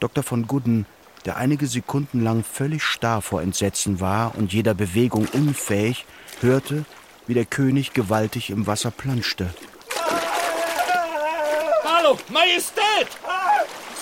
Dr. 0.00 0.22
von 0.22 0.46
Gudden, 0.46 0.84
der 1.24 1.38
einige 1.38 1.66
Sekunden 1.66 2.22
lang 2.22 2.44
völlig 2.44 2.82
starr 2.82 3.22
vor 3.22 3.40
Entsetzen 3.40 4.00
war 4.00 4.34
und 4.36 4.52
jeder 4.52 4.74
Bewegung 4.74 5.26
unfähig, 5.32 6.04
hörte, 6.42 6.84
wie 7.26 7.32
der 7.32 7.46
König 7.46 7.94
gewaltig 7.94 8.50
im 8.50 8.66
Wasser 8.66 8.90
planschte. 8.90 9.54
Hallo, 11.82 12.18
Majestät! 12.28 13.08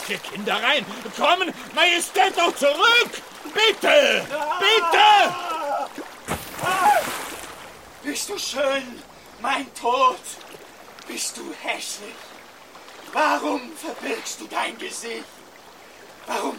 Vier 0.06 0.18
Kinder 0.18 0.54
rein! 0.54 0.84
Kommen! 1.16 1.54
Majestät, 1.72 2.36
doch 2.36 2.52
zurück! 2.56 3.12
Bitte! 3.54 4.24
Bitte! 4.58 5.36
Bist 8.02 8.28
du 8.28 8.36
schön, 8.36 8.82
mein 9.40 9.72
Tod? 9.80 10.18
Bist 11.10 11.36
du 11.36 11.42
hässlich? 11.62 12.14
Warum 13.12 13.60
verbirgst 13.76 14.40
du 14.40 14.46
dein 14.46 14.78
Gesicht? 14.78 15.24
Warum 16.26 16.54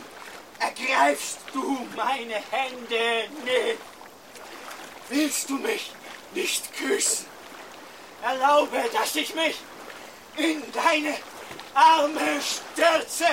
ergreifst 0.60 1.40
du 1.54 1.88
meine 1.96 2.36
Hände 2.52 3.30
nicht? 3.46 3.80
Willst 5.10 5.50
du 5.50 5.58
mich 5.58 5.92
nicht 6.36 6.74
küssen? 6.76 7.26
Erlaube, 8.24 8.84
dass 8.92 9.16
ich 9.16 9.34
mich 9.36 9.56
in 10.36 10.62
deine 10.74 11.16
Arme 11.74 12.40
stürze, 12.42 13.32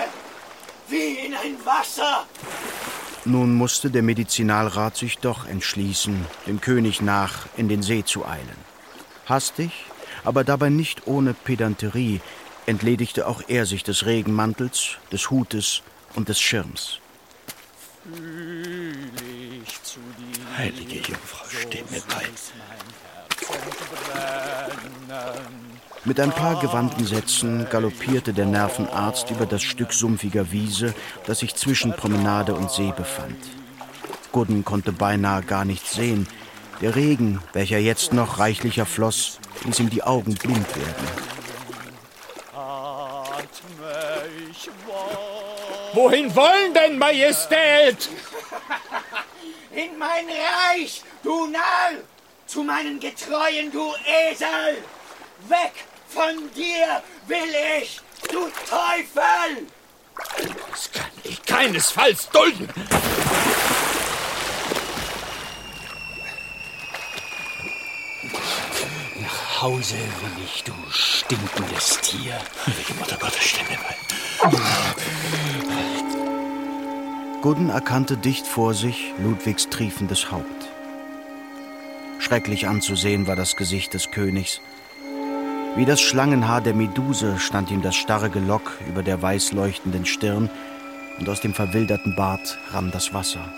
wie 0.87 1.27
in 1.27 1.35
ein 1.35 1.57
Wasser. 1.65 2.27
Nun 3.25 3.55
musste 3.55 3.91
der 3.91 4.03
Medizinalrat 4.03 4.97
sich 4.97 5.19
doch 5.19 5.47
entschließen, 5.47 6.27
dem 6.47 6.61
König 6.61 7.01
nach 7.01 7.47
in 7.57 7.69
den 7.69 7.83
See 7.83 8.05
zu 8.05 8.25
eilen. 8.25 8.57
Hastig, 9.27 9.73
aber 10.25 10.45
dabei 10.45 10.69
nicht 10.69 11.07
ohne 11.07 11.35
Pedanterie, 11.35 12.21
entledigte 12.67 13.27
auch 13.27 13.43
er 13.49 13.67
sich 13.67 13.83
des 13.83 14.07
Regenmantels, 14.07 14.99
des 15.11 15.31
Hutes 15.31 15.83
und 16.15 16.29
des 16.29 16.41
Schirms. 16.41 17.01
Heilige 20.57 20.97
Jungfrau, 20.97 21.45
steh 21.49 21.85
mir 21.91 22.03
bei. 22.09 22.25
Mit 26.05 26.21
ein 26.21 26.31
paar 26.31 26.61
gewandten 26.61 27.05
Sätzen 27.05 27.67
galoppierte 27.71 28.33
der 28.33 28.47
Nervenarzt 28.47 29.31
über 29.31 29.47
das 29.47 29.63
Stück 29.63 29.93
sumpfiger 29.93 30.53
Wiese, 30.53 30.95
das 31.27 31.41
sich 31.41 31.55
zwischen 31.55 31.93
Promenade 31.93 32.55
und 32.55 32.71
See 32.71 32.93
befand. 32.97 33.37
Gudden 34.33 34.65
konnte 34.65 34.93
beinahe 34.93 35.43
gar 35.43 35.65
nichts 35.65 35.95
sehen. 35.95 36.27
Der 36.81 36.95
Regen, 36.95 37.43
welcher 37.53 37.79
jetzt 37.79 38.13
noch 38.13 38.39
reichlicher 38.39 38.87
floss, 38.87 39.41
ließ 39.65 39.81
ihm 39.81 39.91
die 39.91 40.05
Augen 40.05 40.35
blind 40.35 40.77
werden. 40.77 41.09
Wohin 45.95 46.35
wollen 46.37 46.75
denn, 46.75 46.99
Majestät? 46.99 48.09
In 49.73 49.99
mein 49.99 50.27
Reich, 50.27 51.03
du 51.23 51.47
Narr! 51.47 52.03
Zu 52.47 52.63
meinen 52.63 53.01
Getreuen, 53.01 53.73
du 53.73 53.93
Esel! 54.31 54.79
Weg 55.49 55.73
von 56.09 56.51
dir 56.55 57.03
will 57.27 57.55
ich, 57.81 58.01
du 58.31 58.49
Teufel! 58.69 59.67
Das 60.71 60.91
kann 60.93 61.11
ich, 61.25 61.43
keinesfalls 61.45 62.29
dulden. 62.31 62.69
Nach 69.59 69.65
Hause 69.65 69.97
will 69.97 70.45
ich, 70.45 70.63
du 70.63 70.73
stinkendes 70.89 71.99
Tier. 72.01 72.35
Welche 72.65 72.95
Mutter 72.95 73.17
Gottes 73.17 73.43
Stimme. 73.43 73.77
Gudden 77.43 77.69
erkannte 77.69 78.17
dicht 78.17 78.47
vor 78.47 78.73
sich 78.75 79.13
Ludwigs 79.19 79.69
triefendes 79.69 80.31
Haupt. 80.31 80.69
Schrecklich 82.21 82.69
anzusehen 82.69 83.27
war 83.27 83.35
das 83.35 83.57
Gesicht 83.57 83.95
des 83.95 84.13
Königs. 84.13 84.61
Wie 85.75 85.87
das 85.87 86.01
Schlangenhaar 86.01 86.61
der 86.61 86.75
Meduse 86.75 87.41
stand 87.41 87.73
ihm 87.73 87.83
das 87.83 87.97
starre 87.97 88.31
Gelock 88.31 88.79
über 88.89 89.03
der 89.03 89.21
weiß 89.21 89.51
leuchtenden 89.51 90.07
Stirn 90.07 90.49
und 91.19 91.29
aus 91.29 91.41
dem 91.41 91.53
verwilderten 91.53 92.15
Bart 92.15 92.59
rann 92.71 92.93
das 92.93 93.13
Wasser. 93.13 93.53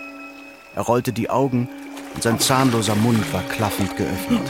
Er 0.73 0.81
rollte 0.81 1.13
die 1.13 1.29
Augen 1.29 1.69
und 2.13 2.23
sein 2.23 2.39
zahnloser 2.39 2.95
Mund 2.95 3.31
war 3.33 3.43
klaffend 3.43 3.95
geöffnet. 3.95 4.41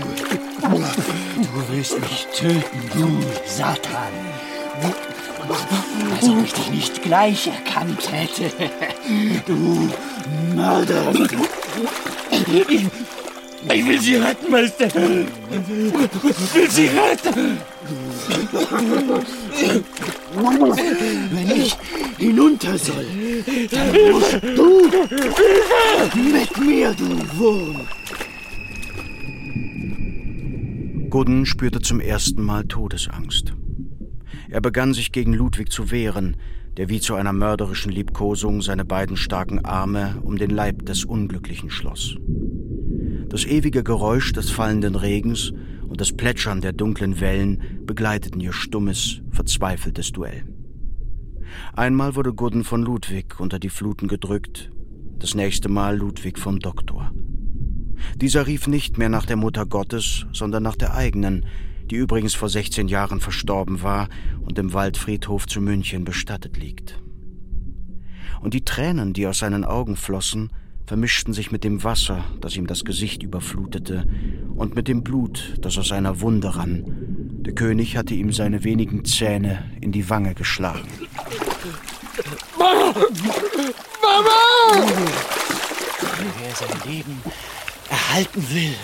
Du 0.61 1.73
willst 1.73 1.99
mich 1.99 2.27
töten, 2.35 2.89
du 2.93 3.23
Satan. 3.45 4.13
Als 6.15 6.29
ob 6.29 6.43
ich 6.43 6.53
dich 6.53 6.71
nicht 6.71 7.03
gleich 7.03 7.47
erkannt 7.47 8.11
hätte. 8.11 8.51
Du 9.45 9.89
Mörder. 10.55 11.13
Ich, 13.69 13.85
will 13.85 14.01
sie 14.01 14.15
retten, 14.15 14.51
Meister. 14.51 14.87
Ich 14.87 14.93
will 16.55 16.69
sie 16.69 16.87
retten. 16.87 17.57
Wenn 21.31 21.51
ich 21.61 21.77
hinunter 22.17 22.77
soll, 22.77 23.05
dann 23.71 24.11
musst 24.11 24.43
du 24.43 24.89
mit 26.15 26.57
mir, 26.59 26.93
du 26.93 27.37
Wurm. 27.37 27.87
Gudden 31.09 31.45
spürte 31.45 31.81
zum 31.81 31.99
ersten 31.99 32.41
Mal 32.41 32.63
Todesangst. 32.65 33.53
Er 34.49 34.61
begann 34.61 34.93
sich 34.93 35.11
gegen 35.11 35.33
Ludwig 35.33 35.71
zu 35.71 35.91
wehren, 35.91 36.37
der 36.77 36.89
wie 36.89 37.01
zu 37.01 37.15
einer 37.15 37.33
mörderischen 37.33 37.91
Liebkosung 37.91 38.61
seine 38.61 38.85
beiden 38.85 39.17
starken 39.17 39.63
Arme 39.65 40.17
um 40.23 40.37
den 40.37 40.51
Leib 40.51 40.85
des 40.85 41.03
Unglücklichen 41.03 41.69
schloss. 41.69 42.15
Das 43.31 43.45
ewige 43.45 43.81
Geräusch 43.81 44.33
des 44.33 44.49
fallenden 44.49 44.95
Regens 44.95 45.53
und 45.87 46.01
das 46.01 46.11
Plätschern 46.11 46.59
der 46.59 46.73
dunklen 46.73 47.21
Wellen 47.21 47.79
begleiteten 47.85 48.41
ihr 48.41 48.51
stummes, 48.51 49.21
verzweifeltes 49.31 50.11
Duell. 50.11 50.43
Einmal 51.73 52.17
wurde 52.17 52.33
Gudden 52.33 52.65
von 52.65 52.83
Ludwig 52.83 53.39
unter 53.39 53.57
die 53.57 53.69
Fluten 53.69 54.09
gedrückt, 54.09 54.69
das 55.17 55.33
nächste 55.33 55.69
Mal 55.69 55.95
Ludwig 55.95 56.37
vom 56.37 56.59
Doktor. 56.59 57.13
Dieser 58.17 58.47
rief 58.47 58.67
nicht 58.67 58.97
mehr 58.97 59.07
nach 59.07 59.25
der 59.25 59.37
Mutter 59.37 59.65
Gottes, 59.65 60.25
sondern 60.33 60.63
nach 60.63 60.75
der 60.75 60.93
eigenen, 60.93 61.45
die 61.89 61.95
übrigens 61.95 62.33
vor 62.33 62.49
16 62.49 62.89
Jahren 62.89 63.21
verstorben 63.21 63.81
war 63.81 64.09
und 64.41 64.59
im 64.59 64.73
Waldfriedhof 64.73 65.47
zu 65.47 65.61
München 65.61 66.03
bestattet 66.03 66.57
liegt. 66.57 67.01
Und 68.41 68.53
die 68.53 68.65
Tränen, 68.65 69.13
die 69.13 69.25
aus 69.25 69.37
seinen 69.37 69.63
Augen 69.63 69.95
flossen, 69.95 70.49
vermischten 70.91 71.33
sich 71.33 71.53
mit 71.53 71.63
dem 71.63 71.85
Wasser, 71.85 72.25
das 72.41 72.57
ihm 72.57 72.67
das 72.67 72.83
Gesicht 72.83 73.23
überflutete, 73.23 74.05
und 74.57 74.75
mit 74.75 74.89
dem 74.89 75.03
Blut, 75.03 75.53
das 75.61 75.77
aus 75.77 75.87
seiner 75.87 76.19
Wunde 76.19 76.57
rann. 76.57 76.83
Der 77.45 77.55
König 77.55 77.95
hatte 77.95 78.13
ihm 78.13 78.33
seine 78.33 78.65
wenigen 78.65 79.05
Zähne 79.05 79.71
in 79.79 79.93
die 79.93 80.09
Wange 80.09 80.35
geschlagen. 80.35 80.89
Mama! 82.59 82.93
Mama! 84.01 84.83
Wer 86.41 86.55
sein 86.55 86.91
Leben 86.91 87.21
erhalten 87.89 88.45
will, 88.49 88.75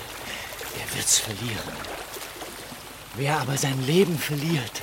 der 0.78 0.96
wird's 0.96 1.20
verlieren. 1.20 1.74
Wer 3.18 3.42
aber 3.42 3.58
sein 3.58 3.86
Leben 3.86 4.18
verliert, 4.18 4.82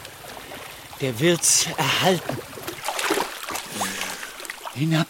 der 1.01 1.19
wird's 1.21 1.69
erhalten. 1.79 2.37
Hinab 4.75 5.09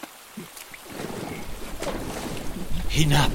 hinab. 2.95 3.33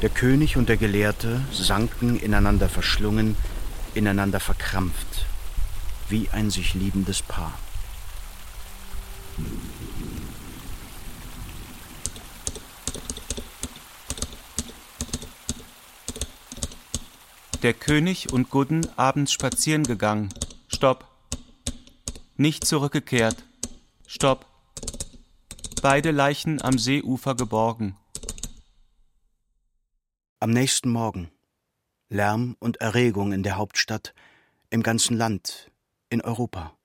Der 0.00 0.08
König 0.08 0.56
und 0.56 0.70
der 0.70 0.78
Gelehrte 0.78 1.42
sanken 1.52 2.18
ineinander 2.18 2.70
verschlungen, 2.70 3.36
ineinander 3.94 4.40
verkrampft, 4.40 5.26
wie 6.08 6.30
ein 6.30 6.48
sich 6.48 6.72
liebendes 6.72 7.20
Paar. 7.20 7.52
Der 17.62 17.74
König 17.74 18.32
und 18.32 18.48
Gudden 18.48 18.86
abends 18.96 19.32
spazieren 19.32 19.82
gegangen. 19.82 20.30
Stopp. 20.68 21.06
Nicht 22.38 22.66
zurückgekehrt. 22.66 23.36
Stopp. 24.06 24.46
Beide 25.82 26.10
Leichen 26.10 26.62
am 26.62 26.78
Seeufer 26.78 27.34
geborgen. 27.34 27.96
Am 30.38 30.50
nächsten 30.50 30.90
Morgen. 30.90 31.30
Lärm 32.10 32.56
und 32.58 32.76
Erregung 32.76 33.32
in 33.32 33.42
der 33.42 33.56
Hauptstadt, 33.56 34.12
im 34.68 34.82
ganzen 34.82 35.16
Land, 35.16 35.70
in 36.10 36.20
Europa. 36.20 36.76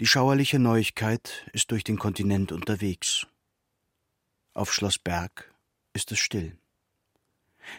Die 0.00 0.06
schauerliche 0.06 0.58
Neuigkeit 0.58 1.46
ist 1.52 1.70
durch 1.70 1.84
den 1.84 1.98
Kontinent 1.98 2.52
unterwegs. 2.52 3.26
Auf 4.54 4.72
Schloss 4.72 4.98
Berg 4.98 5.54
ist 5.92 6.10
es 6.10 6.18
still. 6.18 6.56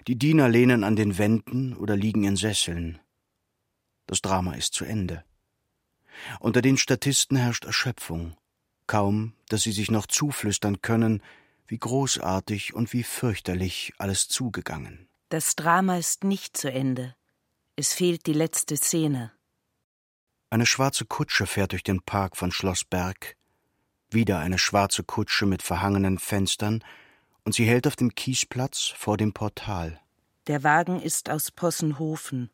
Die 0.05 0.19
Diener 0.19 0.49
lehnen 0.49 0.83
an 0.83 0.95
den 0.95 1.17
Wänden 1.17 1.75
oder 1.75 1.95
liegen 1.95 2.23
in 2.23 2.35
Sesseln. 2.35 2.99
Das 4.05 4.21
Drama 4.21 4.53
ist 4.53 4.75
zu 4.75 4.85
Ende. 4.85 5.23
Unter 6.39 6.61
den 6.61 6.77
Statisten 6.77 7.37
herrscht 7.37 7.65
Erschöpfung, 7.65 8.37
kaum, 8.85 9.33
dass 9.49 9.63
sie 9.63 9.71
sich 9.71 9.89
noch 9.89 10.05
zuflüstern 10.05 10.83
können, 10.83 11.23
wie 11.67 11.77
großartig 11.77 12.73
und 12.73 12.93
wie 12.93 13.03
fürchterlich 13.03 13.93
alles 13.97 14.27
zugegangen. 14.27 15.07
Das 15.29 15.55
Drama 15.55 15.97
ist 15.97 16.23
nicht 16.23 16.55
zu 16.55 16.71
Ende. 16.71 17.15
Es 17.75 17.93
fehlt 17.93 18.25
die 18.25 18.33
letzte 18.33 18.77
Szene. 18.77 19.31
Eine 20.49 20.65
schwarze 20.65 21.05
Kutsche 21.05 21.45
fährt 21.45 21.73
durch 21.73 21.83
den 21.83 22.01
Park 22.01 22.37
von 22.37 22.51
Schloss 22.51 22.85
Berg. 22.85 23.35
Wieder 24.09 24.39
eine 24.39 24.57
schwarze 24.57 25.03
Kutsche 25.03 25.45
mit 25.45 25.61
verhangenen 25.61 26.17
Fenstern, 26.17 26.83
und 27.43 27.53
sie 27.53 27.65
hält 27.65 27.87
auf 27.87 27.95
dem 27.95 28.15
Kiesplatz 28.15 28.93
vor 28.95 29.17
dem 29.17 29.33
Portal. 29.33 30.01
Der 30.47 30.63
Wagen 30.63 31.01
ist 31.01 31.29
aus 31.29 31.51
Possenhofen. 31.51 32.49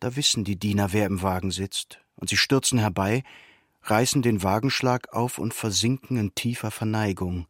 Da 0.00 0.16
wissen 0.16 0.44
die 0.44 0.58
Diener, 0.58 0.92
wer 0.92 1.06
im 1.06 1.22
Wagen 1.22 1.50
sitzt, 1.50 2.00
und 2.16 2.28
sie 2.28 2.36
stürzen 2.36 2.78
herbei, 2.78 3.24
reißen 3.82 4.20
den 4.20 4.42
Wagenschlag 4.42 5.12
auf 5.14 5.38
und 5.38 5.54
versinken 5.54 6.18
in 6.18 6.34
tiefer 6.34 6.70
Verneigung 6.70 7.46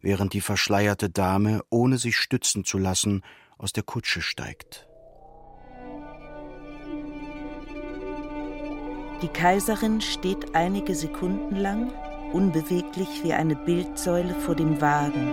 während 0.00 0.32
die 0.32 0.40
verschleierte 0.40 1.10
Dame, 1.10 1.62
ohne 1.70 1.98
sich 1.98 2.16
stützen 2.16 2.64
zu 2.64 2.78
lassen, 2.78 3.22
aus 3.58 3.72
der 3.72 3.82
Kutsche 3.82 4.20
steigt. 4.20 4.86
Die 9.22 9.28
Kaiserin 9.28 10.02
steht 10.02 10.54
einige 10.54 10.94
Sekunden 10.94 11.56
lang, 11.56 11.90
unbeweglich 12.32 13.22
wie 13.22 13.32
eine 13.32 13.56
Bildsäule 13.56 14.34
vor 14.34 14.54
dem 14.54 14.80
Wagen. 14.82 15.32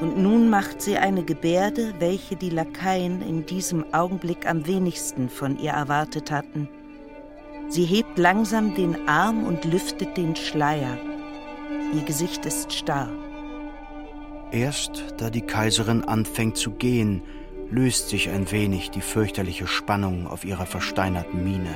Und 0.00 0.18
nun 0.18 0.48
macht 0.48 0.80
sie 0.80 0.96
eine 0.96 1.24
Gebärde, 1.24 1.94
welche 1.98 2.36
die 2.36 2.50
Lakaien 2.50 3.20
in 3.22 3.46
diesem 3.46 3.92
Augenblick 3.92 4.46
am 4.46 4.66
wenigsten 4.66 5.28
von 5.28 5.58
ihr 5.58 5.72
erwartet 5.72 6.30
hatten. 6.30 6.68
Sie 7.68 7.84
hebt 7.84 8.18
langsam 8.18 8.74
den 8.74 9.08
Arm 9.08 9.44
und 9.44 9.64
lüftet 9.64 10.16
den 10.16 10.36
Schleier. 10.36 10.98
Ihr 11.94 12.02
Gesicht 12.02 12.46
ist 12.46 12.72
starr. 12.72 13.10
Erst 14.54 15.16
da 15.16 15.30
die 15.30 15.40
Kaiserin 15.40 16.04
anfängt 16.04 16.56
zu 16.56 16.70
gehen, 16.70 17.22
löst 17.72 18.08
sich 18.10 18.30
ein 18.30 18.52
wenig 18.52 18.92
die 18.92 19.00
fürchterliche 19.00 19.66
Spannung 19.66 20.28
auf 20.28 20.44
ihrer 20.44 20.64
versteinerten 20.64 21.42
Miene. 21.42 21.74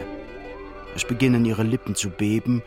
Es 0.94 1.04
beginnen 1.04 1.44
ihre 1.44 1.64
Lippen 1.64 1.96
zu 1.96 2.08
beben, 2.08 2.62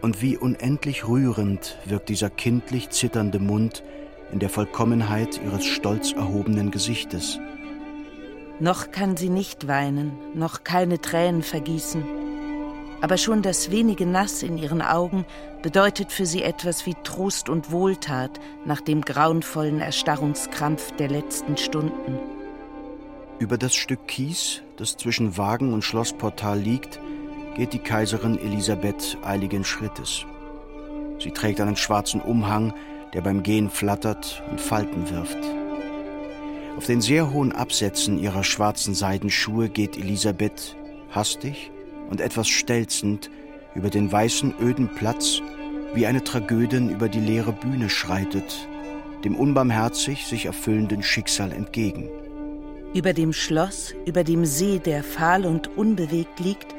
und 0.00 0.22
wie 0.22 0.36
unendlich 0.36 1.08
rührend 1.08 1.76
wirkt 1.84 2.08
dieser 2.08 2.30
kindlich 2.30 2.90
zitternde 2.90 3.40
Mund 3.40 3.82
in 4.30 4.38
der 4.38 4.48
Vollkommenheit 4.48 5.40
ihres 5.44 5.64
stolz 5.64 6.12
erhobenen 6.12 6.70
Gesichtes. 6.70 7.40
Noch 8.60 8.92
kann 8.92 9.16
sie 9.16 9.28
nicht 9.28 9.66
weinen, 9.66 10.12
noch 10.34 10.62
keine 10.62 11.00
Tränen 11.00 11.42
vergießen 11.42 12.27
aber 13.00 13.16
schon 13.16 13.42
das 13.42 13.70
wenige 13.70 14.06
Nass 14.06 14.42
in 14.42 14.58
ihren 14.58 14.82
Augen 14.82 15.24
bedeutet 15.62 16.12
für 16.12 16.26
sie 16.26 16.42
etwas 16.42 16.86
wie 16.86 16.94
Trost 17.04 17.48
und 17.48 17.70
Wohltat 17.70 18.40
nach 18.64 18.80
dem 18.80 19.02
grauenvollen 19.02 19.80
Erstarrungskrampf 19.80 20.92
der 20.96 21.08
letzten 21.08 21.56
Stunden. 21.56 22.18
Über 23.38 23.56
das 23.56 23.74
Stück 23.74 24.06
Kies, 24.08 24.62
das 24.76 24.96
zwischen 24.96 25.36
Wagen 25.36 25.72
und 25.72 25.82
Schlossportal 25.82 26.58
liegt, 26.58 26.98
geht 27.54 27.72
die 27.72 27.78
Kaiserin 27.78 28.38
Elisabeth 28.38 29.16
eiligen 29.24 29.64
Schrittes. 29.64 30.24
Sie 31.20 31.30
trägt 31.30 31.60
einen 31.60 31.76
schwarzen 31.76 32.20
Umhang, 32.20 32.74
der 33.14 33.20
beim 33.20 33.42
Gehen 33.42 33.70
flattert 33.70 34.42
und 34.50 34.60
Falten 34.60 35.10
wirft. 35.10 35.38
Auf 36.76 36.86
den 36.86 37.00
sehr 37.00 37.32
hohen 37.32 37.52
Absätzen 37.52 38.18
ihrer 38.18 38.44
schwarzen 38.44 38.94
Seidenschuhe 38.94 39.68
geht 39.68 39.96
Elisabeth 39.96 40.76
hastig 41.10 41.72
und 42.08 42.20
etwas 42.20 42.48
stelzend 42.48 43.30
über 43.74 43.90
den 43.90 44.10
weißen 44.10 44.54
öden 44.60 44.88
Platz, 44.94 45.40
wie 45.94 46.06
eine 46.06 46.24
Tragödin 46.24 46.90
über 46.90 47.08
die 47.08 47.20
leere 47.20 47.52
Bühne 47.52 47.88
schreitet, 47.88 48.68
dem 49.24 49.36
unbarmherzig 49.36 50.26
sich 50.26 50.46
erfüllenden 50.46 51.02
Schicksal 51.02 51.52
entgegen. 51.52 52.08
Über 52.94 53.12
dem 53.12 53.32
Schloss, 53.32 53.94
über 54.06 54.24
dem 54.24 54.44
See, 54.44 54.78
der 54.78 55.02
fahl 55.02 55.44
und 55.44 55.76
unbewegt 55.76 56.40
liegt, 56.40 56.74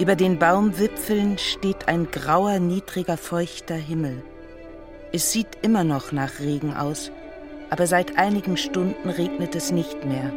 über 0.00 0.16
den 0.16 0.38
Baumwipfeln 0.38 1.36
steht 1.36 1.88
ein 1.88 2.10
grauer, 2.10 2.58
niedriger, 2.58 3.18
feuchter 3.18 3.74
Himmel. 3.74 4.22
Es 5.12 5.32
sieht 5.32 5.58
immer 5.62 5.84
noch 5.84 6.12
nach 6.12 6.40
Regen 6.40 6.72
aus, 6.72 7.12
aber 7.68 7.86
seit 7.86 8.16
einigen 8.16 8.56
Stunden 8.56 9.10
regnet 9.10 9.54
es 9.54 9.72
nicht 9.72 10.04
mehr. 10.06 10.32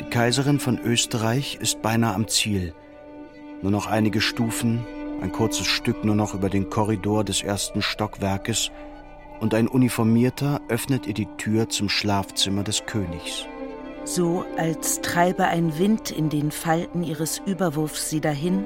Die 0.00 0.10
Kaiserin 0.10 0.60
von 0.60 0.78
Österreich 0.78 1.58
ist 1.60 1.82
beinahe 1.82 2.14
am 2.14 2.28
Ziel. 2.28 2.74
Nur 3.62 3.72
noch 3.72 3.86
einige 3.86 4.20
Stufen, 4.20 4.84
ein 5.20 5.32
kurzes 5.32 5.66
Stück 5.66 6.04
nur 6.04 6.14
noch 6.14 6.34
über 6.34 6.50
den 6.50 6.70
Korridor 6.70 7.24
des 7.24 7.42
ersten 7.42 7.82
Stockwerkes, 7.82 8.70
und 9.40 9.52
ein 9.52 9.68
Uniformierter 9.68 10.60
öffnet 10.68 11.06
ihr 11.06 11.14
die 11.14 11.28
Tür 11.36 11.68
zum 11.68 11.88
Schlafzimmer 11.88 12.62
des 12.62 12.86
Königs 12.86 13.46
so 14.06 14.44
als 14.56 15.00
treibe 15.00 15.44
ein 15.46 15.78
Wind 15.78 16.10
in 16.10 16.28
den 16.28 16.50
Falten 16.50 17.02
ihres 17.02 17.42
Überwurfs 17.44 18.08
sie 18.08 18.20
dahin, 18.20 18.64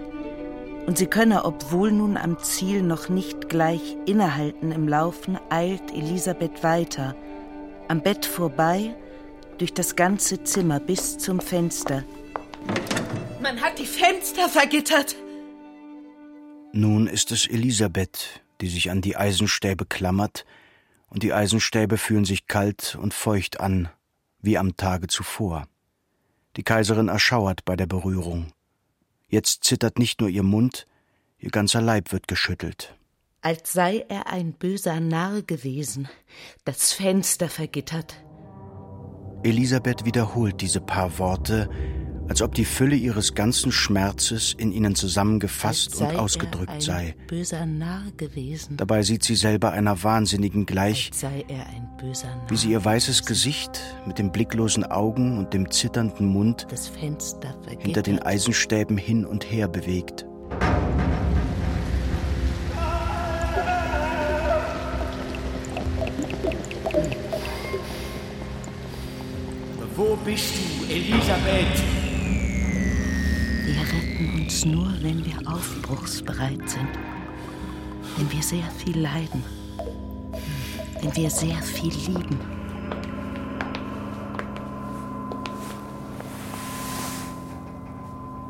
und 0.87 0.99
sie 0.99 1.07
könne, 1.07 1.45
obwohl 1.45 1.93
nun 1.93 2.17
am 2.17 2.39
Ziel 2.39 2.83
noch 2.83 3.09
nicht 3.09 3.49
gleich 3.49 3.97
innehalten 4.07 4.73
im 4.73 4.89
Laufen, 4.89 5.39
eilt 5.49 5.95
Elisabeth 5.95 6.63
weiter, 6.63 7.15
am 7.89 8.03
Bett 8.03 8.27
vorbei, 8.27 8.95
durch 9.59 9.73
das 9.75 9.95
ganze 9.95 10.43
Zimmer 10.43 10.81
bis 10.81 11.19
zum 11.19 11.41
Fenster. 11.41 12.03
Man 13.43 13.61
hat 13.61 13.79
die 13.79 13.87
Fenster 13.87 14.49
vergittert. 14.49 15.17
Nun 16.73 17.07
ist 17.07 17.33
es 17.33 17.47
Elisabeth, 17.47 18.43
die 18.61 18.69
sich 18.69 18.91
an 18.91 19.01
die 19.01 19.17
Eisenstäbe 19.17 19.87
klammert, 19.87 20.45
und 21.09 21.23
die 21.23 21.33
Eisenstäbe 21.33 21.97
fühlen 21.97 22.25
sich 22.25 22.47
kalt 22.47 22.97
und 23.01 23.15
feucht 23.15 23.59
an, 23.59 23.89
wie 24.41 24.59
am 24.59 24.77
Tage 24.77 25.09
zuvor. 25.09 25.67
Die 26.57 26.63
Kaiserin 26.63 27.09
erschauert 27.09 27.65
bei 27.65 27.77
der 27.77 27.87
Berührung. 27.87 28.53
Jetzt 29.29 29.65
zittert 29.65 29.99
nicht 29.99 30.21
nur 30.21 30.29
ihr 30.29 30.43
Mund, 30.43 30.87
ihr 31.39 31.51
ganzer 31.51 31.81
Leib 31.81 32.13
wird 32.13 32.29
geschüttelt. 32.29 32.95
Als 33.41 33.73
sei 33.73 34.05
er 34.09 34.27
ein 34.27 34.53
böser 34.53 35.01
Narr 35.01 35.43
gewesen, 35.43 36.09
das 36.65 36.93
Fenster 36.93 37.49
vergittert. 37.49 38.23
Elisabeth 39.43 40.05
wiederholt 40.05 40.61
diese 40.61 40.81
paar 40.81 41.19
Worte, 41.19 41.71
als 42.31 42.43
ob 42.43 42.55
die 42.55 42.65
Fülle 42.65 42.95
ihres 42.95 43.35
ganzen 43.35 43.73
Schmerzes 43.73 44.55
in 44.57 44.71
ihnen 44.71 44.95
zusammengefasst 44.95 46.01
und 46.01 46.15
ausgedrückt 46.17 46.71
ein 46.71 46.81
sei. 46.81 47.15
Böser 47.27 47.67
Narr 47.67 48.05
gewesen. 48.17 48.77
Dabei 48.77 49.03
sieht 49.03 49.25
sie 49.25 49.35
selber 49.35 49.73
einer 49.73 50.05
Wahnsinnigen 50.05 50.65
gleich, 50.65 51.09
Als 51.11 51.21
sei 51.23 51.45
er 51.49 51.67
ein 51.67 51.89
böser 52.01 52.29
Narr. 52.29 52.49
wie 52.49 52.57
sie 52.57 52.71
ihr 52.71 52.85
weißes 52.85 53.27
Gesicht 53.27 53.81
mit 54.07 54.19
den 54.21 54.31
blicklosen 54.31 54.85
Augen 54.85 55.39
und 55.39 55.53
dem 55.53 55.73
zitternden 55.73 56.29
Mund 56.29 56.69
das 56.71 56.87
Fenster 56.87 57.53
vergittert. 57.65 57.83
hinter 57.83 58.03
den 58.03 58.19
Eisenstäben 58.21 58.97
hin 58.97 59.27
und 59.27 59.51
her 59.51 59.67
bewegt. 59.67 60.25
Wo 69.97 70.17
bist 70.25 70.55
du, 70.55 70.93
Elisabeth? 70.93 72.00
Wir 73.71 73.83
retten 73.83 74.43
uns 74.43 74.65
nur, 74.65 74.93
wenn 75.01 75.25
wir 75.25 75.49
aufbruchsbereit 75.49 76.69
sind. 76.69 76.89
Wenn 78.17 78.33
wir 78.33 78.43
sehr 78.43 78.65
viel 78.65 78.99
leiden. 78.99 79.45
Wenn 81.01 81.15
wir 81.15 81.31
sehr 81.31 81.63
viel 81.63 81.93
lieben. 81.93 82.37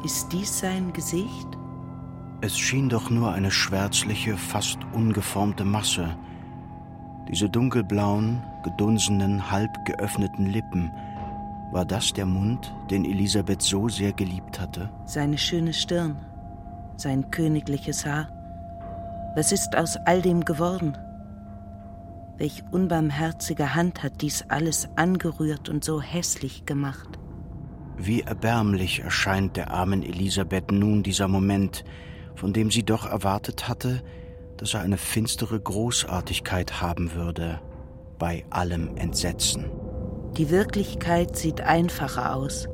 Ist 0.02 0.32
dies 0.32 0.58
sein 0.58 0.90
Gesicht? 0.94 1.48
Es 2.40 2.58
schien 2.58 2.88
doch 2.88 3.10
nur 3.10 3.30
eine 3.30 3.50
schwärzliche, 3.50 4.38
fast 4.38 4.78
ungeformte 4.94 5.66
Masse. 5.66 6.16
Diese 7.28 7.50
dunkelblauen, 7.50 8.42
gedunsenen, 8.64 9.50
halb 9.50 9.84
geöffneten 9.84 10.46
Lippen. 10.46 10.90
War 11.72 11.84
das 11.84 12.12
der 12.12 12.26
Mund, 12.26 12.74
den 12.90 13.04
Elisabeth 13.04 13.62
so 13.62 13.88
sehr 13.88 14.12
geliebt 14.12 14.58
hatte? 14.60 14.90
Seine 15.04 15.38
schöne 15.38 15.72
Stirn, 15.72 16.16
sein 16.96 17.30
königliches 17.30 18.04
Haar. 18.04 18.28
Was 19.36 19.52
ist 19.52 19.76
aus 19.76 19.96
all 20.04 20.20
dem 20.20 20.44
geworden? 20.44 20.98
Welch 22.38 22.64
unbarmherzige 22.72 23.74
Hand 23.74 24.02
hat 24.02 24.20
dies 24.22 24.44
alles 24.48 24.88
angerührt 24.96 25.68
und 25.68 25.84
so 25.84 26.00
hässlich 26.00 26.66
gemacht? 26.66 27.18
Wie 27.96 28.22
erbärmlich 28.22 29.00
erscheint 29.00 29.56
der 29.56 29.70
armen 29.70 30.02
Elisabeth 30.02 30.72
nun 30.72 31.02
dieser 31.02 31.28
Moment, 31.28 31.84
von 32.34 32.52
dem 32.52 32.70
sie 32.70 32.82
doch 32.82 33.06
erwartet 33.06 33.68
hatte, 33.68 34.02
dass 34.56 34.74
er 34.74 34.80
eine 34.80 34.96
finstere 34.96 35.60
Großartigkeit 35.60 36.80
haben 36.80 37.14
würde, 37.14 37.60
bei 38.18 38.44
allem 38.50 38.96
Entsetzen. 38.96 39.66
Die 40.37 40.51
Wirklichkeit 40.51 41.37
sieht 41.37 41.61
einfacher 41.61 42.35
aus. 42.37 42.68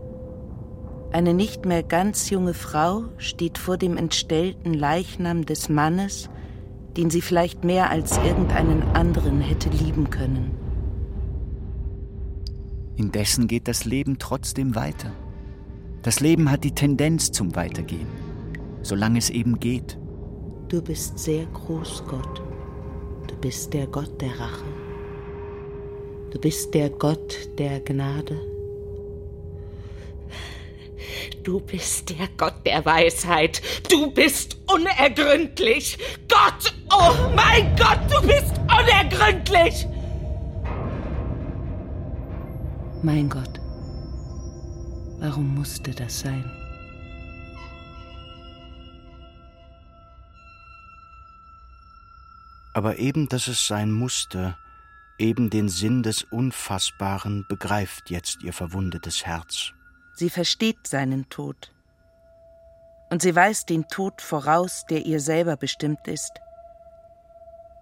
Eine 1.12 1.34
nicht 1.34 1.64
mehr 1.64 1.82
ganz 1.82 2.30
junge 2.30 2.52
Frau 2.52 3.04
steht 3.16 3.58
vor 3.58 3.78
dem 3.78 3.96
entstellten 3.96 4.74
Leichnam 4.74 5.46
des 5.46 5.68
Mannes, 5.68 6.28
den 6.96 7.10
sie 7.10 7.22
vielleicht 7.22 7.64
mehr 7.64 7.90
als 7.90 8.18
irgendeinen 8.18 8.82
anderen 8.94 9.40
hätte 9.40 9.70
lieben 9.70 10.10
können. 10.10 10.50
Indessen 12.96 13.46
geht 13.46 13.68
das 13.68 13.84
Leben 13.84 14.18
trotzdem 14.18 14.74
weiter. 14.74 15.12
Das 16.02 16.20
Leben 16.20 16.50
hat 16.50 16.64
die 16.64 16.74
Tendenz 16.74 17.32
zum 17.32 17.56
Weitergehen, 17.56 18.08
solange 18.82 19.18
es 19.18 19.30
eben 19.30 19.60
geht. 19.60 19.98
Du 20.68 20.82
bist 20.82 21.18
sehr 21.18 21.46
groß, 21.46 22.04
Gott. 22.08 22.42
Du 23.26 23.36
bist 23.36 23.72
der 23.74 23.86
Gott 23.86 24.20
der 24.20 24.38
Rache. 24.38 24.64
Du 26.30 26.40
bist 26.40 26.74
der 26.74 26.90
Gott 26.90 27.36
der 27.58 27.80
Gnade. 27.80 28.40
Du 31.42 31.60
bist 31.60 32.10
der 32.10 32.28
Gott 32.36 32.66
der 32.66 32.84
Weisheit. 32.84 33.62
Du 33.88 34.10
bist 34.10 34.56
unergründlich. 34.66 35.96
Gott, 36.28 36.74
oh 36.92 37.14
mein 37.34 37.74
Gott, 37.76 38.00
du 38.10 38.26
bist 38.26 38.52
unergründlich. 38.66 39.86
Mein 43.02 43.28
Gott, 43.28 43.60
warum 45.20 45.54
musste 45.54 45.92
das 45.92 46.20
sein? 46.20 46.44
Aber 52.72 52.98
eben, 52.98 53.28
dass 53.28 53.46
es 53.46 53.66
sein 53.66 53.92
musste, 53.92 54.56
eben 55.18 55.50
den 55.50 55.68
Sinn 55.68 56.02
des 56.02 56.22
Unfassbaren 56.22 57.44
begreift 57.48 58.10
jetzt 58.10 58.42
ihr 58.42 58.52
verwundetes 58.52 59.26
Herz. 59.26 59.72
Sie 60.14 60.30
versteht 60.30 60.86
seinen 60.86 61.28
Tod. 61.28 61.72
Und 63.10 63.22
sie 63.22 63.34
weiß 63.34 63.66
den 63.66 63.86
Tod 63.88 64.20
voraus, 64.20 64.84
der 64.88 65.06
ihr 65.06 65.20
selber 65.20 65.56
bestimmt 65.56 66.08
ist. 66.08 66.32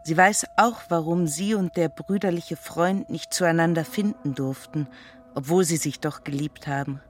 Sie 0.04 0.16
weiß 0.16 0.46
auch, 0.58 0.82
warum 0.88 1.26
sie 1.26 1.54
und 1.54 1.76
der 1.76 1.88
brüderliche 1.88 2.56
Freund 2.56 3.08
nicht 3.08 3.32
zueinander 3.32 3.84
finden 3.84 4.34
durften, 4.34 4.86
obwohl 5.34 5.64
sie 5.64 5.78
sich 5.78 6.00
doch 6.00 6.24
geliebt 6.24 6.66
haben. 6.66 7.00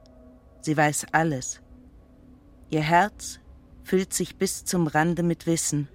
Sie 0.61 0.77
weiß 0.77 1.07
alles. 1.11 1.61
Ihr 2.69 2.81
Herz 2.81 3.39
füllt 3.83 4.13
sich 4.13 4.37
bis 4.37 4.63
zum 4.63 4.87
Rande 4.87 5.23
mit 5.23 5.45
Wissen, 5.45 5.89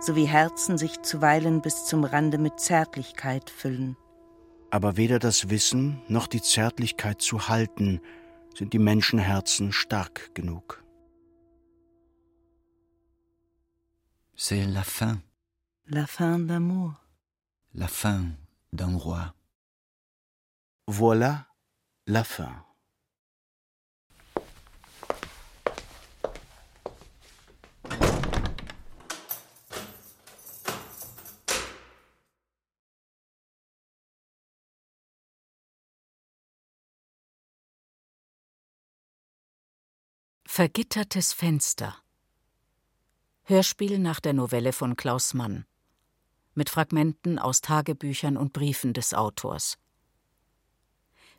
so 0.00 0.16
wie 0.16 0.24
Herzen 0.26 0.78
sich 0.78 1.02
zuweilen 1.02 1.60
bis 1.60 1.84
zum 1.84 2.04
Rande 2.04 2.38
mit 2.38 2.58
Zärtlichkeit 2.58 3.50
füllen. 3.50 3.96
Aber 4.70 4.96
weder 4.96 5.18
das 5.18 5.50
Wissen 5.50 6.00
noch 6.08 6.26
die 6.26 6.42
Zärtlichkeit 6.42 7.20
zu 7.20 7.48
halten 7.48 8.00
sind 8.56 8.72
die 8.72 8.78
Menschenherzen 8.78 9.72
stark 9.72 10.34
genug. 10.34 10.82
C'est 14.36 14.64
la 14.66 14.82
fin, 14.82 15.20
La 15.86 16.06
fin 16.06 16.38
d'amour. 16.38 16.94
la 17.74 17.88
fin 17.88 18.36
d'un 18.72 18.96
roi. 18.96 19.34
Voilà 20.88 21.46
la 22.06 22.24
fin. 22.24 22.64
Vergittertes 40.60 41.32
Fenster. 41.32 41.96
Hörspiel 43.44 43.98
nach 43.98 44.20
der 44.20 44.34
Novelle 44.34 44.74
von 44.74 44.94
Klaus 44.94 45.32
Mann. 45.32 45.64
Mit 46.52 46.68
Fragmenten 46.68 47.38
aus 47.38 47.62
Tagebüchern 47.62 48.36
und 48.36 48.52
Briefen 48.52 48.92
des 48.92 49.14
Autors. 49.14 49.78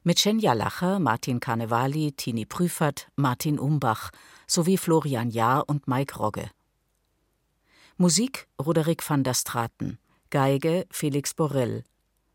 Mit 0.01 0.19
Schenja 0.19 0.53
Lacher, 0.53 0.97
Martin 0.97 1.39
Karnevali, 1.39 2.13
Tini 2.13 2.47
Prüfert, 2.47 3.11
Martin 3.15 3.59
Umbach 3.59 4.09
sowie 4.47 4.77
Florian 4.77 5.29
Jahr 5.29 5.69
und 5.69 5.87
Mike 5.87 6.17
Rogge. 6.17 6.49
Musik 7.97 8.47
Roderick 8.59 9.07
van 9.07 9.23
der 9.23 9.35
Straten. 9.35 9.99
Geige 10.31 10.87
Felix 10.89 11.35
Borrell. 11.35 11.83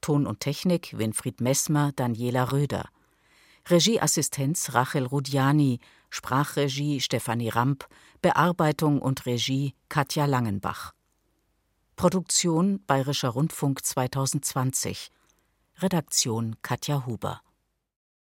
Ton 0.01 0.25
und 0.25 0.39
Technik 0.39 0.97
Winfried 0.97 1.41
Messmer, 1.41 1.91
Daniela 1.97 2.53
Röder. 2.53 2.89
Regieassistenz 3.69 4.73
Rachel 4.75 5.07
Rudiani, 5.07 5.81
Sprachregie 6.17 7.03
Stefanie 7.03 7.51
Ramp, 7.51 7.87
Bearbeitung 8.23 9.03
und 9.03 9.27
Regie 9.27 9.75
Katja 9.91 10.25
Langenbach. 10.25 10.95
Produktion 11.95 12.83
Bayerischer 12.87 13.29
Rundfunk 13.29 13.85
2020. 13.85 15.11
Redaktion 15.77 16.57
Katja 16.63 17.05
Huber 17.05 17.43